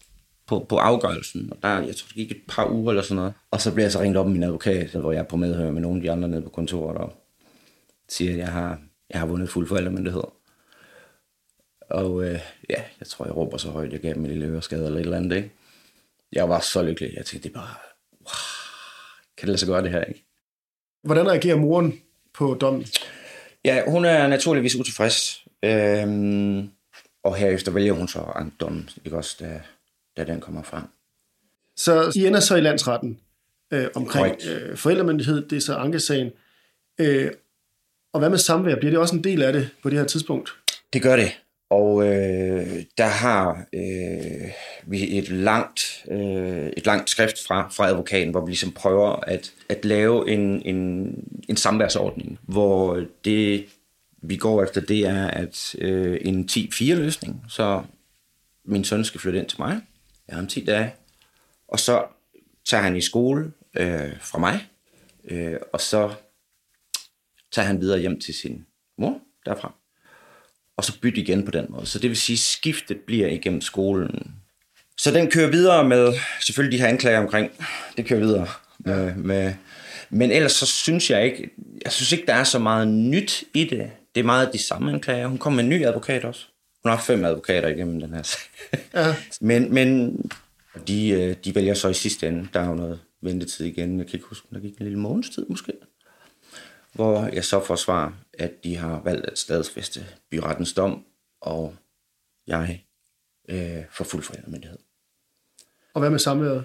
på, 0.47 0.67
på 0.69 0.77
afgørelsen. 0.77 1.53
Og 1.53 1.59
der, 1.63 1.69
jeg 1.69 1.97
tror, 1.97 2.07
det 2.07 2.15
gik 2.15 2.31
et 2.31 2.43
par 2.49 2.71
uger 2.71 2.91
eller 2.91 3.03
sådan 3.03 3.17
noget. 3.17 3.33
Og 3.51 3.61
så 3.61 3.73
bliver 3.73 3.85
jeg 3.85 3.93
så 3.93 4.01
ringet 4.01 4.17
op 4.17 4.27
med 4.27 4.33
min 4.33 4.43
advokat, 4.43 4.91
hvor 4.91 5.13
jeg 5.13 5.19
er 5.19 5.25
på 5.25 5.37
medhør 5.37 5.71
med 5.71 5.83
nogle 5.83 5.97
af 5.97 6.03
de 6.03 6.11
andre 6.11 6.29
nede 6.29 6.43
på 6.43 6.51
kontoret, 6.51 6.97
og 6.97 7.13
siger, 8.09 8.33
at 8.33 8.39
jeg 8.39 8.53
har, 8.53 8.81
jeg 9.11 9.21
har 9.21 9.27
vundet 9.27 9.49
fuld 9.49 9.69
forældremyndighed. 9.69 10.23
Og 11.91 12.25
øh, 12.25 12.41
ja, 12.71 12.83
jeg 13.01 13.07
tror, 13.09 13.25
jeg 13.25 13.37
råber 13.37 13.57
så 13.57 13.71
højt, 13.71 13.93
jeg 13.93 14.01
gav 14.01 14.15
dem 14.15 14.25
en 14.25 14.31
lille 14.31 14.47
øreskade 14.47 14.87
eller 14.87 14.99
et 14.99 15.05
eller 15.05 15.17
andet, 15.17 15.37
ikke? 15.37 15.51
jeg 16.33 16.49
var 16.49 16.61
så 16.61 16.83
lykkelig. 16.83 17.15
Jeg 17.17 17.27
tænkte, 17.27 17.49
det 17.49 17.55
er 17.55 17.61
bare, 17.61 17.75
wow, 18.21 18.33
kan 19.37 19.47
det 19.47 19.49
lade 19.49 19.59
sig 19.59 19.69
gøre 19.69 19.83
det 19.83 19.91
her, 19.91 20.05
ikke? 20.05 20.25
Hvordan 21.03 21.29
reagerer 21.29 21.57
moren 21.57 22.01
på 22.35 22.57
dommen? 22.61 22.87
Ja, 23.65 23.91
hun 23.91 24.05
er 24.05 24.29
naturligvis 24.29 24.77
utilfreds. 24.77 25.45
Øhm, 25.63 26.71
og 27.23 27.37
herefter 27.37 27.73
vælger 27.73 27.93
hun 27.93 28.09
så 28.09 28.49
dommen, 28.61 28.89
ikke 29.05 29.17
også, 29.17 29.37
da, 29.41 29.61
da 30.17 30.25
den 30.25 30.41
kommer 30.41 30.63
frem. 30.63 30.83
Så 31.77 32.13
I 32.17 32.27
ender 32.27 32.41
så 32.41 32.57
i 32.57 32.61
landsretten. 32.61 33.19
øh, 33.73 33.87
omkring 33.95 34.37
øh, 34.51 34.77
forældremyndighed, 34.77 35.49
det 35.49 35.57
er 35.57 35.61
så 35.61 35.75
ankesagen. 35.75 36.31
Øh, 37.01 37.31
og 38.13 38.19
hvad 38.21 38.31
med 38.31 38.39
samvær? 38.39 38.77
Bliver 38.77 38.91
det 38.91 38.99
også 38.99 39.17
en 39.17 39.25
del 39.25 39.43
af 39.43 39.53
det 39.53 39.71
på 39.83 39.91
det 39.91 39.99
her 39.99 40.07
tidspunkt? 40.07 40.51
Det 40.93 41.03
gør 41.03 41.17
det. 41.17 41.33
Og 41.71 42.03
øh, 42.03 42.85
der 42.99 43.07
har 43.07 43.67
øh, 43.73 44.51
vi 44.87 45.19
et 45.19 45.29
langt, 45.29 46.05
øh, 46.11 46.67
et 46.77 46.87
langt 46.87 47.11
skrift 47.11 47.47
fra, 47.47 47.69
fra 47.69 47.89
advokaten, 47.89 48.31
hvor 48.31 48.45
vi 48.45 48.51
ligesom 48.51 48.73
prøver 48.73 49.11
at, 49.11 49.53
at 49.69 49.85
lave 49.85 50.31
en, 50.31 50.63
en, 50.63 51.09
en 51.49 51.57
samværsordning, 51.57 52.39
hvor 52.43 53.05
det, 53.25 53.67
vi 54.23 54.37
går 54.37 54.63
efter, 54.63 54.81
det 54.81 55.07
er 55.07 55.27
at 55.27 55.75
øh, 55.79 56.19
en 56.21 56.49
10-4-løsning. 56.51 57.45
Så 57.49 57.83
min 58.65 58.85
søn 58.85 59.05
skal 59.05 59.21
flytte 59.21 59.39
ind 59.39 59.49
til 59.49 59.61
mig. 59.61 59.81
Jeg 60.29 60.37
har 60.37 60.43
om 60.43 60.49
10 60.49 60.65
dage. 60.65 60.95
Og 61.69 61.81
så 61.81 62.05
tager 62.65 62.83
han 62.83 62.97
i 62.97 63.01
skole 63.01 63.53
øh, 63.77 64.21
fra 64.21 64.39
mig, 64.39 64.69
øh, 65.25 65.57
og 65.73 65.81
så 65.81 66.15
tager 67.53 67.67
han 67.67 67.81
videre 67.81 67.99
hjem 67.99 68.21
til 68.21 68.35
sin 68.35 68.67
mor 68.99 69.21
derfra 69.47 69.73
og 70.77 70.85
så 70.85 71.01
bytte 71.01 71.21
igen 71.21 71.45
på 71.45 71.51
den 71.51 71.67
måde. 71.69 71.87
Så 71.87 71.99
det 71.99 72.11
vil 72.11 72.17
sige, 72.17 72.35
at 72.35 72.39
skiftet 72.39 73.01
bliver 73.01 73.29
igennem 73.29 73.61
skolen. 73.61 74.35
Så 74.99 75.11
den 75.11 75.31
kører 75.31 75.51
videre 75.51 75.85
med, 75.85 76.13
selvfølgelig 76.41 76.79
de 76.79 76.83
her 76.83 76.89
anklager 76.89 77.19
omkring, 77.19 77.51
det 77.97 78.07
kører 78.07 78.21
videre 78.21 78.49
med, 78.79 79.15
med 79.15 79.55
men 80.11 80.31
ellers 80.31 80.53
så 80.53 80.67
synes 80.67 81.11
jeg 81.11 81.25
ikke, 81.25 81.51
jeg 81.85 81.93
synes 81.93 82.13
ikke, 82.13 82.27
der 82.27 82.35
er 82.35 82.45
så 82.45 82.59
meget 82.59 82.89
nyt 82.89 83.45
i 83.55 83.65
det. 83.65 83.91
Det 84.15 84.21
er 84.21 84.25
meget 84.25 84.53
de 84.53 84.59
samme 84.59 84.93
anklager. 84.93 85.27
Hun 85.27 85.39
kom 85.39 85.53
med 85.53 85.65
en 85.65 85.71
ny 85.71 85.87
advokat 85.87 86.25
også. 86.25 86.47
Hun 86.87 86.91
har 86.91 87.01
fem 87.01 87.25
advokater 87.25 87.69
igennem 87.69 88.01
den 88.01 88.15
her 88.15 88.23
sag. 88.23 88.41
Ja. 88.95 89.15
men, 89.41 89.75
men 89.75 90.21
de, 90.89 91.09
øh, 91.09 91.37
de 91.45 91.55
vælger 91.55 91.75
så 91.75 91.89
i 91.89 91.95
sidste 91.95 92.29
ende. 92.29 92.49
Der 92.53 92.61
er 92.61 92.69
jo 92.69 92.75
noget 92.75 93.01
ventetid 93.21 93.67
igen. 93.67 93.99
Jeg 93.99 94.07
kan 94.07 94.15
ikke 94.15 94.27
huske, 94.27 94.47
der 94.53 94.61
gik 94.61 94.79
en 94.79 94.85
lille 94.85 94.99
måneds 94.99 95.31
tid 95.31 95.47
måske 95.49 95.73
hvor 96.97 97.27
jeg 97.33 97.45
så 97.45 97.65
får 97.65 97.77
svar, 97.77 98.15
at 98.39 98.65
de 98.65 98.77
har 98.77 99.01
valgt 99.05 99.27
at 99.27 99.39
stadsfeste 99.39 100.07
byrettens 100.31 100.73
dom, 100.73 101.05
og 101.41 101.75
jeg 102.47 102.85
øh, 103.49 103.83
får 103.91 104.05
fuld 104.05 104.23
forældremyndighed. 104.23 104.79
Og 105.95 106.01
hvad 106.01 106.11
med 106.11 106.19
samværet? 106.19 106.65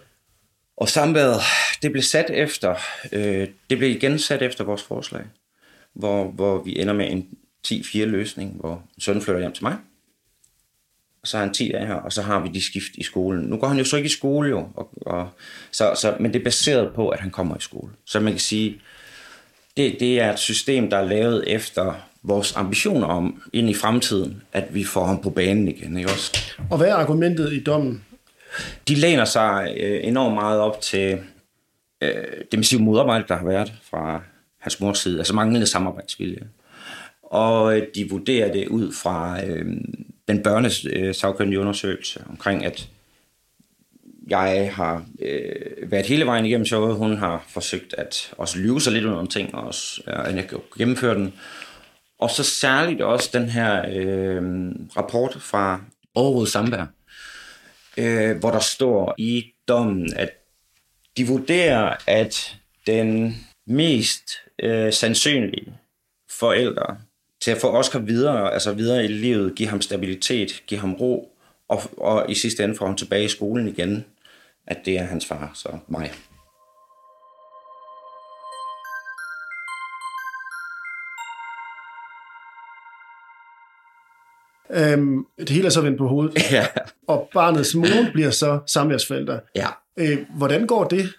Og 0.78 0.90
samværet, 0.90 1.42
det 1.82 1.92
blev 1.92 2.04
sat 2.04 2.30
efter, 2.30 2.76
øh, 3.12 3.48
det 3.70 3.78
blev 3.78 3.90
igen 3.90 4.20
sat 4.20 4.42
efter 4.42 4.64
vores 4.64 4.84
forslag, 4.84 5.26
hvor, 5.94 6.32
hvor 6.32 6.64
vi 6.64 6.80
ender 6.80 6.94
med 6.94 7.12
en 7.12 7.38
10-4 7.68 7.98
løsning, 7.98 8.56
hvor 8.60 8.84
sønnen 9.00 9.24
flytter 9.24 9.40
hjem 9.40 9.54
til 9.54 9.64
mig, 9.64 9.78
og 11.22 11.28
så 11.28 11.38
har 11.38 11.46
han 11.46 11.54
10 11.54 11.72
dage 11.72 11.88
her, 11.88 11.94
og 11.94 12.14
så 12.14 12.22
har 12.22 12.40
vi 12.40 12.50
de 12.50 12.62
skift 12.62 12.92
i 12.96 13.04
skolen. 13.04 13.44
Nu 13.44 13.58
går 13.58 13.68
han 13.68 13.78
jo 13.78 13.84
så 13.84 13.98
ikke 13.98 14.08
i 14.08 14.10
skole 14.10 14.50
jo, 14.50 14.68
og, 14.76 14.90
og, 15.06 15.30
så, 15.72 15.94
så, 15.96 16.16
men 16.20 16.34
det 16.34 16.40
er 16.40 16.44
baseret 16.44 16.94
på, 16.94 17.10
at 17.10 17.20
han 17.20 17.32
kommer 17.32 17.58
i 17.58 17.62
skole. 17.62 17.92
Så 18.06 18.20
man 18.20 18.34
kan 18.34 18.40
sige, 18.40 18.82
det, 19.78 19.96
det 20.00 20.20
er 20.20 20.34
et 20.34 20.40
system, 20.40 20.90
der 20.90 20.98
er 20.98 21.06
lavet 21.06 21.44
efter 21.48 21.94
vores 22.24 22.56
ambitioner 22.56 23.08
om 23.08 23.42
ind 23.54 23.70
i 23.70 23.74
fremtiden, 23.74 24.42
at 24.54 24.74
vi 24.74 24.84
får 24.84 25.06
ham 25.06 25.22
på 25.22 25.30
banen 25.30 25.68
igen. 25.68 25.98
Ikke 25.98 26.10
også? 26.10 26.38
Og 26.70 26.78
hvad 26.78 26.88
er 26.88 26.96
argumentet 26.96 27.54
i 27.54 27.64
dommen? 27.64 28.06
De 28.88 28.96
læner 28.96 29.26
sig 29.26 29.76
øh, 29.80 30.00
enormt 30.04 30.36
meget 30.36 30.60
op 30.60 30.82
til 30.82 31.20
øh, 32.02 32.14
det 32.52 32.60
massive 32.60 32.82
modarbejde, 32.82 33.26
der 33.28 33.36
har 33.36 33.46
været 33.46 33.74
fra 33.90 34.22
hans 34.60 34.80
mors 34.80 35.00
side, 35.00 35.18
altså 35.18 35.34
manglende 35.34 35.68
samarbejdsvilje. 35.68 36.48
Og 37.24 37.78
øh, 37.78 37.88
de 37.96 38.10
vurderer 38.10 38.52
det 38.52 38.68
ud 38.68 38.94
fra 38.94 39.46
øh, 39.46 39.66
den 40.32 40.44
børnes 40.44 40.86
øh, 40.86 41.16
sagkyndige 41.16 41.60
undersøgelse 41.60 42.24
omkring, 42.30 42.66
at 42.66 42.90
jeg 44.30 44.72
har 44.74 45.06
øh, 45.22 45.92
været 45.92 46.06
hele 46.06 46.26
vejen 46.26 46.46
igennem 46.46 46.66
showet. 46.66 46.96
Hun 46.96 47.18
har 47.18 47.46
forsøgt 47.50 47.96
at 47.98 48.34
også 48.38 48.60
lyve 48.60 48.82
sig 48.82 48.94
lidt 48.94 49.06
om 49.06 49.12
nogle 49.12 49.28
ting, 49.28 49.56
og 49.56 49.64
også, 49.64 50.02
øh, 50.08 50.36
jeg 50.36 50.48
kan 50.48 50.60
gennemføre 50.78 51.16
den. 51.16 51.34
Og 52.20 52.30
så 52.30 52.44
særligt 52.44 53.02
også 53.02 53.30
den 53.34 53.50
her 53.50 53.86
øh, 53.90 54.42
rapport 54.98 55.38
fra 55.40 55.82
Aarhus 56.16 56.52
Sambær, 56.52 56.86
øh, 57.98 58.38
hvor 58.38 58.52
der 58.52 58.60
står 58.60 59.16
i 59.18 59.46
dommen, 59.68 60.14
at 60.16 60.30
de 61.18 61.28
vurderer, 61.28 61.96
at 62.08 62.58
den 62.88 63.38
mest 63.68 64.32
øh, 64.60 64.94
sandsynlige 64.94 65.74
forældre 66.40 66.98
til 67.42 67.52
at 67.52 67.58
få 67.58 67.68
Oscar 67.68 68.00
videre, 68.00 68.54
altså 68.54 68.74
videre 68.74 69.06
i 69.06 69.08
livet, 69.08 69.56
give 69.56 69.70
ham 69.70 69.82
stabilitet, 69.82 70.64
give 70.68 70.80
ham 70.80 70.94
ro, 70.94 71.32
og, 71.68 71.82
og 71.98 72.32
i 72.32 72.36
sidste 72.36 72.64
ende 72.64 72.76
får 72.76 72.86
ham 72.86 72.96
tilbage 72.96 73.26
i 73.26 73.28
skolen 73.28 73.68
igen, 73.68 74.06
at 74.68 74.78
det 74.86 74.98
er 74.98 75.04
hans 75.04 75.26
far, 75.26 75.52
så 75.54 75.70
mig. 75.88 76.12
Øhm, 84.74 85.26
det 85.40 85.50
hele 85.50 85.66
er 85.66 85.70
så 85.70 85.82
vendt 85.82 85.98
på 85.98 86.08
hovedet. 86.08 86.38
Ja. 86.52 86.68
Og 87.08 87.30
barnets 87.34 87.76
mor 87.76 88.12
bliver 88.14 88.32
så 88.32 88.60
samværsforælder. 88.68 89.40
Ja. 89.56 89.68
Øh, 89.98 90.26
hvordan 90.38 90.68
går 90.68 90.84
det? 90.84 91.14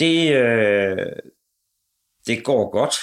Det, 0.00 0.36
øh, 0.36 1.06
det 2.26 2.44
går 2.44 2.70
godt. 2.70 2.94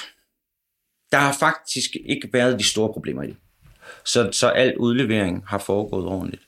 Der 1.16 1.22
har 1.22 1.34
faktisk 1.40 1.96
ikke 2.06 2.30
været 2.34 2.60
de 2.60 2.64
store 2.64 2.94
problemer 2.94 3.24
i 3.24 3.28
det. 3.28 3.36
Så, 4.06 4.30
så 4.32 4.50
al 4.50 4.78
udlevering 4.78 5.44
har 5.48 5.58
foregået 5.58 6.06
ordentligt. 6.06 6.44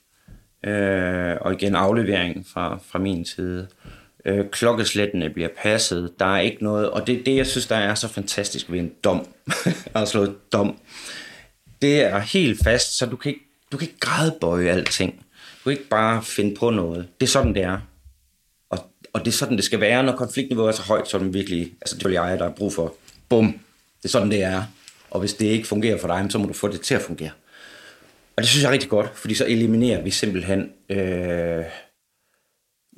Øh, 0.66 1.36
og 1.40 1.52
igen 1.52 1.74
aflevering 1.74 2.46
fra, 2.52 2.78
fra 2.86 2.98
min 2.98 3.24
side. 3.24 3.68
Øh, 4.24 4.50
klokkeslættene 4.50 5.30
bliver 5.30 5.48
passet. 5.62 6.12
Der 6.18 6.24
er 6.24 6.40
ikke 6.40 6.64
noget, 6.64 6.90
og 6.90 7.06
det 7.06 7.26
det, 7.26 7.36
jeg 7.36 7.46
synes, 7.46 7.66
der 7.66 7.76
er 7.76 7.94
så 7.94 8.08
fantastisk 8.08 8.70
ved 8.70 8.78
en 8.78 8.92
dom, 9.04 9.26
at 9.94 10.08
slå 10.08 10.26
dom. 10.52 10.78
Det 11.82 12.00
er 12.00 12.18
helt 12.18 12.64
fast, 12.64 12.98
så 12.98 13.06
du 13.06 13.16
kan 13.16 13.32
ikke, 13.32 13.44
du 13.72 13.76
kan 13.76 13.88
ikke 13.88 14.00
grædebøje 14.00 14.68
alting. 14.68 15.12
Du 15.58 15.62
kan 15.62 15.72
ikke 15.72 15.88
bare 15.88 16.22
finde 16.22 16.56
på 16.56 16.70
noget. 16.70 17.08
Det 17.20 17.26
er 17.26 17.30
sådan, 17.30 17.54
det 17.54 17.62
er. 17.62 17.78
Og, 18.70 18.78
og 19.12 19.20
det 19.20 19.28
er 19.28 19.36
sådan, 19.36 19.56
det 19.56 19.64
skal 19.64 19.80
være, 19.80 20.02
når 20.02 20.16
konfliktniveauet 20.16 20.72
er 20.72 20.76
så 20.76 20.82
højt, 20.82 21.08
så 21.08 21.18
den 21.18 21.34
virkelig, 21.34 21.72
altså 21.80 21.96
det 21.96 22.06
er 22.06 22.24
jeg, 22.24 22.38
der 22.38 22.44
er 22.44 22.54
brug 22.54 22.72
for. 22.72 22.94
Bum. 23.28 23.60
Det 24.02 24.04
er 24.04 24.08
sådan, 24.08 24.30
det 24.30 24.42
er. 24.42 24.62
Og 25.10 25.20
hvis 25.20 25.34
det 25.34 25.46
ikke 25.46 25.68
fungerer 25.68 25.98
for 25.98 26.08
dig, 26.08 26.26
så 26.30 26.38
må 26.38 26.46
du 26.46 26.52
få 26.52 26.68
det 26.68 26.80
til 26.80 26.94
at 26.94 27.02
fungere. 27.02 27.30
Og 28.36 28.42
det 28.42 28.48
synes 28.48 28.62
jeg 28.62 28.68
er 28.68 28.72
rigtig 28.72 28.90
godt, 28.90 29.10
fordi 29.14 29.34
så 29.34 29.46
eliminerer 29.46 30.02
vi 30.02 30.10
simpelthen 30.10 30.72
øh, 30.88 31.64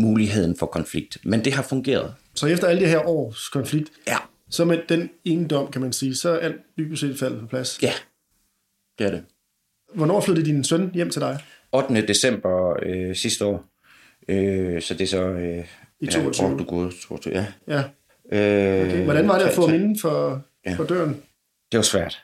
muligheden 0.00 0.56
for 0.58 0.66
konflikt. 0.66 1.18
Men 1.24 1.44
det 1.44 1.52
har 1.52 1.62
fungeret. 1.62 2.14
Så 2.34 2.46
efter 2.46 2.66
alle 2.66 2.82
de 2.82 2.88
her 2.88 3.08
års 3.08 3.48
konflikt, 3.48 3.90
ja. 4.06 4.16
så 4.50 4.64
med 4.64 4.78
den 4.88 5.10
ene 5.24 5.48
dom, 5.48 5.70
kan 5.70 5.80
man 5.80 5.92
sige, 5.92 6.16
så 6.16 6.30
er 6.30 6.38
alt 6.38 6.56
dybest 6.78 7.00
set 7.00 7.18
faldet 7.18 7.40
på 7.40 7.46
plads? 7.46 7.82
Ja, 7.82 7.92
det 8.98 9.06
er 9.06 9.10
det. 9.10 9.24
Hvornår 9.94 10.20
flyttede 10.20 10.46
din 10.46 10.64
søn 10.64 10.90
hjem 10.94 11.10
til 11.10 11.20
dig? 11.20 11.38
8. 11.72 12.06
december 12.06 12.76
øh, 12.82 13.16
sidste 13.16 13.44
år. 13.44 13.64
Øh, 14.28 14.82
så 14.82 14.94
det 14.94 15.00
er 15.00 15.06
så... 15.06 15.22
Øh, 15.22 15.64
I 16.00 16.06
22? 16.06 16.48
Ja, 16.48 16.54
du 16.56 16.64
gået, 16.64 16.94
22, 17.08 17.34
ja. 17.34 17.46
Ja. 17.68 17.82
Øh, 18.32 18.86
okay. 18.86 19.04
Hvordan 19.04 19.28
var 19.28 19.38
det 19.38 19.44
at 19.44 19.54
få 19.54 19.66
ham 19.66 19.74
inden 19.74 19.98
for, 20.00 20.42
ja. 20.66 20.74
for 20.74 20.84
døren? 20.84 21.22
Det 21.72 21.78
var 21.78 21.82
svært. 21.82 22.22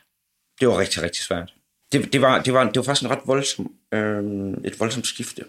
Det 0.61 0.69
var 0.69 0.79
rigtig, 0.79 1.03
rigtig 1.03 1.23
svært 1.23 1.53
det, 1.93 2.13
det, 2.13 2.21
var, 2.21 2.43
det, 2.43 2.53
var, 2.53 2.65
det 2.65 2.77
var 2.77 2.83
faktisk 2.83 3.05
en 3.05 3.11
ret 3.11 3.27
voldsom, 3.27 3.73
øh, 3.93 4.55
et 4.65 4.81
voldsomt 4.81 5.07
skifte. 5.07 5.45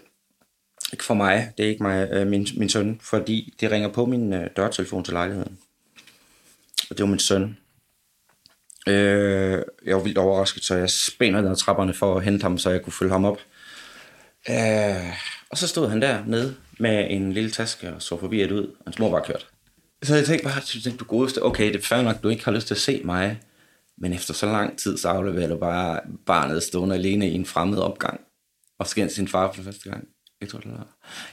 Ikke 0.92 1.04
for 1.04 1.14
mig, 1.14 1.52
det 1.58 1.64
er 1.64 1.68
ikke 1.68 1.82
mig, 1.82 2.08
øh, 2.10 2.26
min, 2.26 2.46
min 2.56 2.68
søn, 2.68 3.00
fordi 3.02 3.54
det 3.60 3.70
ringer 3.70 3.88
på 3.88 4.06
min 4.06 4.32
øh, 4.32 4.50
dørtelefon 4.56 5.04
til 5.04 5.12
lejligheden. 5.12 5.58
Og 6.90 6.98
det 6.98 7.00
var 7.00 7.06
min 7.06 7.18
søn. 7.18 7.58
Øh, 8.88 9.62
jeg 9.86 9.96
var 9.96 10.02
vildt 10.02 10.18
overrasket, 10.18 10.64
så 10.64 10.74
jeg 10.74 10.90
spænder 10.90 11.40
ned 11.40 11.50
ad 11.50 11.56
trapperne 11.56 11.94
for 11.94 12.16
at 12.16 12.24
hente 12.24 12.42
ham, 12.42 12.58
så 12.58 12.70
jeg 12.70 12.82
kunne 12.82 12.92
følge 12.92 13.12
ham 13.12 13.24
op. 13.24 13.38
Øh, 14.48 15.12
og 15.50 15.58
så 15.58 15.68
stod 15.68 15.88
han 15.88 16.02
der 16.02 16.24
nede 16.26 16.56
med 16.78 17.06
en 17.10 17.32
lille 17.32 17.50
taske 17.50 17.94
og 17.94 18.02
så 18.02 18.20
forbi 18.20 18.42
et 18.42 18.52
ud. 18.52 18.76
Hans 18.84 18.98
mor 18.98 19.10
var 19.10 19.20
kørt. 19.20 19.46
Så 20.02 20.14
jeg 20.14 20.24
tænkte 20.24 20.44
bare, 20.44 20.60
tænkte, 20.60 20.96
du 20.96 21.04
godeste, 21.04 21.44
okay, 21.44 21.66
det 21.66 21.76
er 21.76 21.86
fair 21.86 22.02
nok, 22.02 22.22
du 22.22 22.28
ikke 22.28 22.44
har 22.44 22.52
lyst 22.52 22.66
til 22.66 22.74
at 22.74 22.80
se 22.80 23.02
mig. 23.04 23.40
Men 23.98 24.12
efter 24.12 24.34
så 24.34 24.46
lang 24.46 24.78
tid, 24.78 24.98
så 24.98 25.08
afleverer 25.08 25.48
du 25.48 25.56
bare 25.56 26.00
barnet 26.26 26.62
stående 26.62 26.94
alene 26.94 27.30
i 27.30 27.34
en 27.34 27.46
fremmed 27.46 27.78
opgang, 27.78 28.20
og 28.78 28.86
skændt 28.86 29.12
sin 29.12 29.28
far 29.28 29.52
for 29.52 29.62
første 29.62 29.90
gang. 29.90 30.08
Jeg 30.40 30.48
tror, 30.48 30.58
det 30.58 30.70
var. 30.72 30.86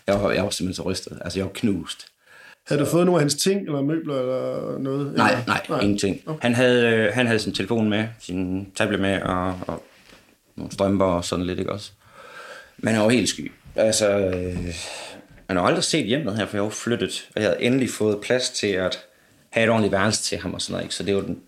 Jeg 0.08 0.22
var, 0.22 0.32
jeg 0.32 0.44
var 0.44 0.50
simpelthen 0.50 0.84
så 0.84 0.90
rystet. 0.90 1.20
Altså, 1.22 1.40
jeg 1.40 1.46
var 1.46 1.52
knust. 1.54 2.08
Havde 2.68 2.82
du 2.82 2.86
fået 2.86 3.06
nogle 3.06 3.20
af 3.20 3.24
hans 3.24 3.36
ting, 3.36 3.62
eller 3.62 3.82
møbler, 3.82 4.20
eller 4.20 4.78
noget? 4.78 5.14
Nej, 5.14 5.44
nej, 5.48 5.66
nej. 5.70 5.80
ingenting. 5.80 6.22
Okay. 6.26 6.40
Han, 6.42 6.56
havde, 6.56 6.88
øh, 6.88 7.14
han 7.14 7.28
havde 7.28 7.40
sin 7.40 7.54
telefon 7.54 7.90
med, 7.90 8.08
sin 8.20 8.72
tablet 8.76 9.00
med, 9.00 9.22
og, 9.22 9.60
og 9.68 9.84
nogle 10.56 10.72
strømper 10.72 11.06
og 11.06 11.26
sådan 11.26 11.46
lidt, 11.46 11.60
ikke 11.60 11.72
også? 11.72 11.92
Men 12.78 12.94
han 12.94 13.04
var 13.04 13.10
helt 13.10 13.30
sky. 13.30 13.52
Altså, 13.76 14.10
øh, 14.10 14.76
han 15.48 15.58
har 15.58 15.64
aldrig 15.64 15.84
set 15.84 16.06
hjemmet 16.06 16.38
her, 16.38 16.46
for 16.46 16.58
jeg 16.58 16.64
var 16.64 16.70
flyttet, 16.70 17.30
og 17.36 17.42
jeg 17.42 17.50
havde 17.50 17.62
endelig 17.62 17.90
fået 17.90 18.22
plads 18.22 18.50
til 18.50 18.68
at 18.68 19.06
have 19.50 19.64
et 19.64 19.70
ordentligt 19.70 19.92
værelse 19.92 20.24
til 20.24 20.38
ham 20.38 20.54
og 20.54 20.62
sådan 20.62 20.74
noget, 20.74 20.86
ikke? 20.86 20.96
Så 20.96 21.04
det 21.04 21.16
var 21.16 21.22
den 21.22 21.44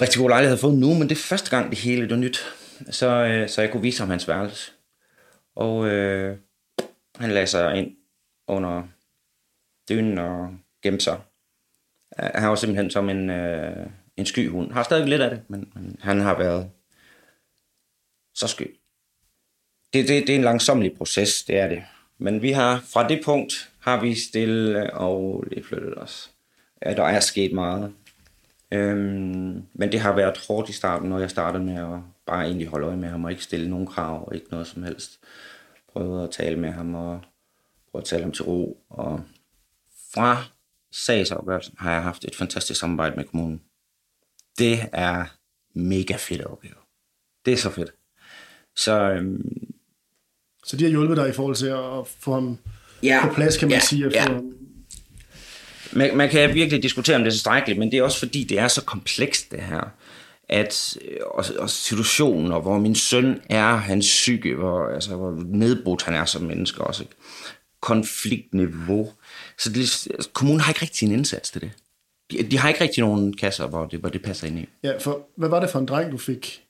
rigtig 0.00 0.20
god 0.20 0.28
lejlighed, 0.28 0.50
jeg 0.50 0.50
havde 0.50 0.60
fået 0.60 0.78
nu, 0.78 0.94
men 0.94 1.08
det 1.08 1.12
er 1.12 1.22
første 1.22 1.50
gang, 1.50 1.70
det 1.70 1.78
hele 1.78 2.02
det 2.02 2.10
var 2.10 2.16
nyt. 2.16 2.38
Så, 2.90 3.06
øh, 3.06 3.48
så 3.48 3.62
jeg 3.62 3.70
kunne 3.70 3.82
vise 3.82 4.00
ham 4.00 4.10
hans 4.10 4.28
værelse. 4.28 4.72
Og 5.56 5.86
øh, 5.86 6.36
han 7.16 7.30
lagde 7.30 7.46
sig 7.46 7.76
ind 7.76 7.96
under 8.48 8.82
dynen 9.88 10.18
og 10.18 10.56
gemte 10.82 11.04
sig. 11.04 11.20
Han 12.18 12.48
var 12.48 12.54
simpelthen 12.54 12.90
som 12.90 13.08
en, 13.08 13.30
øh, 13.30 13.86
en 14.16 14.26
skyhund. 14.26 14.72
Har 14.72 14.82
stadig 14.82 15.08
lidt 15.08 15.22
af 15.22 15.30
det, 15.30 15.42
men, 15.48 15.72
men 15.74 15.96
han 16.00 16.20
har 16.20 16.38
været 16.38 16.70
så 18.34 18.46
sky. 18.46 18.78
Det, 19.92 20.08
det, 20.08 20.26
det 20.26 20.30
er 20.30 20.36
en 20.36 20.44
langsomlig 20.44 20.96
proces, 20.96 21.44
det 21.44 21.58
er 21.58 21.68
det. 21.68 21.84
Men 22.18 22.42
vi 22.42 22.50
har, 22.50 22.80
fra 22.80 23.08
det 23.08 23.20
punkt, 23.24 23.70
har 23.78 24.00
vi 24.00 24.14
stille 24.14 24.94
og 24.94 25.44
det 25.50 25.66
flyttet 25.66 25.98
os. 25.98 26.30
Ja, 26.86 26.94
der 26.94 27.04
er 27.04 27.20
sket 27.20 27.52
meget. 27.52 27.92
Øhm, 28.72 29.62
men 29.72 29.92
det 29.92 30.00
har 30.00 30.14
været 30.14 30.46
hårdt 30.48 30.68
i 30.68 30.72
starten, 30.72 31.08
når 31.08 31.18
jeg 31.18 31.30
startede 31.30 31.64
med 31.64 31.74
at 31.74 32.00
bare 32.26 32.44
egentlig 32.44 32.66
holde 32.66 32.86
øje 32.86 32.96
med 32.96 33.08
ham 33.08 33.24
og 33.24 33.30
ikke 33.30 33.42
stille 33.42 33.70
nogen 33.70 33.86
krav 33.86 34.28
og 34.28 34.34
ikke 34.34 34.46
noget 34.50 34.66
som 34.66 34.82
helst. 34.82 35.20
Prøvede 35.92 36.24
at 36.24 36.30
tale 36.30 36.56
med 36.56 36.70
ham 36.70 36.94
og 36.94 37.20
prøve 37.90 38.02
at 38.02 38.06
tale 38.06 38.22
ham 38.22 38.32
til 38.32 38.44
ro. 38.44 38.80
Og 38.90 39.20
fra 40.14 40.44
sagsafgørelsen 40.92 41.74
har 41.78 41.92
jeg 41.92 42.02
haft 42.02 42.24
et 42.24 42.36
fantastisk 42.36 42.80
samarbejde 42.80 43.16
med 43.16 43.24
kommunen. 43.24 43.62
Det 44.58 44.78
er 44.92 45.24
mega 45.74 46.16
fedt 46.16 46.42
opgave. 46.42 46.74
Det 47.44 47.52
er 47.52 47.56
så 47.56 47.70
fedt. 47.70 47.92
Så 48.76 49.10
øhm, 49.10 49.74
så 50.68 50.76
de 50.76 50.84
har 50.84 50.90
hjulpet 50.90 51.16
dig 51.16 51.28
i 51.28 51.32
forhold 51.32 51.56
til 51.56 51.66
at 51.66 52.06
få 52.20 52.34
ham 52.34 52.58
ja, 53.02 53.26
på 53.28 53.34
plads, 53.34 53.56
kan 53.56 53.68
man 53.68 53.78
ja, 53.78 53.80
sige. 53.80 54.06
At 54.06 54.12
ja. 54.12 54.24
få 54.24 54.32
ham... 54.32 54.52
Man, 55.92 56.16
man 56.16 56.28
kan 56.28 56.54
virkelig 56.54 56.82
diskutere, 56.82 57.16
om 57.16 57.22
det 57.22 57.28
er 57.28 57.32
tilstrækkeligt, 57.32 57.78
men 57.78 57.90
det 57.90 57.98
er 57.98 58.02
også 58.02 58.18
fordi, 58.18 58.44
det 58.44 58.58
er 58.58 58.68
så 58.68 58.84
komplekst 58.84 59.50
det 59.50 59.60
her. 59.60 59.80
At, 60.48 60.96
øh, 61.04 61.16
og, 61.30 61.44
og 61.58 61.70
situationer, 61.70 62.60
hvor 62.60 62.78
min 62.78 62.94
søn 62.94 63.40
er 63.50 63.76
hans 63.76 64.06
psyke, 64.06 64.54
hvor, 64.54 64.88
altså, 64.88 65.16
hvor 65.16 65.44
nedbrudt 65.46 66.02
han 66.02 66.14
er 66.14 66.24
som 66.24 66.42
menneske 66.42 66.80
også. 66.80 67.02
Ikke? 67.02 67.14
Konfliktniveau. 67.82 69.12
Så 69.58 69.72
det, 69.72 70.06
altså, 70.14 70.30
kommunen 70.32 70.60
har 70.60 70.70
ikke 70.70 70.82
rigtig 70.82 71.06
en 71.06 71.12
indsats 71.12 71.50
til 71.50 71.60
det. 71.60 71.70
De, 72.30 72.42
de 72.42 72.58
har 72.58 72.68
ikke 72.68 72.80
rigtig 72.80 73.00
nogen 73.00 73.36
kasser, 73.36 73.66
hvor 73.66 73.86
det, 73.86 74.00
hvor 74.00 74.08
det 74.08 74.22
passer 74.22 74.46
ind 74.46 74.58
i. 74.58 74.68
Ja, 74.84 74.98
for 74.98 75.28
hvad 75.36 75.48
var 75.48 75.60
det 75.60 75.70
for 75.70 75.78
en 75.78 75.86
dreng, 75.86 76.12
du 76.12 76.18
fik 76.18 76.62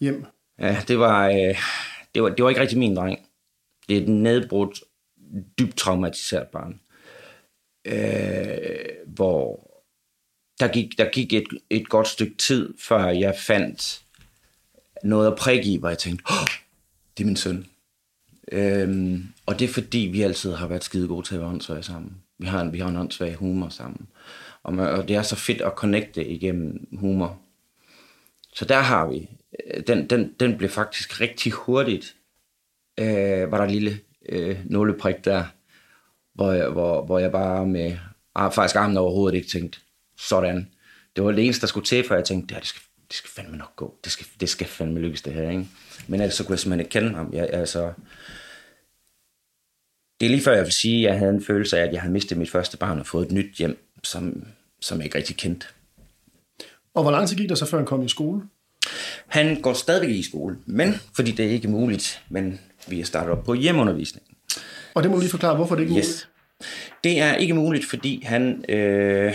hjem? 0.00 0.24
Ja, 0.58 0.76
det 0.88 0.98
var, 0.98 1.28
øh, 1.28 1.56
det 2.14 2.22
var, 2.22 2.28
det 2.28 2.44
var 2.44 2.48
ikke 2.48 2.60
rigtig 2.60 2.78
min 2.78 2.96
dreng. 2.96 3.18
Det 3.88 3.96
er 3.96 4.02
et 4.02 4.08
nedbrudt, 4.08 4.80
dybt 5.58 5.76
traumatiseret 5.76 6.48
barn. 6.48 6.80
Øh, 7.84 8.96
hvor 9.06 9.72
der 10.60 10.68
gik, 10.68 10.98
der 10.98 11.10
gik 11.10 11.32
et, 11.32 11.46
et 11.70 11.88
godt 11.88 12.08
stykke 12.08 12.36
tid, 12.36 12.74
før 12.78 13.06
jeg 13.06 13.34
fandt 13.38 14.02
noget 15.04 15.26
at 15.26 15.38
prikke 15.38 15.64
i, 15.64 15.76
hvor 15.76 15.88
jeg 15.88 15.98
tænkte, 15.98 16.24
oh, 16.30 16.46
det 17.16 17.24
er 17.24 17.26
min 17.26 17.36
søn. 17.36 17.66
Øhm, 18.52 19.26
og 19.46 19.58
det 19.58 19.64
er 19.68 19.72
fordi, 19.72 19.98
vi 19.98 20.22
altid 20.22 20.52
har 20.52 20.66
været 20.66 20.84
skide 20.84 21.08
gode 21.08 21.26
til 21.26 21.34
at 21.34 21.40
være 21.40 21.50
åndssvage 21.50 21.82
sammen. 21.82 22.16
Vi 22.38 22.46
har, 22.46 22.60
en, 22.60 22.72
vi 22.72 22.78
har 22.78 22.88
en 22.88 22.96
åndssvag 22.96 23.34
humor 23.34 23.68
sammen. 23.68 24.08
Og, 24.62 24.74
man, 24.74 24.88
og 24.88 25.08
det 25.08 25.16
er 25.16 25.22
så 25.22 25.36
fedt 25.36 25.60
at 25.60 25.72
connecte 25.76 26.26
igennem 26.26 26.88
humor. 26.98 27.38
Så 28.54 28.64
der 28.64 28.80
har 28.80 29.06
vi. 29.06 29.28
Øh, 29.66 29.82
den, 29.86 30.10
den, 30.10 30.34
den 30.40 30.58
blev 30.58 30.70
faktisk 30.70 31.20
rigtig 31.20 31.52
hurtigt. 31.52 32.16
Øh, 33.02 33.52
var 33.52 33.56
der 33.58 33.64
en 33.64 33.70
lille 33.70 33.98
øh, 34.28 34.58
nåleprik 34.64 35.24
der, 35.24 35.44
hvor 36.34 36.52
jeg, 36.52 36.68
hvor, 36.68 37.04
hvor 37.04 37.18
jeg 37.18 37.32
bare 37.32 37.66
med 37.66 37.96
ah, 38.34 38.52
faktisk 38.52 38.76
armen 38.76 38.96
over 38.96 39.10
hovedet 39.10 39.36
ikke 39.36 39.48
tænkte, 39.48 39.78
sådan. 40.18 40.68
Det 41.16 41.24
var 41.24 41.32
det 41.32 41.44
eneste, 41.44 41.60
der 41.60 41.66
skulle 41.66 41.86
til, 41.86 42.04
for 42.06 42.14
jeg 42.14 42.24
tænkte, 42.24 42.46
det, 42.46 42.54
her, 42.54 42.60
det, 42.60 42.68
skal, 42.68 42.82
det 43.08 43.16
skal 43.16 43.30
fandme 43.30 43.56
nok 43.56 43.76
gå. 43.76 43.94
Det 44.04 44.12
skal, 44.12 44.26
det 44.40 44.48
skal 44.48 44.66
fandme 44.66 45.00
lykkes, 45.00 45.22
det 45.22 45.32
her. 45.32 45.50
Ikke? 45.50 45.66
Men 46.08 46.20
ellers 46.20 46.34
så 46.34 46.44
kunne 46.44 46.52
jeg 46.52 46.58
simpelthen 46.58 46.80
ikke 46.80 46.90
kende 46.90 47.14
ham. 47.14 47.30
Jeg, 47.32 47.48
altså, 47.52 47.92
det 50.20 50.26
er 50.26 50.30
lige 50.30 50.42
før, 50.42 50.54
jeg 50.54 50.64
vil 50.64 50.72
sige, 50.72 51.06
at 51.06 51.12
jeg 51.12 51.18
havde 51.18 51.32
en 51.34 51.44
følelse 51.44 51.78
af, 51.78 51.86
at 51.86 51.92
jeg 51.92 52.00
havde 52.00 52.12
mistet 52.12 52.38
mit 52.38 52.50
første 52.50 52.76
barn 52.76 52.98
og 52.98 53.06
fået 53.06 53.26
et 53.26 53.32
nyt 53.32 53.54
hjem, 53.56 53.78
som, 54.02 54.46
som 54.80 54.98
jeg 54.98 55.04
ikke 55.04 55.18
rigtig 55.18 55.36
kendte. 55.36 55.66
Og 56.94 57.02
hvor 57.02 57.10
lang 57.10 57.28
tid 57.28 57.36
gik 57.36 57.48
der 57.48 57.54
så, 57.54 57.66
før 57.66 57.78
han 57.78 57.86
kom 57.86 58.02
i 58.02 58.08
skole? 58.08 58.42
Han 59.26 59.60
går 59.60 59.72
stadigvæk 59.72 60.10
i 60.10 60.22
skole, 60.22 60.58
men 60.66 60.94
fordi 61.14 61.30
det 61.30 61.46
er 61.46 61.50
ikke 61.50 61.68
muligt, 61.68 62.22
men 62.28 62.60
vi 62.88 63.00
er 63.00 63.04
startet 63.04 63.32
op 63.32 63.44
på 63.44 63.54
hjemmeundervisning. 63.54 64.26
Og 64.94 65.02
det 65.02 65.10
må 65.10 65.16
du 65.16 65.20
lige 65.20 65.30
forklare, 65.30 65.56
hvorfor 65.56 65.74
det 65.74 65.82
ikke 65.82 65.94
er 65.94 65.98
Yes. 65.98 66.28
Det 67.04 67.20
er 67.20 67.34
ikke 67.34 67.54
muligt, 67.54 67.84
fordi 67.84 68.22
han, 68.24 68.64
øh, 68.68 69.34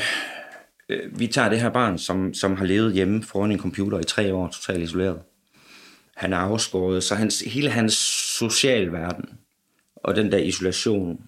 øh, 0.90 1.20
vi 1.20 1.28
tager 1.28 1.50
det 1.50 1.62
her 1.62 1.70
barn, 1.70 1.98
som, 1.98 2.34
som 2.34 2.56
har 2.56 2.66
levet 2.66 2.94
hjemme 2.94 3.24
foran 3.24 3.52
en 3.52 3.60
computer 3.60 4.00
i 4.00 4.04
tre 4.04 4.34
år, 4.34 4.48
totalt 4.48 4.84
isoleret. 4.84 5.20
Han 6.16 6.34
er 6.34 6.38
afskåret, 6.38 7.04
så 7.04 7.16
hans, 7.16 7.40
hele 7.40 7.70
hans 7.70 7.94
social 8.38 8.92
verden 8.92 9.26
og 9.96 10.16
den 10.16 10.32
der 10.32 10.38
isolation, 10.38 11.22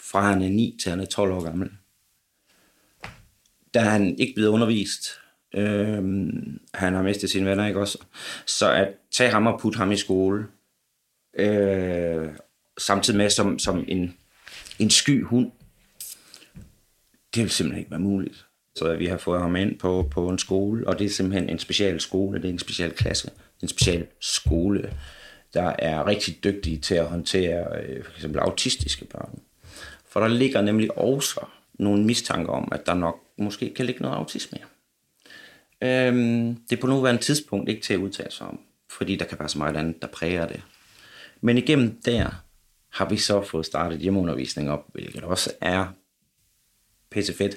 fra 0.00 0.20
han 0.20 0.42
er 0.42 0.48
9 0.48 0.76
til 0.82 0.90
han 0.90 1.00
er 1.00 1.04
12 1.04 1.32
år 1.32 1.44
gammel, 1.44 1.70
der 3.74 3.80
er 3.80 3.90
han 3.90 4.18
ikke 4.18 4.32
blevet 4.34 4.50
undervist. 4.50 5.08
Øhm, 5.54 6.60
han 6.74 6.94
har 6.94 7.02
mistet 7.02 7.30
sine 7.30 7.50
venner, 7.50 7.66
ikke 7.66 7.80
også? 7.80 7.98
Så 8.46 8.72
at 8.72 8.88
tage 9.12 9.30
ham 9.30 9.46
og 9.46 9.60
putte 9.60 9.78
ham 9.78 9.92
i 9.92 9.96
skole, 9.96 10.46
øh, 11.34 12.28
samtidig 12.78 13.18
med 13.18 13.30
som, 13.30 13.58
som 13.58 13.84
en, 13.88 14.16
en 14.78 14.90
sky 14.90 15.24
hund, 15.24 15.50
det 17.34 17.42
vil 17.42 17.50
simpelthen 17.50 17.78
ikke 17.78 17.90
være 17.90 18.00
muligt. 18.00 18.46
Så 18.74 18.96
vi 18.96 19.06
har 19.06 19.16
fået 19.16 19.40
ham 19.40 19.56
ind 19.56 19.78
på, 19.78 20.08
på 20.10 20.28
en 20.28 20.38
skole, 20.38 20.88
og 20.88 20.98
det 20.98 21.04
er 21.04 21.10
simpelthen 21.10 21.48
en 21.48 21.58
special 21.58 22.00
skole, 22.00 22.42
det 22.42 22.48
er 22.48 22.52
en 22.52 22.58
special 22.58 22.90
klasse, 22.90 23.30
en 23.62 23.68
special 23.68 24.06
skole, 24.20 24.96
der 25.54 25.72
er 25.78 26.06
rigtig 26.06 26.44
dygtige 26.44 26.78
til 26.78 26.94
at 26.94 27.06
håndtere 27.06 27.82
øh, 27.82 28.04
for 28.04 28.12
eksempel 28.12 28.40
autistiske 28.40 29.04
børn. 29.04 29.40
For 30.08 30.20
der 30.20 30.28
ligger 30.28 30.60
nemlig 30.60 30.98
også 30.98 31.46
nogle 31.74 32.04
mistanker 32.04 32.52
om, 32.52 32.68
at 32.72 32.86
der 32.86 32.94
nok 32.94 33.18
måske 33.38 33.74
kan 33.74 33.86
ligge 33.86 34.02
noget 34.02 34.16
autisme. 34.16 34.58
her. 34.58 34.66
Øhm, 35.82 36.56
det 36.70 36.76
er 36.76 36.80
på 36.80 36.86
nuværende 36.86 37.22
tidspunkt 37.22 37.68
ikke 37.68 37.82
til 37.82 37.94
at 37.94 38.00
udtale 38.00 38.30
sig 38.30 38.46
om, 38.46 38.60
fordi 38.90 39.16
der 39.16 39.24
kan 39.24 39.38
være 39.38 39.48
så 39.48 39.58
meget 39.58 39.76
andet, 39.76 40.02
der 40.02 40.08
præger 40.08 40.46
det. 40.46 40.62
Men 41.40 41.58
igennem 41.58 42.00
der 42.04 42.44
har 42.92 43.08
vi 43.08 43.16
så 43.16 43.42
fået 43.42 43.66
startet 43.66 43.98
hjemmeundervisning 43.98 44.70
op, 44.70 44.84
hvilket 44.92 45.24
også 45.24 45.52
er 45.60 45.86
pisse 47.10 47.34
fedt. 47.36 47.54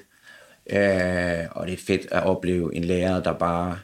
Øh, 0.70 1.46
og 1.50 1.66
det 1.66 1.72
er 1.72 1.84
fedt 1.86 2.12
at 2.12 2.22
opleve 2.22 2.74
en 2.74 2.84
lærer, 2.84 3.22
der 3.22 3.32
bare 3.32 3.78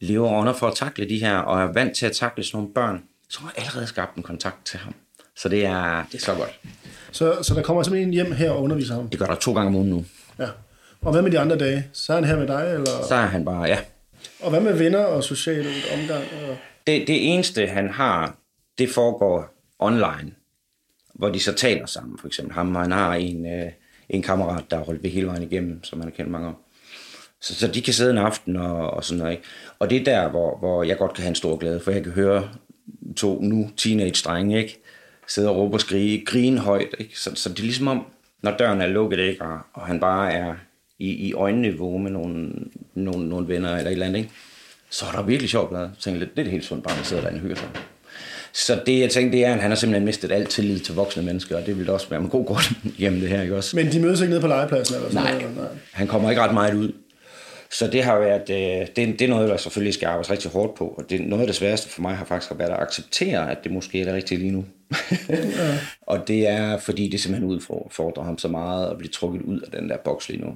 lever 0.00 0.30
under 0.30 0.52
for 0.52 0.66
at 0.66 0.74
takle 0.74 1.08
de 1.08 1.18
her, 1.18 1.38
og 1.38 1.62
er 1.62 1.72
vant 1.72 1.96
til 1.96 2.06
at 2.06 2.12
takle 2.12 2.44
sådan 2.44 2.58
nogle 2.58 2.74
børn, 2.74 3.04
som 3.28 3.44
har 3.44 3.54
allerede 3.56 3.86
skabt 3.86 4.16
en 4.16 4.22
kontakt 4.22 4.66
til 4.66 4.78
ham. 4.78 4.94
Så 5.36 5.48
det 5.48 5.64
er, 5.64 6.04
det 6.12 6.14
er 6.14 6.24
så 6.24 6.34
godt. 6.34 6.60
Så, 7.12 7.42
så 7.42 7.54
der 7.54 7.62
kommer 7.62 7.82
simpelthen 7.82 8.08
en 8.08 8.14
hjem 8.14 8.32
her 8.32 8.50
og 8.50 8.62
underviser 8.62 8.94
ham? 8.94 9.08
Det 9.08 9.18
gør 9.18 9.26
der 9.26 9.34
to 9.34 9.54
gange 9.54 9.68
om 9.68 9.74
ugen 9.74 9.90
nu. 9.90 10.04
Ja. 10.38 10.48
Og 11.00 11.12
hvad 11.12 11.22
med 11.22 11.30
de 11.30 11.38
andre 11.38 11.58
dage? 11.58 11.88
Så 11.92 12.12
er 12.12 12.16
han 12.16 12.24
her 12.24 12.36
med 12.36 12.46
dig? 12.46 12.72
Eller? 12.74 13.06
Så 13.08 13.14
er 13.14 13.26
han 13.26 13.44
bare, 13.44 13.62
ja. 13.62 13.78
Og 14.40 14.50
hvad 14.50 14.60
med 14.60 14.72
venner 14.72 15.04
og 15.04 15.24
social 15.24 15.66
omgang? 16.00 16.24
Og... 16.32 16.56
Det, 16.86 17.08
det 17.08 17.34
eneste, 17.34 17.66
han 17.66 17.90
har, 17.90 18.36
det 18.78 18.90
foregår 18.90 19.54
online, 19.78 20.32
hvor 21.14 21.28
de 21.28 21.40
så 21.40 21.52
taler 21.52 21.86
sammen, 21.86 22.18
for 22.18 22.26
eksempel. 22.26 22.54
Ham, 22.54 22.74
han 22.74 22.92
har 22.92 23.14
en, 23.14 23.46
øh, 23.46 23.70
en 24.08 24.22
kammerat, 24.22 24.64
der 24.70 24.76
har 24.76 24.84
holdt 24.84 25.02
ved 25.02 25.10
hele 25.10 25.26
vejen 25.26 25.42
igennem, 25.42 25.84
som 25.84 26.00
han 26.00 26.08
har 26.10 26.16
kendt 26.16 26.30
mange 26.30 26.48
om. 26.48 26.56
Så, 27.40 27.54
så 27.54 27.68
de 27.68 27.82
kan 27.82 27.94
sidde 27.94 28.10
en 28.10 28.18
aften 28.18 28.56
og, 28.56 28.90
og 28.90 29.04
sådan 29.04 29.18
noget. 29.18 29.32
Ikke? 29.32 29.44
Og 29.78 29.90
det 29.90 30.00
er 30.00 30.04
der, 30.04 30.28
hvor, 30.28 30.58
hvor 30.58 30.82
jeg 30.82 30.98
godt 30.98 31.14
kan 31.14 31.22
have 31.22 31.28
en 31.28 31.34
stor 31.34 31.56
glæde, 31.56 31.80
for 31.80 31.90
jeg 31.90 32.02
kan 32.02 32.12
høre 32.12 32.50
to 33.16 33.40
nu 33.42 33.70
teenage-drenge, 33.76 34.58
ikke? 34.58 34.80
sidde 35.28 35.50
og 35.50 35.56
råbe 35.56 35.76
og 35.76 35.80
skrige, 35.80 36.24
grine 36.24 36.58
højt. 36.58 36.94
Ikke? 36.98 37.20
Så, 37.20 37.34
så 37.34 37.48
det 37.48 37.58
er 37.58 37.62
ligesom 37.62 37.88
om, 37.88 38.06
når 38.42 38.56
døren 38.56 38.80
er 38.80 38.86
lukket, 38.86 39.18
ikke? 39.18 39.44
Og, 39.44 39.60
og 39.72 39.86
han 39.86 40.00
bare 40.00 40.32
er 40.32 40.54
i, 40.98 41.10
i 41.10 41.32
øjenniveau 41.32 41.98
med 41.98 42.10
nogle, 42.10 42.52
nogle, 42.94 43.28
nogle 43.28 43.48
venner 43.48 43.76
eller 43.76 43.90
et 43.90 43.92
eller 43.92 44.06
andet, 44.06 44.18
ikke? 44.18 44.30
så 44.90 45.06
er 45.06 45.12
der 45.12 45.22
virkelig 45.22 45.50
sjovt 45.50 45.68
blad. 45.68 45.80
Jeg 45.80 45.90
tænker 46.00 46.20
lidt, 46.20 46.30
det 46.30 46.38
er 46.38 46.44
det 46.44 46.52
helt 46.52 46.64
sundt 46.64 46.84
bare, 46.84 46.98
at 46.98 47.06
sidder 47.06 47.22
derinde 47.22 47.38
og 47.38 47.42
hygger 47.42 47.56
sig. 47.56 47.68
Så 48.56 48.82
det, 48.86 49.00
jeg 49.00 49.10
tænkte, 49.10 49.38
det 49.38 49.46
er, 49.46 49.54
at 49.54 49.60
han 49.60 49.70
har 49.70 49.76
simpelthen 49.76 50.04
mistet 50.04 50.32
alt 50.32 50.48
tillid 50.48 50.78
til 50.78 50.94
voksne 50.94 51.22
mennesker, 51.22 51.56
og 51.56 51.66
det 51.66 51.78
vil 51.78 51.90
også 51.90 52.08
være 52.08 52.20
en 52.20 52.28
god 52.28 52.46
grund 52.46 52.64
hjemme 52.98 53.20
det 53.20 53.28
her, 53.28 53.42
ikke 53.42 53.56
også? 53.56 53.76
Men 53.76 53.92
de 53.92 54.00
mødes 54.00 54.20
ikke 54.20 54.30
nede 54.30 54.40
på 54.40 54.46
legepladsen? 54.46 54.96
Eller 54.96 55.10
sådan 55.10 55.24
Nej, 55.24 55.42
noget? 55.42 55.56
Nej. 55.56 55.66
han 55.92 56.06
kommer 56.06 56.30
ikke 56.30 56.42
ret 56.42 56.54
meget 56.54 56.74
ud. 56.74 56.92
Så 57.70 57.86
det 57.86 58.04
har 58.04 58.18
været, 58.18 58.50
øh, 58.50 58.86
det, 58.96 59.18
det 59.18 59.22
er 59.22 59.28
noget, 59.28 59.48
der 59.48 59.56
selvfølgelig 59.56 59.94
skal 59.94 60.06
arbejdes 60.06 60.30
rigtig 60.30 60.50
hårdt 60.50 60.74
på, 60.74 60.84
og 60.98 61.10
det, 61.10 61.20
noget 61.20 61.40
af 61.42 61.46
det 61.46 61.56
sværeste 61.56 61.88
for 61.88 62.02
mig 62.02 62.16
har 62.16 62.24
faktisk 62.24 62.52
været 62.58 62.70
at 62.70 62.82
acceptere, 62.82 63.50
at 63.50 63.64
det 63.64 63.72
måske 63.72 64.00
er 64.00 64.04
det 64.04 64.14
rigtige 64.14 64.38
lige 64.38 64.50
nu. 64.50 64.64
ja. 65.28 65.78
Og 66.02 66.28
det 66.28 66.48
er, 66.48 66.78
fordi 66.78 67.08
det 67.08 67.20
simpelthen 67.20 67.50
udfordrer 67.50 68.22
ham 68.22 68.38
så 68.38 68.48
meget 68.48 68.90
at 68.90 68.98
blive 68.98 69.10
trukket 69.10 69.42
ud 69.42 69.60
af 69.60 69.80
den 69.80 69.88
der 69.88 69.96
boks 70.04 70.28
lige 70.28 70.40
nu. 70.40 70.54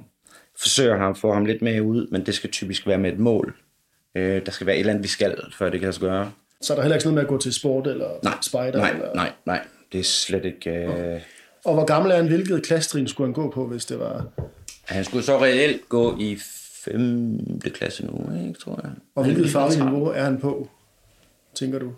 Forsøger 0.59 0.97
ham, 0.97 1.15
få 1.15 1.33
ham 1.33 1.45
lidt 1.45 1.61
mere 1.61 1.83
ud, 1.83 2.07
men 2.11 2.25
det 2.25 2.33
skal 2.35 2.51
typisk 2.51 2.87
være 2.87 2.97
med 2.97 3.11
et 3.11 3.19
mål. 3.19 3.55
Øh, 4.15 4.45
der 4.45 4.51
skal 4.51 4.67
være 4.67 4.75
et 4.75 4.79
eller 4.79 4.93
andet, 4.93 5.03
vi 5.03 5.09
skal, 5.09 5.35
før 5.57 5.69
det 5.69 5.79
kan 5.79 5.85
lade 5.85 5.93
sig 5.93 6.01
gøre. 6.01 6.31
Så 6.61 6.73
er 6.73 6.75
der 6.75 6.81
heller 6.81 6.95
ikke 6.95 7.05
noget 7.05 7.15
med 7.15 7.21
at 7.21 7.27
gå 7.27 7.37
til 7.37 7.53
sport 7.53 7.87
eller 7.87 8.09
Nej, 8.23 8.33
spejder? 8.41 8.79
nej, 8.79 8.91
eller... 8.91 9.13
nej, 9.15 9.31
nej. 9.45 9.65
Det 9.91 9.99
er 9.99 10.03
slet 10.03 10.45
ikke... 10.45 10.69
Øh... 10.69 11.21
Og 11.65 11.73
hvor 11.73 11.85
gammel 11.85 12.11
er 12.11 12.15
han? 12.15 12.27
Hvilket 12.27 12.63
klassetrin 12.63 13.07
skulle 13.07 13.27
han 13.27 13.33
gå 13.33 13.51
på, 13.51 13.67
hvis 13.67 13.85
det 13.85 13.99
var... 13.99 14.25
Han 14.85 15.03
skulle 15.05 15.23
så 15.23 15.41
reelt 15.41 15.89
gå 15.89 16.17
i 16.19 16.37
5. 16.85 17.59
klasse 17.73 18.05
nu, 18.05 18.43
ikke, 18.47 18.59
tror 18.59 18.79
jeg. 18.83 18.91
Og 19.15 19.23
hvilket 19.23 19.49
fagligt 19.49 19.83
niveau 19.85 20.05
er 20.05 20.23
han 20.23 20.39
på, 20.39 20.69
tænker 21.55 21.79
du? 21.79 21.91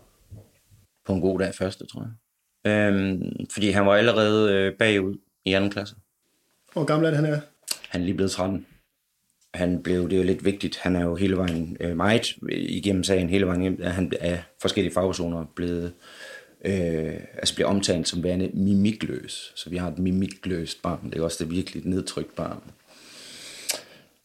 På 1.06 1.14
en 1.14 1.22
god 1.22 1.40
dag 1.40 1.56
første, 1.56 1.86
tror 1.86 2.02
jeg. 2.66 2.72
Øhm, 2.72 3.46
fordi 3.52 3.70
han 3.70 3.86
var 3.86 3.94
allerede 3.96 4.52
øh, 4.54 4.74
bagud 4.80 5.16
i 5.46 5.54
anden 5.54 5.70
klasse. 5.72 5.96
Hvor 6.74 6.84
gammel 6.84 7.06
er 7.06 7.10
det, 7.10 7.20
han 7.26 7.34
er? 7.34 7.40
Han 7.90 8.02
er 8.02 8.06
lige 8.06 8.16
blevet 8.16 8.32
13. 8.32 8.66
Han 9.54 9.84
blev, 9.84 10.10
det 10.10 10.14
er 10.14 10.18
jo 10.18 10.24
lidt 10.24 10.46
vigtigt, 10.46 10.78
han 10.78 10.96
er 10.96 11.04
jo 11.04 11.16
hele 11.16 11.38
vejen 11.38 11.78
øh, 11.80 11.98
meget 11.98 12.36
igennem 12.50 13.04
sagen, 13.04 13.30
hele 13.30 13.46
vejen 13.46 13.62
hjem, 13.62 13.82
han 13.84 14.12
er 14.20 14.38
forskellige 14.62 14.94
fagpersoner 14.94 15.46
blevet, 15.56 15.94
øh, 16.66 17.14
altså 17.38 17.56
bliver 17.56 17.68
omtalt 17.68 18.08
som 18.08 18.24
værende 18.24 18.50
mimikløs. 18.54 19.52
Så 19.56 19.70
vi 19.70 19.78
har 19.78 19.92
et 19.92 20.00
mimikløst 20.00 20.82
barn, 20.82 21.10
det 21.10 21.20
er 21.20 21.24
også 21.24 21.44
det 21.44 21.52
virkelig 21.52 21.86
nedtrykt 21.86 22.36
barn. 22.36 22.62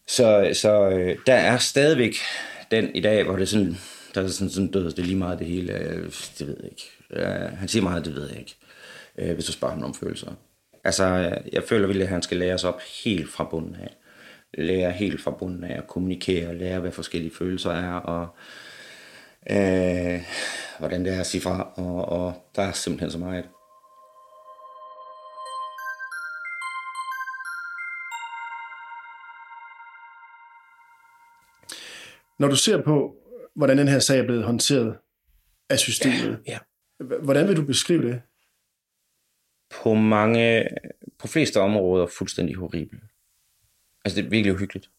Så, 0.07 0.51
så 0.53 0.89
øh, 0.89 1.17
der 1.27 1.35
er 1.35 1.59
stadigvæk 1.59 2.15
den 2.71 2.95
i 2.95 3.01
dag, 3.01 3.25
hvor 3.25 3.37
det 3.37 3.43
er 3.43 3.47
sådan, 3.47 3.77
der 4.15 4.23
er 4.23 4.29
sådan, 4.29 4.51
sådan 4.51 4.71
død, 4.71 4.91
det 4.91 4.99
er 4.99 5.03
lige 5.03 5.17
meget 5.17 5.39
det 5.39 5.47
hele, 5.47 5.79
øh, 5.79 6.13
det 6.39 6.47
ved 6.47 6.57
jeg 6.63 6.71
ikke. 6.71 6.91
Øh, 7.11 7.59
han 7.59 7.69
siger 7.69 7.83
meget, 7.83 8.05
det 8.05 8.15
ved 8.15 8.29
jeg 8.29 8.39
ikke, 8.39 8.57
øh, 9.19 9.35
hvis 9.35 9.45
du 9.45 9.53
spørger 9.53 9.75
ham 9.75 9.85
om 9.85 9.95
følelser. 9.95 10.33
Altså, 10.85 11.05
øh, 11.05 11.53
jeg 11.53 11.63
føler 11.63 11.87
virkelig, 11.87 12.05
at 12.05 12.13
han 12.13 12.23
skal 12.23 12.37
lære 12.37 12.59
op 12.65 12.81
helt 13.05 13.29
fra 13.29 13.45
bunden 13.45 13.77
af. 13.83 13.97
Lære 14.55 14.93
helt 14.93 15.21
fra 15.21 15.31
bunden 15.31 15.65
af 15.65 15.79
at 15.79 15.87
kommunikere, 15.87 16.55
lære, 16.55 16.81
hvad 16.81 16.93
forskellige 16.93 17.35
følelser 17.35 17.71
er, 17.71 17.93
og 17.95 18.29
øh, 19.51 20.21
hvordan 20.79 21.05
det 21.05 21.15
er 21.15 21.21
at 21.21 21.27
sige 21.27 21.41
fra, 21.41 21.73
og, 21.77 22.05
og 22.05 22.51
der 22.57 22.63
er 22.63 22.73
simpelthen 22.73 23.11
så 23.11 23.19
meget. 23.19 23.45
Når 32.39 32.49
du 32.49 32.57
ser 32.57 32.83
på, 32.83 33.17
hvordan 33.55 33.79
den 33.79 33.89
her 33.89 33.99
sag 33.99 34.19
er 34.19 34.25
blevet 34.25 34.45
håndteret 34.45 34.99
af 35.71 35.79
systemet, 35.79 36.43
Ja. 36.47 36.59
hvordan 37.23 37.49
vil 37.49 37.57
du 37.57 37.65
beskrive 37.67 38.03
det? 38.09 38.23
På 39.83 39.95
mange, 39.95 40.69
på 41.19 41.27
fleste 41.29 41.61
områder 41.61 42.07
fuldstændig 42.07 42.57
horribel. 42.57 43.01
Altså 44.05 44.21
det 44.21 44.27
er 44.27 44.31
virkelig 44.31 44.55
uhyggeligt. 44.55 44.91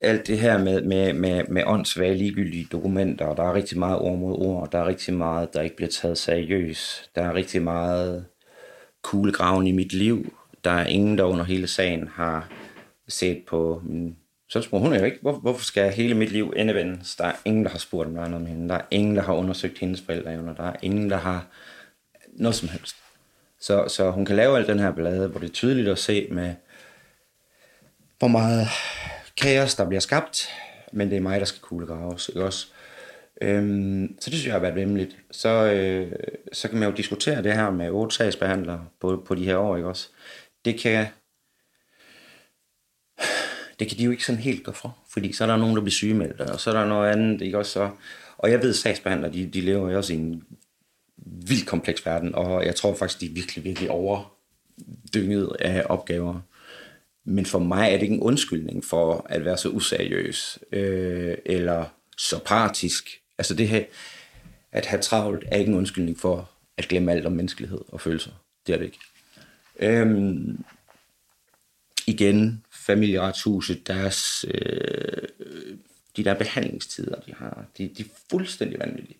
Alt 0.00 0.26
det 0.26 0.38
her 0.38 0.58
med, 0.58 0.82
med, 0.82 1.12
med, 1.12 1.44
med 1.48 1.62
åndssvage 1.66 2.14
ligegyldige 2.14 2.68
dokumenter, 2.72 3.24
og 3.24 3.36
der 3.36 3.42
er 3.42 3.54
rigtig 3.54 3.78
meget 3.78 3.98
ord 3.98 4.18
mod 4.18 4.38
ord, 4.38 4.70
der 4.72 4.78
er 4.78 4.86
rigtig 4.86 5.14
meget, 5.14 5.54
der 5.54 5.62
ikke 5.62 5.76
bliver 5.76 5.90
taget 5.90 6.18
seriøst, 6.18 7.10
der 7.14 7.22
er 7.22 7.34
rigtig 7.34 7.62
meget 7.62 8.26
kuglegraven 9.02 9.66
i 9.66 9.72
mit 9.72 9.92
liv, 9.92 10.36
der 10.64 10.70
er 10.70 10.86
ingen, 10.86 11.18
der 11.18 11.24
under 11.24 11.44
hele 11.44 11.66
sagen 11.66 12.08
har 12.08 12.48
set 13.08 13.42
på 13.46 13.82
min 13.84 14.16
sønsmor. 14.48 14.78
Hun 14.78 14.92
er 14.92 14.98
jo 14.98 15.04
ikke, 15.04 15.18
hvor, 15.22 15.32
hvorfor 15.32 15.64
skal 15.64 15.92
hele 15.92 16.14
mit 16.14 16.32
liv 16.32 16.52
endevendes? 16.56 17.16
Der 17.16 17.24
er 17.24 17.34
ingen, 17.44 17.64
der 17.64 17.70
har 17.70 17.78
spurgt, 17.78 18.08
om 18.08 18.14
der 18.14 18.22
er 18.22 18.28
noget 18.28 18.42
med 18.42 18.50
hende. 18.50 18.68
Der 18.68 18.74
er 18.74 18.84
ingen, 18.90 19.16
der 19.16 19.22
har 19.22 19.34
undersøgt 19.34 19.78
hendes 19.78 20.00
forældreevner. 20.00 20.54
Der 20.54 20.62
er 20.62 20.76
ingen, 20.82 21.10
der 21.10 21.16
har 21.16 21.46
noget 22.32 22.54
som 22.54 22.68
helst. 22.68 22.96
Så, 23.60 23.84
så 23.88 24.10
hun 24.10 24.24
kan 24.24 24.36
lave 24.36 24.58
al 24.58 24.66
den 24.66 24.78
her 24.78 24.92
blade, 24.92 25.28
hvor 25.28 25.40
det 25.40 25.48
er 25.48 25.52
tydeligt 25.52 25.88
at 25.88 25.98
se 25.98 26.28
med, 26.30 26.54
hvor 28.24 28.28
meget 28.28 28.68
kaos, 29.36 29.74
der 29.74 29.88
bliver 29.88 30.00
skabt, 30.00 30.48
men 30.92 31.10
det 31.10 31.16
er 31.16 31.20
mig, 31.20 31.40
der 31.40 31.46
skal 31.46 31.60
kuglegraves, 31.60 32.28
ikke 32.28 32.44
også? 32.44 32.66
Øhm, 33.42 34.16
så 34.20 34.30
det 34.30 34.38
synes 34.38 34.46
jeg 34.46 34.54
har 34.54 34.60
været 34.60 34.74
vemmeligt. 34.74 35.16
Så, 35.30 35.48
øh, 35.48 36.12
så 36.52 36.68
kan 36.68 36.78
man 36.78 36.88
jo 36.88 36.94
diskutere 36.94 37.42
det 37.42 37.54
her 37.54 37.70
med 37.70 37.90
otte 37.90 38.16
sagsbehandlere 38.16 38.86
på, 39.00 39.24
på 39.26 39.34
de 39.34 39.44
her 39.44 39.56
år, 39.56 39.76
ikke 39.76 39.88
også? 39.88 40.08
Det 40.64 40.80
kan, 40.80 41.06
det 43.78 43.88
kan 43.88 43.98
de 43.98 44.04
jo 44.04 44.10
ikke 44.10 44.24
sådan 44.24 44.40
helt 44.40 44.64
gå 44.64 44.72
for, 44.72 44.98
fordi 45.08 45.32
så 45.32 45.44
er 45.44 45.48
der 45.48 45.56
nogen, 45.56 45.76
der 45.76 45.82
bliver 45.82 45.90
sygemeldt, 45.90 46.40
og 46.40 46.60
så 46.60 46.70
er 46.70 46.74
der 46.74 46.86
noget 46.86 47.12
andet, 47.12 47.40
ikke 47.40 47.58
også? 47.58 47.72
Så, 47.72 47.90
og 48.38 48.50
jeg 48.50 48.62
ved, 48.62 48.70
at 48.70 48.76
sagsbehandlere, 48.76 49.32
de, 49.32 49.46
de 49.46 49.60
lever 49.60 49.90
jo 49.90 49.96
også 49.96 50.12
i 50.12 50.16
en 50.16 50.44
vildt 51.26 51.66
kompleks 51.66 52.06
verden, 52.06 52.34
og 52.34 52.66
jeg 52.66 52.74
tror 52.74 52.94
faktisk, 52.94 53.20
de 53.20 53.26
er 53.26 53.34
virkelig, 53.34 53.64
virkelig 53.64 53.90
overdynget 53.90 55.56
af 55.60 55.86
opgaver. 55.88 56.40
Men 57.24 57.46
for 57.46 57.58
mig 57.58 57.88
er 57.88 57.92
det 57.92 58.02
ikke 58.02 58.14
en 58.14 58.20
undskyldning 58.20 58.84
for 58.84 59.26
at 59.28 59.44
være 59.44 59.58
så 59.58 59.68
useriøs, 59.68 60.58
øh, 60.72 61.36
eller 61.46 61.84
så 62.16 62.40
partisk. 62.44 63.20
Altså 63.38 63.54
det 63.54 63.68
her, 63.68 63.84
at 64.72 64.86
have 64.86 65.02
travlt, 65.02 65.44
er 65.46 65.56
ikke 65.56 65.70
en 65.70 65.78
undskyldning 65.78 66.18
for 66.18 66.50
at 66.76 66.88
glemme 66.88 67.12
alt 67.12 67.26
om 67.26 67.32
menneskelighed 67.32 67.80
og 67.88 68.00
følelser. 68.00 68.30
Det 68.66 68.72
er 68.72 68.78
det 68.78 68.84
ikke. 68.84 68.98
Øhm, 69.78 70.64
igen, 72.06 72.64
familieretshuset, 72.72 73.86
deres, 73.86 74.44
øh, 74.54 75.28
de 76.16 76.24
der 76.24 76.34
behandlingstider, 76.34 77.20
de 77.20 77.34
har, 77.34 77.64
de, 77.78 77.88
de 77.88 78.02
er 78.02 78.06
fuldstændig 78.30 78.78
vanvittige. 78.78 79.18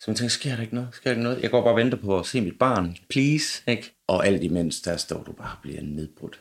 Så 0.00 0.10
man 0.10 0.16
tænker, 0.16 0.30
sker 0.30 0.54
der 0.54 0.62
ikke 0.62 0.74
noget? 0.74 0.88
Sker 0.92 1.10
der 1.10 1.10
ikke 1.10 1.22
noget? 1.22 1.42
Jeg 1.42 1.50
går 1.50 1.62
bare 1.62 1.72
og 1.72 1.76
venter 1.76 1.98
på 1.98 2.18
at 2.18 2.26
se 2.26 2.40
mit 2.40 2.58
barn, 2.58 2.96
please. 3.08 3.62
Ikke? 3.66 3.92
Og 4.06 4.26
alt 4.26 4.42
imens, 4.42 4.80
der 4.80 4.96
står 4.96 5.22
du 5.22 5.32
bare 5.32 5.50
og 5.50 5.62
bliver 5.62 5.82
nedbrudt. 5.82 6.40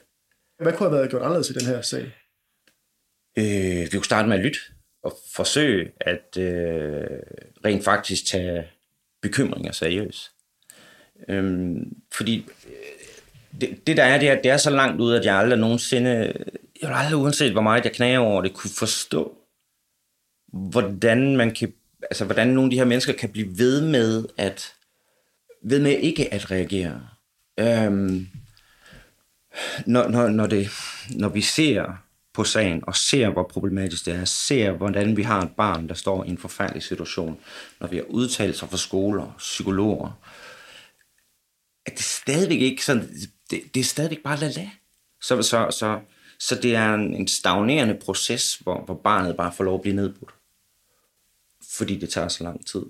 Hvad 0.62 0.74
kunne 0.74 0.90
have 0.90 0.98
været 0.98 1.10
gjort 1.10 1.22
anderledes 1.22 1.50
i 1.50 1.54
den 1.54 1.66
her 1.66 1.82
sag? 1.82 2.12
Øh, 3.38 3.82
vi 3.92 3.98
kunne 3.98 4.06
starte 4.06 4.30
med 4.30 4.38
at 4.38 4.44
lytte 4.44 4.60
og 5.04 5.18
forsøge 5.36 5.92
at 6.00 6.38
øh, 6.38 7.08
rent 7.66 7.84
faktisk 7.84 8.26
tage 8.26 8.68
bekymringer 9.22 9.72
seriøst. 9.72 10.32
Øhm, 11.30 11.94
fordi 12.14 12.50
øh, 12.68 13.62
det, 13.62 13.88
det 13.88 13.98
der 13.98 14.04
er, 14.04 14.20
det 14.20 14.30
er, 14.30 14.42
det 14.42 14.52
er 14.52 14.58
så 14.58 14.70
langt 14.70 15.02
ud, 15.02 15.14
at 15.14 15.26
jeg 15.26 15.36
aldrig 15.36 15.60
nogensinde, 15.60 16.10
jeg 16.82 16.90
vil 16.90 16.96
aldrig 16.96 17.18
uanset 17.18 17.52
hvor 17.52 17.62
meget 17.62 17.86
jeg 17.86 17.94
knager 17.94 18.20
over 18.20 18.42
det, 18.42 18.54
kunne 18.54 18.72
forstå, 18.78 19.38
hvordan 20.54 21.38
man 21.38 21.52
kan, 21.52 21.74
altså 22.02 22.26
hvordan 22.26 22.48
nogle 22.48 22.68
af 22.68 22.72
de 22.72 22.78
her 22.78 22.86
mennesker 22.86 23.14
kan 23.14 23.30
blive 23.30 23.58
ved 23.58 23.82
med 23.82 24.26
at, 24.38 24.74
ved 25.64 25.80
med 25.80 25.92
ikke 25.92 26.34
at 26.34 26.52
reagere. 26.52 27.08
Øhm, 27.60 28.28
når, 29.86 30.08
når, 30.08 30.30
når, 30.30 30.48
det, 30.48 30.70
når 31.10 31.30
vi 31.30 31.42
ser 31.42 32.04
på 32.34 32.44
sagen 32.44 32.84
og 32.88 32.96
ser, 32.96 33.30
hvor 33.30 33.44
problematisk 33.44 34.06
det 34.06 34.14
er, 34.14 34.26
ser, 34.26 34.72
hvordan 34.72 35.18
vi 35.18 35.24
har 35.24 35.42
et 35.42 35.52
barn, 35.58 35.88
der 35.88 35.94
står 35.94 36.24
i 36.24 36.30
en 36.30 36.38
forfærdelig 36.38 36.84
situation, 36.84 37.40
når 37.80 37.88
vi 37.88 37.96
har 37.96 38.04
udtalelser 38.04 38.68
fra 38.68 38.78
skoler, 38.78 39.36
psykologer, 39.38 40.20
at 41.86 41.94
det 41.94 42.04
stadigvæk 42.04 42.62
ikke 42.62 42.86
sådan, 42.86 43.10
det, 43.50 43.62
det 43.74 43.80
er 43.80 43.84
stadigvæk 43.84 44.24
bare 44.24 44.40
lala. 44.40 44.70
Så, 45.22 45.42
så, 45.42 45.68
så, 45.72 46.00
så 46.40 46.56
det 46.56 46.76
er 46.76 46.94
en, 46.94 47.16
en 47.16 47.28
stagnerende 47.28 48.00
proces, 48.06 48.56
hvor, 48.56 48.86
hvor 48.86 48.96
barnet 48.96 49.38
bare 49.38 49.54
får 49.54 49.64
lov 49.64 49.76
at 49.76 49.82
blive 49.82 49.96
nedbrudt. 49.96 50.34
Fordi 51.72 52.00
det 52.00 52.10
tager 52.10 52.28
så 52.28 52.44
lang 52.44 52.68
tid. 52.68 52.86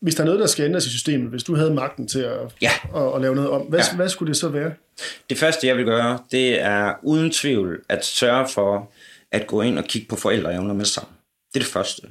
Hvis 0.00 0.14
der 0.14 0.20
er 0.22 0.24
noget, 0.24 0.40
der 0.40 0.46
skal 0.46 0.64
ændres 0.64 0.86
i 0.86 0.90
systemet, 0.90 1.30
hvis 1.30 1.42
du 1.42 1.54
havde 1.56 1.74
magten 1.74 2.08
til 2.08 2.18
at, 2.20 2.38
Ja. 2.62 2.70
at, 2.96 3.14
at 3.14 3.20
lave 3.20 3.34
noget 3.34 3.50
om, 3.50 3.62
hvad, 3.62 3.80
Ja. 3.90 3.96
hvad 3.96 4.08
skulle 4.08 4.28
det 4.28 4.36
så 4.36 4.48
være? 4.48 4.72
Det 5.30 5.38
første, 5.38 5.66
jeg 5.66 5.76
vil 5.76 5.84
gøre, 5.84 6.18
det 6.30 6.60
er 6.60 6.94
uden 7.02 7.30
tvivl 7.30 7.80
at 7.88 8.04
sørge 8.04 8.48
for 8.48 8.92
at 9.32 9.46
gå 9.46 9.62
ind 9.62 9.78
og 9.78 9.84
kigge 9.84 10.08
på 10.08 10.16
forældreevner 10.16 10.74
med 10.74 10.84
det 10.84 10.92
samme. 10.92 11.08
Det 11.54 11.60
er 11.60 11.64
det 11.64 11.72
første. 11.72 12.02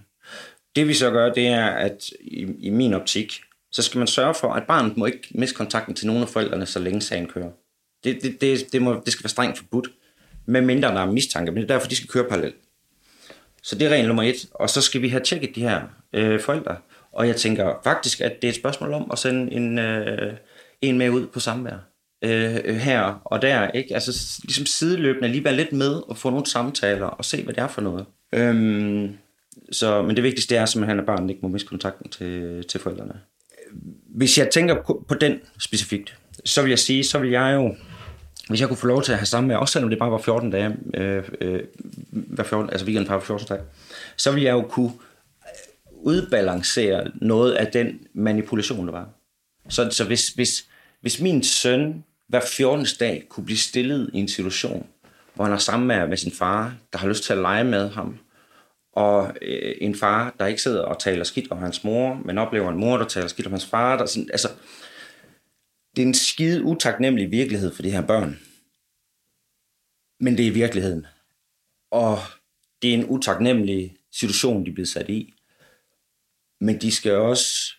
Det 0.75 0.87
vi 0.87 0.93
så 0.93 1.11
gør, 1.11 1.33
det 1.33 1.47
er, 1.47 1.65
at 1.65 2.09
i, 2.21 2.47
i 2.59 2.69
min 2.69 2.93
optik, 2.93 3.41
så 3.71 3.81
skal 3.81 3.97
man 3.97 4.07
sørge 4.07 4.33
for, 4.33 4.53
at 4.53 4.63
barnet 4.67 4.97
må 4.97 5.05
ikke 5.05 5.27
miste 5.31 5.55
kontakten 5.55 5.95
til 5.95 6.07
nogen 6.07 6.21
af 6.21 6.29
forældrene, 6.29 6.65
så 6.65 6.79
længe 6.79 7.01
sagen 7.01 7.27
kører. 7.27 7.49
Det, 8.03 8.19
det, 8.21 8.41
det, 8.41 8.65
det, 8.73 8.81
må, 8.81 9.01
det 9.05 9.13
skal 9.13 9.23
være 9.23 9.29
strengt 9.29 9.57
forbudt, 9.57 9.87
med 10.45 10.61
mindre 10.61 10.87
der 10.89 11.01
er 11.01 11.11
mistanke, 11.11 11.51
men 11.51 11.61
det 11.63 11.71
er 11.71 11.73
derfor, 11.75 11.87
de 11.87 11.95
skal 11.95 12.09
køre 12.09 12.23
parallelt. 12.23 12.55
Så 13.63 13.75
det 13.75 13.85
er 13.85 13.89
regel 13.89 14.07
nummer 14.07 14.23
et. 14.23 14.35
Og 14.53 14.69
så 14.69 14.81
skal 14.81 15.01
vi 15.01 15.09
have 15.09 15.23
tjekket 15.23 15.55
de 15.55 15.61
her 15.61 15.81
øh, 16.13 16.39
forældre. 16.39 16.75
Og 17.17 17.27
jeg 17.27 17.35
tænker 17.35 17.73
faktisk, 17.83 18.21
at 18.21 18.41
det 18.41 18.47
er 18.47 18.51
et 18.51 18.55
spørgsmål 18.55 18.93
om 18.93 19.09
at 19.11 19.19
sende 19.19 19.53
en, 19.53 19.79
øh, 19.79 20.33
en 20.81 20.97
med 20.97 21.09
ud 21.09 21.27
på 21.27 21.39
samvær. 21.39 21.89
Øh, 22.21 22.55
øh, 22.65 22.75
her 22.75 23.21
og 23.25 23.41
der, 23.41 23.71
ikke? 23.71 23.93
Altså 23.93 24.39
ligesom 24.43 24.65
sideløbende 24.65 25.29
lige 25.29 25.43
være 25.43 25.55
lidt 25.55 25.73
med 25.73 26.09
og 26.09 26.17
få 26.17 26.29
nogle 26.29 26.45
samtaler 26.45 27.05
og 27.05 27.25
se, 27.25 27.43
hvad 27.43 27.53
det 27.53 27.63
er 27.63 27.67
for 27.67 27.81
noget. 27.81 28.05
Øhm, 28.33 29.17
så, 29.71 30.01
men 30.01 30.15
det 30.15 30.23
vigtigste 30.23 30.55
er 30.55 30.65
simpelthen, 30.65 30.99
at 30.99 31.05
barnet 31.05 31.29
ikke 31.29 31.39
må 31.41 31.47
miste 31.47 31.67
kontakten 31.67 32.09
til, 32.09 32.63
til 32.63 32.79
forældrene. 32.79 33.13
Hvis 34.15 34.37
jeg 34.37 34.49
tænker 34.49 34.83
på, 34.83 35.05
på 35.07 35.13
den 35.13 35.39
specifikt, 35.59 36.17
så 36.45 36.61
vil 36.61 36.69
jeg 36.69 36.79
sige, 36.79 37.03
så 37.03 37.19
vil 37.19 37.29
jeg 37.29 37.55
jo, 37.55 37.75
hvis 38.49 38.59
jeg 38.59 38.67
kunne 38.67 38.77
få 38.77 38.87
lov 38.87 39.01
til 39.01 39.11
at 39.11 39.17
have 39.17 39.25
samvær, 39.25 39.57
også 39.57 39.71
selvom 39.71 39.89
det 39.89 39.99
bare 39.99 40.11
var 40.11 40.17
14 40.17 40.51
dage, 40.51 40.75
øh, 40.93 41.23
øh, 41.41 41.59
hver 42.11 42.43
14, 42.43 42.69
altså 42.69 42.85
weekenden 42.85 43.07
bare 43.07 43.15
var 43.15 43.23
14 43.23 43.47
dage, 43.47 43.61
så 44.17 44.31
vil 44.31 44.43
jeg 44.43 44.51
jo 44.51 44.61
kunne 44.61 44.91
udbalancere 46.03 47.11
noget 47.15 47.53
af 47.53 47.71
den 47.71 47.99
manipulation, 48.13 48.87
der 48.87 48.91
var. 48.91 49.09
Så, 49.69 49.89
så 49.91 50.03
hvis, 50.05 50.29
hvis, 50.29 50.69
hvis 51.01 51.21
min 51.21 51.43
søn 51.43 52.03
hver 52.27 52.41
14. 52.41 52.85
dag 52.99 53.25
kunne 53.29 53.45
blive 53.45 53.57
stillet 53.57 54.09
i 54.13 54.17
en 54.17 54.27
situation, 54.27 54.87
hvor 55.35 55.43
han 55.43 55.51
har 55.51 55.59
samvær 55.59 56.07
med 56.07 56.17
sin 56.17 56.31
far, 56.31 56.75
der 56.93 56.99
har 56.99 57.07
lyst 57.07 57.23
til 57.23 57.33
at 57.33 57.39
lege 57.39 57.63
med 57.63 57.89
ham, 57.89 58.19
og 58.93 59.35
øh, 59.41 59.75
en 59.81 59.95
far, 59.95 60.35
der 60.39 60.45
ikke 60.45 60.61
sidder 60.61 60.81
og 60.81 60.99
taler 60.99 61.23
skidt 61.23 61.51
om 61.51 61.57
hans 61.57 61.83
mor, 61.83 62.21
men 62.25 62.37
oplever 62.37 62.69
en 62.69 62.77
mor, 62.77 62.97
der 62.97 63.05
taler 63.05 63.27
skidt 63.27 63.47
om 63.47 63.53
hans 63.53 63.65
far, 63.65 63.97
der 63.97 64.05
sådan, 64.05 64.29
altså, 64.31 64.47
det 65.95 66.01
er 66.01 66.07
en 66.07 66.13
skide 66.13 66.63
utaknemmelig 66.63 67.31
virkelighed 67.31 67.73
for 67.73 67.81
de 67.81 67.91
her 67.91 68.07
børn. 68.07 68.39
Men 70.19 70.37
det 70.37 70.47
er 70.47 70.51
virkeligheden. 70.51 71.05
Og 71.91 72.17
det 72.81 72.89
er 72.89 72.93
en 72.93 73.05
utaknemmelig 73.05 73.97
situation, 74.11 74.65
de 74.65 74.69
er 74.69 74.73
blevet 74.73 74.89
sat 74.89 75.09
i. 75.09 75.33
Men 76.59 76.81
de 76.81 76.91
skal 76.91 77.11
også... 77.11 77.73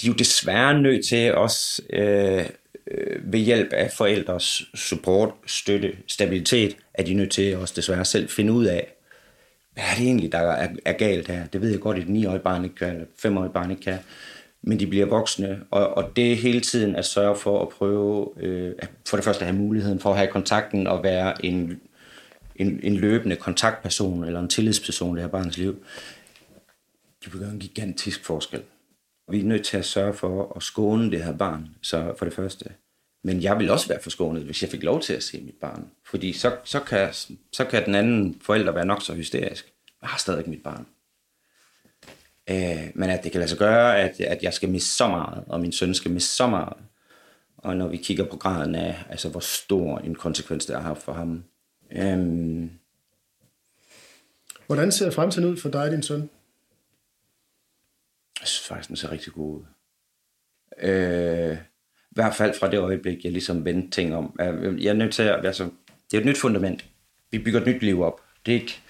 De 0.00 0.06
er 0.06 0.08
jo 0.08 0.12
desværre 0.12 0.82
nødt 0.82 1.06
til 1.06 1.34
også 1.34 1.82
øh, 1.92 2.46
øh, 2.90 3.32
ved 3.32 3.40
hjælp 3.40 3.72
af 3.72 3.90
forældres 3.92 4.62
support, 4.74 5.30
støtte, 5.46 5.96
stabilitet, 6.06 6.76
er 6.94 7.02
de 7.02 7.14
nødt 7.14 7.30
til 7.30 7.56
også 7.56 7.74
desværre 7.76 8.04
selv 8.04 8.28
finde 8.28 8.52
ud 8.52 8.64
af, 8.64 8.94
hvad 9.72 9.84
er 9.84 9.94
det 9.96 10.06
egentlig, 10.06 10.32
der 10.32 10.38
er, 10.38 10.68
er 10.84 10.92
galt 10.92 11.28
her? 11.28 11.46
Det 11.46 11.60
ved 11.60 11.70
jeg 11.70 11.80
godt, 11.80 11.96
at 11.96 12.02
et 12.02 12.24
9-årigt 12.24 12.42
barn 12.42 12.64
ikke 12.64 12.76
kan, 12.76 12.88
eller 12.88 13.06
5-årigt 13.26 13.52
barn 13.52 13.70
ikke 13.70 13.82
kan. 13.82 13.98
Men 14.62 14.80
de 14.80 14.86
bliver 14.86 15.06
voksne, 15.06 15.60
og, 15.70 15.96
og 15.96 16.16
det 16.16 16.32
er 16.32 16.36
hele 16.36 16.60
tiden 16.60 16.96
at 16.96 17.04
sørge 17.04 17.36
for 17.36 17.62
at 17.62 17.68
prøve, 17.68 18.28
øh, 18.40 18.72
for 19.08 19.16
det 19.16 19.24
første 19.24 19.40
at 19.44 19.50
have 19.50 19.62
muligheden 19.62 20.00
for 20.00 20.10
at 20.10 20.16
have 20.16 20.30
kontakten 20.30 20.86
og 20.86 21.02
være 21.02 21.44
en, 21.44 21.80
en, 22.56 22.80
en 22.82 22.96
løbende 22.96 23.36
kontaktperson 23.36 24.24
eller 24.24 24.40
en 24.40 24.48
tillidsperson 24.48 25.12
i 25.12 25.14
det 25.14 25.22
her 25.22 25.30
barns 25.30 25.58
liv. 25.58 25.84
Det 27.24 27.32
vil 27.32 27.40
gøre 27.40 27.50
en 27.50 27.58
gigantisk 27.58 28.24
forskel. 28.24 28.62
Vi 29.30 29.40
er 29.40 29.44
nødt 29.44 29.64
til 29.64 29.76
at 29.76 29.84
sørge 29.84 30.14
for 30.14 30.52
at 30.56 30.62
skåne 30.62 31.10
det 31.10 31.24
her 31.24 31.36
barn, 31.36 31.68
så 31.82 32.14
for 32.18 32.24
det 32.24 32.34
første. 32.34 32.64
Men 33.22 33.42
jeg 33.42 33.58
vil 33.58 33.70
også 33.70 33.88
være 33.88 34.02
forskånet, 34.02 34.42
hvis 34.42 34.62
jeg 34.62 34.70
fik 34.70 34.82
lov 34.82 35.00
til 35.00 35.12
at 35.12 35.22
se 35.22 35.40
mit 35.40 35.54
barn. 35.60 35.90
Fordi 36.04 36.32
så, 36.32 36.56
så, 36.64 36.80
kan, 36.80 37.12
så 37.52 37.64
kan 37.64 37.84
den 37.86 37.94
anden 37.94 38.40
forælder 38.42 38.72
være 38.72 38.86
nok 38.86 39.02
så 39.02 39.14
hysterisk. 39.14 39.72
Jeg 40.02 40.10
har 40.10 40.18
stadig 40.18 40.48
mit 40.48 40.62
barn. 40.62 40.86
Øh, 42.50 42.90
men 42.94 43.10
at 43.10 43.24
det 43.24 43.32
kan 43.32 43.38
lade 43.38 43.48
sig 43.48 43.58
gøre, 43.58 44.00
at, 44.00 44.20
at 44.20 44.42
jeg 44.42 44.54
skal 44.54 44.68
miste 44.68 44.90
så 44.90 45.08
meget, 45.08 45.44
og 45.46 45.60
min 45.60 45.72
søn 45.72 45.94
skal 45.94 46.10
miste 46.10 46.30
så 46.30 46.46
meget. 46.46 46.76
Og 47.56 47.76
når 47.76 47.88
vi 47.88 47.96
kigger 47.96 48.24
på 48.24 48.36
graden 48.36 48.74
af, 48.74 49.04
altså 49.10 49.28
hvor 49.28 49.40
stor 49.40 49.98
en 49.98 50.14
konsekvens 50.14 50.66
det 50.66 50.76
har 50.76 50.82
haft 50.82 51.02
for 51.02 51.12
ham. 51.12 51.44
Øhm, 51.92 52.70
Hvordan 54.66 54.92
ser 54.92 55.10
fremtiden 55.10 55.48
ud 55.48 55.56
for 55.56 55.68
dig 55.68 55.82
og 55.82 55.90
din 55.90 56.02
søn? 56.02 56.30
Jeg 58.40 58.48
synes 58.48 58.66
faktisk, 58.66 58.88
den 58.88 58.96
ser 58.96 59.12
rigtig 59.12 59.32
god 59.32 59.56
ud. 59.56 59.64
Øh, 60.78 61.56
I 62.10 62.14
hvert 62.14 62.34
fald 62.34 62.54
fra 62.54 62.70
det 62.70 62.78
øjeblik, 62.78 63.24
jeg 63.24 63.32
ligesom 63.32 63.64
vendte 63.64 63.90
ting 63.90 64.16
om. 64.16 64.36
Jeg 64.38 64.90
er 64.90 64.92
nødt 64.92 65.14
til 65.14 65.22
at, 65.22 65.46
altså, 65.46 65.70
det 66.10 66.16
er 66.16 66.20
et 66.20 66.26
nyt 66.26 66.38
fundament. 66.38 66.84
Vi 67.30 67.38
bygger 67.38 67.60
et 67.60 67.66
nyt 67.66 67.82
liv 67.82 68.02
op. 68.02 68.20
Det 68.46 68.54
er 68.54 68.60
ikke, 68.60 68.80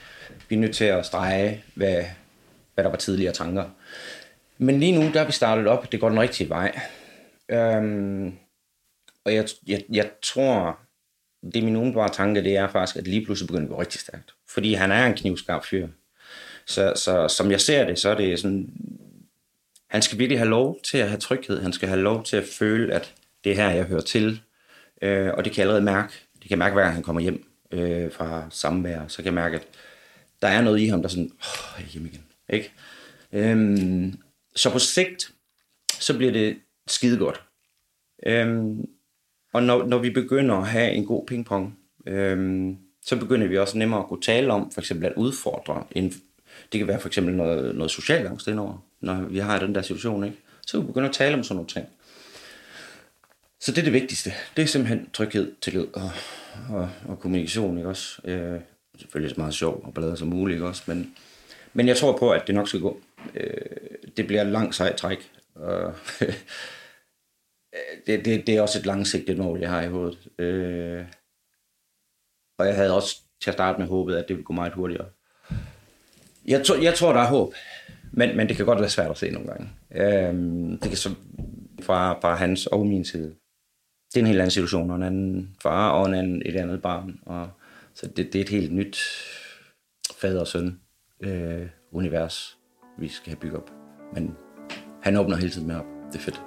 vi 0.49 0.57
er 0.57 0.61
nødt 0.61 0.75
til 0.75 0.85
at 0.85 1.07
strege, 1.07 1.65
hvad, 1.75 2.05
hvad 2.75 2.85
der 2.85 2.91
var 2.91 2.97
tidligere 2.97 3.33
tanker. 3.33 3.71
Men 4.59 4.81
lige 4.81 4.93
nu, 4.93 5.13
der 5.13 5.21
er 5.21 5.27
vi 5.27 5.33
startet 5.33 5.67
op. 5.67 5.93
Det 5.93 6.01
går 6.01 6.09
den 6.09 6.21
rigtige 6.21 6.49
vej. 6.49 6.81
Øhm, 7.49 8.35
og 9.25 9.35
jeg, 9.35 9.49
jeg, 9.67 9.85
jeg 9.93 10.11
tror, 10.23 10.79
det 11.43 11.57
er 11.57 11.63
min 11.63 11.77
umiddelbare 11.77 12.09
tanke, 12.09 12.45
det 12.45 12.57
er 12.57 12.69
faktisk, 12.69 12.97
at 12.97 13.07
lige 13.07 13.25
pludselig 13.25 13.47
begynder 13.47 13.67
det 13.67 13.71
at 13.71 13.77
gå 13.77 13.81
rigtig 13.81 14.01
stærkt. 14.01 14.35
Fordi 14.49 14.75
han 14.75 14.93
er 14.93 15.07
en 15.07 15.15
knivskarp 15.15 15.65
fyr. 15.65 15.89
Så, 16.67 16.93
så 16.97 17.29
som 17.29 17.51
jeg 17.51 17.61
ser 17.61 17.87
det, 17.87 17.99
så 17.99 18.09
er 18.09 18.15
det 18.15 18.41
sådan, 18.41 18.73
han 19.91 20.03
skal 20.03 20.19
virkelig 20.19 20.39
have 20.39 20.49
lov 20.49 20.81
til 20.83 20.99
at 20.99 21.09
have 21.09 21.21
tryghed. 21.21 21.63
Han 21.63 21.73
skal 21.73 21.89
have 21.89 22.01
lov 22.01 22.25
til 22.25 22.37
at 22.37 22.45
føle, 22.45 22.95
at 22.95 23.15
det 23.45 23.53
er 23.53 23.57
her, 23.57 23.71
jeg 23.71 23.85
hører 23.85 24.01
til. 24.01 24.41
Øh, 25.03 25.31
og 25.35 25.45
det 25.45 25.53
kan 25.53 25.59
jeg 25.59 25.63
allerede 25.63 25.85
mærke. 25.85 26.13
Det 26.33 26.43
kan 26.43 26.51
jeg 26.51 26.59
mærke, 26.59 26.73
hver 26.73 26.83
gang 26.83 26.95
han 26.95 27.03
kommer 27.03 27.23
hjem 27.23 27.47
øh, 27.71 28.13
fra 28.13 28.47
samvær. 28.51 29.09
Så 29.09 29.17
kan 29.17 29.25
jeg 29.25 29.35
mærke, 29.35 29.57
at 29.57 29.67
der 30.43 30.49
er 30.49 30.61
noget 30.61 30.81
i 30.81 30.87
ham, 30.87 31.01
der 31.01 31.09
er 31.09 31.11
sådan, 31.11 31.31
åh, 31.33 31.79
jeg 31.79 31.85
er 31.85 31.89
hjemme 31.89 32.09
igen. 32.09 32.25
Ikke? 32.49 32.73
Øhm, 33.33 34.19
så 34.57 34.71
på 34.71 34.79
sigt, 34.79 35.33
så 36.01 36.17
bliver 36.17 36.33
det 36.33 36.59
skide 36.87 37.19
godt. 37.19 37.43
Øhm, 38.27 38.85
og 39.53 39.63
når, 39.63 39.87
når 39.87 39.99
vi 39.99 40.11
begynder 40.11 40.55
at 40.55 40.67
have 40.67 40.93
en 40.93 41.07
god 41.07 41.27
pingpong, 41.27 41.79
øhm, 42.07 42.77
så 43.03 43.17
begynder 43.17 43.47
vi 43.47 43.59
også 43.59 43.79
nemmere 43.79 44.01
at 44.01 44.07
kunne 44.07 44.23
tale 44.23 44.53
om, 44.53 44.71
for 44.71 44.81
eksempel 44.81 45.07
at 45.07 45.13
udfordre. 45.17 45.85
En, 45.91 46.13
det 46.73 46.79
kan 46.79 46.89
være 46.89 47.01
for 47.01 47.09
eksempel 47.09 47.35
noget, 47.35 47.75
noget 47.75 47.91
social 47.91 48.27
angst 48.27 48.49
indover, 48.49 48.87
når 49.01 49.15
vi 49.15 49.39
har 49.39 49.59
den 49.59 49.75
der 49.75 49.83
situation. 49.83 50.25
Ikke? 50.25 50.37
Så 50.67 50.73
kan 50.73 50.81
vi 50.81 50.87
begynde 50.87 51.09
at 51.09 51.15
tale 51.15 51.35
om 51.35 51.43
sådan 51.43 51.57
nogle 51.57 51.69
ting. 51.69 51.87
Så 53.61 53.73
det 53.73 53.79
er 53.79 53.83
det 53.83 53.93
vigtigste. 53.93 54.33
Det 54.57 54.63
er 54.63 54.67
simpelthen 54.67 55.11
tryghed, 55.13 55.53
tillid 55.61 55.87
og, 55.95 56.11
og, 56.71 56.91
og 57.09 57.21
kommunikation. 57.21 57.77
Ikke 57.77 57.89
også? 57.89 58.23
Øh, 58.25 58.61
selvfølgelig 58.99 59.35
så 59.35 59.41
meget 59.41 59.55
sjov 59.55 59.83
og 59.85 59.95
ballade 59.95 60.17
som 60.17 60.29
muligt. 60.29 60.57
Ikke 60.57 60.67
også? 60.67 60.83
Men, 60.87 61.15
men 61.73 61.89
jeg 61.89 61.97
tror 61.97 62.19
på, 62.19 62.31
at 62.31 62.47
det 62.47 62.55
nok 62.55 62.69
skal 62.69 62.81
gå. 62.81 63.01
Øh, 63.35 63.77
det 64.17 64.27
bliver 64.27 64.43
et 64.43 64.53
langt 64.53 64.75
sejt 64.75 64.97
træk. 64.97 65.31
Og 65.55 65.95
det, 68.07 68.25
det, 68.25 68.47
det 68.47 68.49
er 68.49 68.63
også 68.63 68.79
et 68.79 68.87
langsigtet 68.87 69.39
mål, 69.39 69.61
jeg 69.61 69.71
har 69.71 69.83
i 69.83 69.89
hovedet. 69.89 70.29
Øh, 70.39 71.05
og 72.59 72.67
jeg 72.67 72.75
havde 72.75 72.97
også 72.97 73.17
til 73.41 73.51
at 73.51 73.55
starte 73.55 73.79
med 73.79 73.89
håbet, 73.89 74.17
at 74.17 74.29
det 74.29 74.37
ville 74.37 74.45
gå 74.45 74.53
meget 74.53 74.73
hurtigere. 74.73 75.09
Jeg, 76.47 76.65
to, 76.65 76.75
jeg 76.83 76.95
tror, 76.95 77.13
der 77.13 77.21
er 77.21 77.27
håb, 77.27 77.55
men, 78.13 78.37
men 78.37 78.49
det 78.49 78.57
kan 78.57 78.67
godt 78.67 78.81
være 78.81 78.89
svært 78.89 79.11
at 79.11 79.19
se 79.19 79.31
nogle 79.31 79.49
gange. 79.49 79.69
Øh, 79.95 80.35
det 80.83 80.89
kan 80.89 80.97
så 80.97 81.15
fra, 81.83 82.21
fra 82.21 82.35
hans 82.35 82.67
og 82.67 82.87
min 82.87 83.05
side. 83.05 83.35
Det 84.15 84.17
er 84.17 84.21
en 84.21 84.27
helt 84.27 84.41
anden 84.41 84.51
situation, 84.51 84.91
og 84.91 84.97
en 84.97 85.03
anden 85.03 85.57
far 85.63 85.91
og 85.91 86.07
en 86.07 86.15
anden, 86.15 86.43
et 86.47 86.57
andet 86.57 86.83
barn. 86.83 87.19
Og, 87.27 87.51
så 87.95 88.07
det, 88.07 88.33
det 88.33 88.35
er 88.35 88.43
et 88.43 88.49
helt 88.49 88.73
nyt 88.73 88.99
fader 90.21 90.41
og 90.41 90.47
søn 90.47 90.81
øh, 91.21 91.67
univers, 91.93 92.59
vi 92.99 93.09
skal 93.09 93.31
have 93.31 93.41
bygget 93.41 93.57
op. 93.57 93.71
Men 94.15 94.37
han 95.03 95.17
åbner 95.17 95.37
hele 95.37 95.51
tiden 95.51 95.67
med 95.67 95.77
op. 95.77 95.87
Det 96.13 96.19
er 96.19 96.23
fedt. 96.23 96.43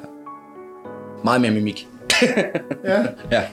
Ja. 0.00 0.06
Meget 1.24 1.40
mere 1.40 1.50
mimik. 1.50 1.88
Ja. 2.84 3.06
ja. 3.32 3.48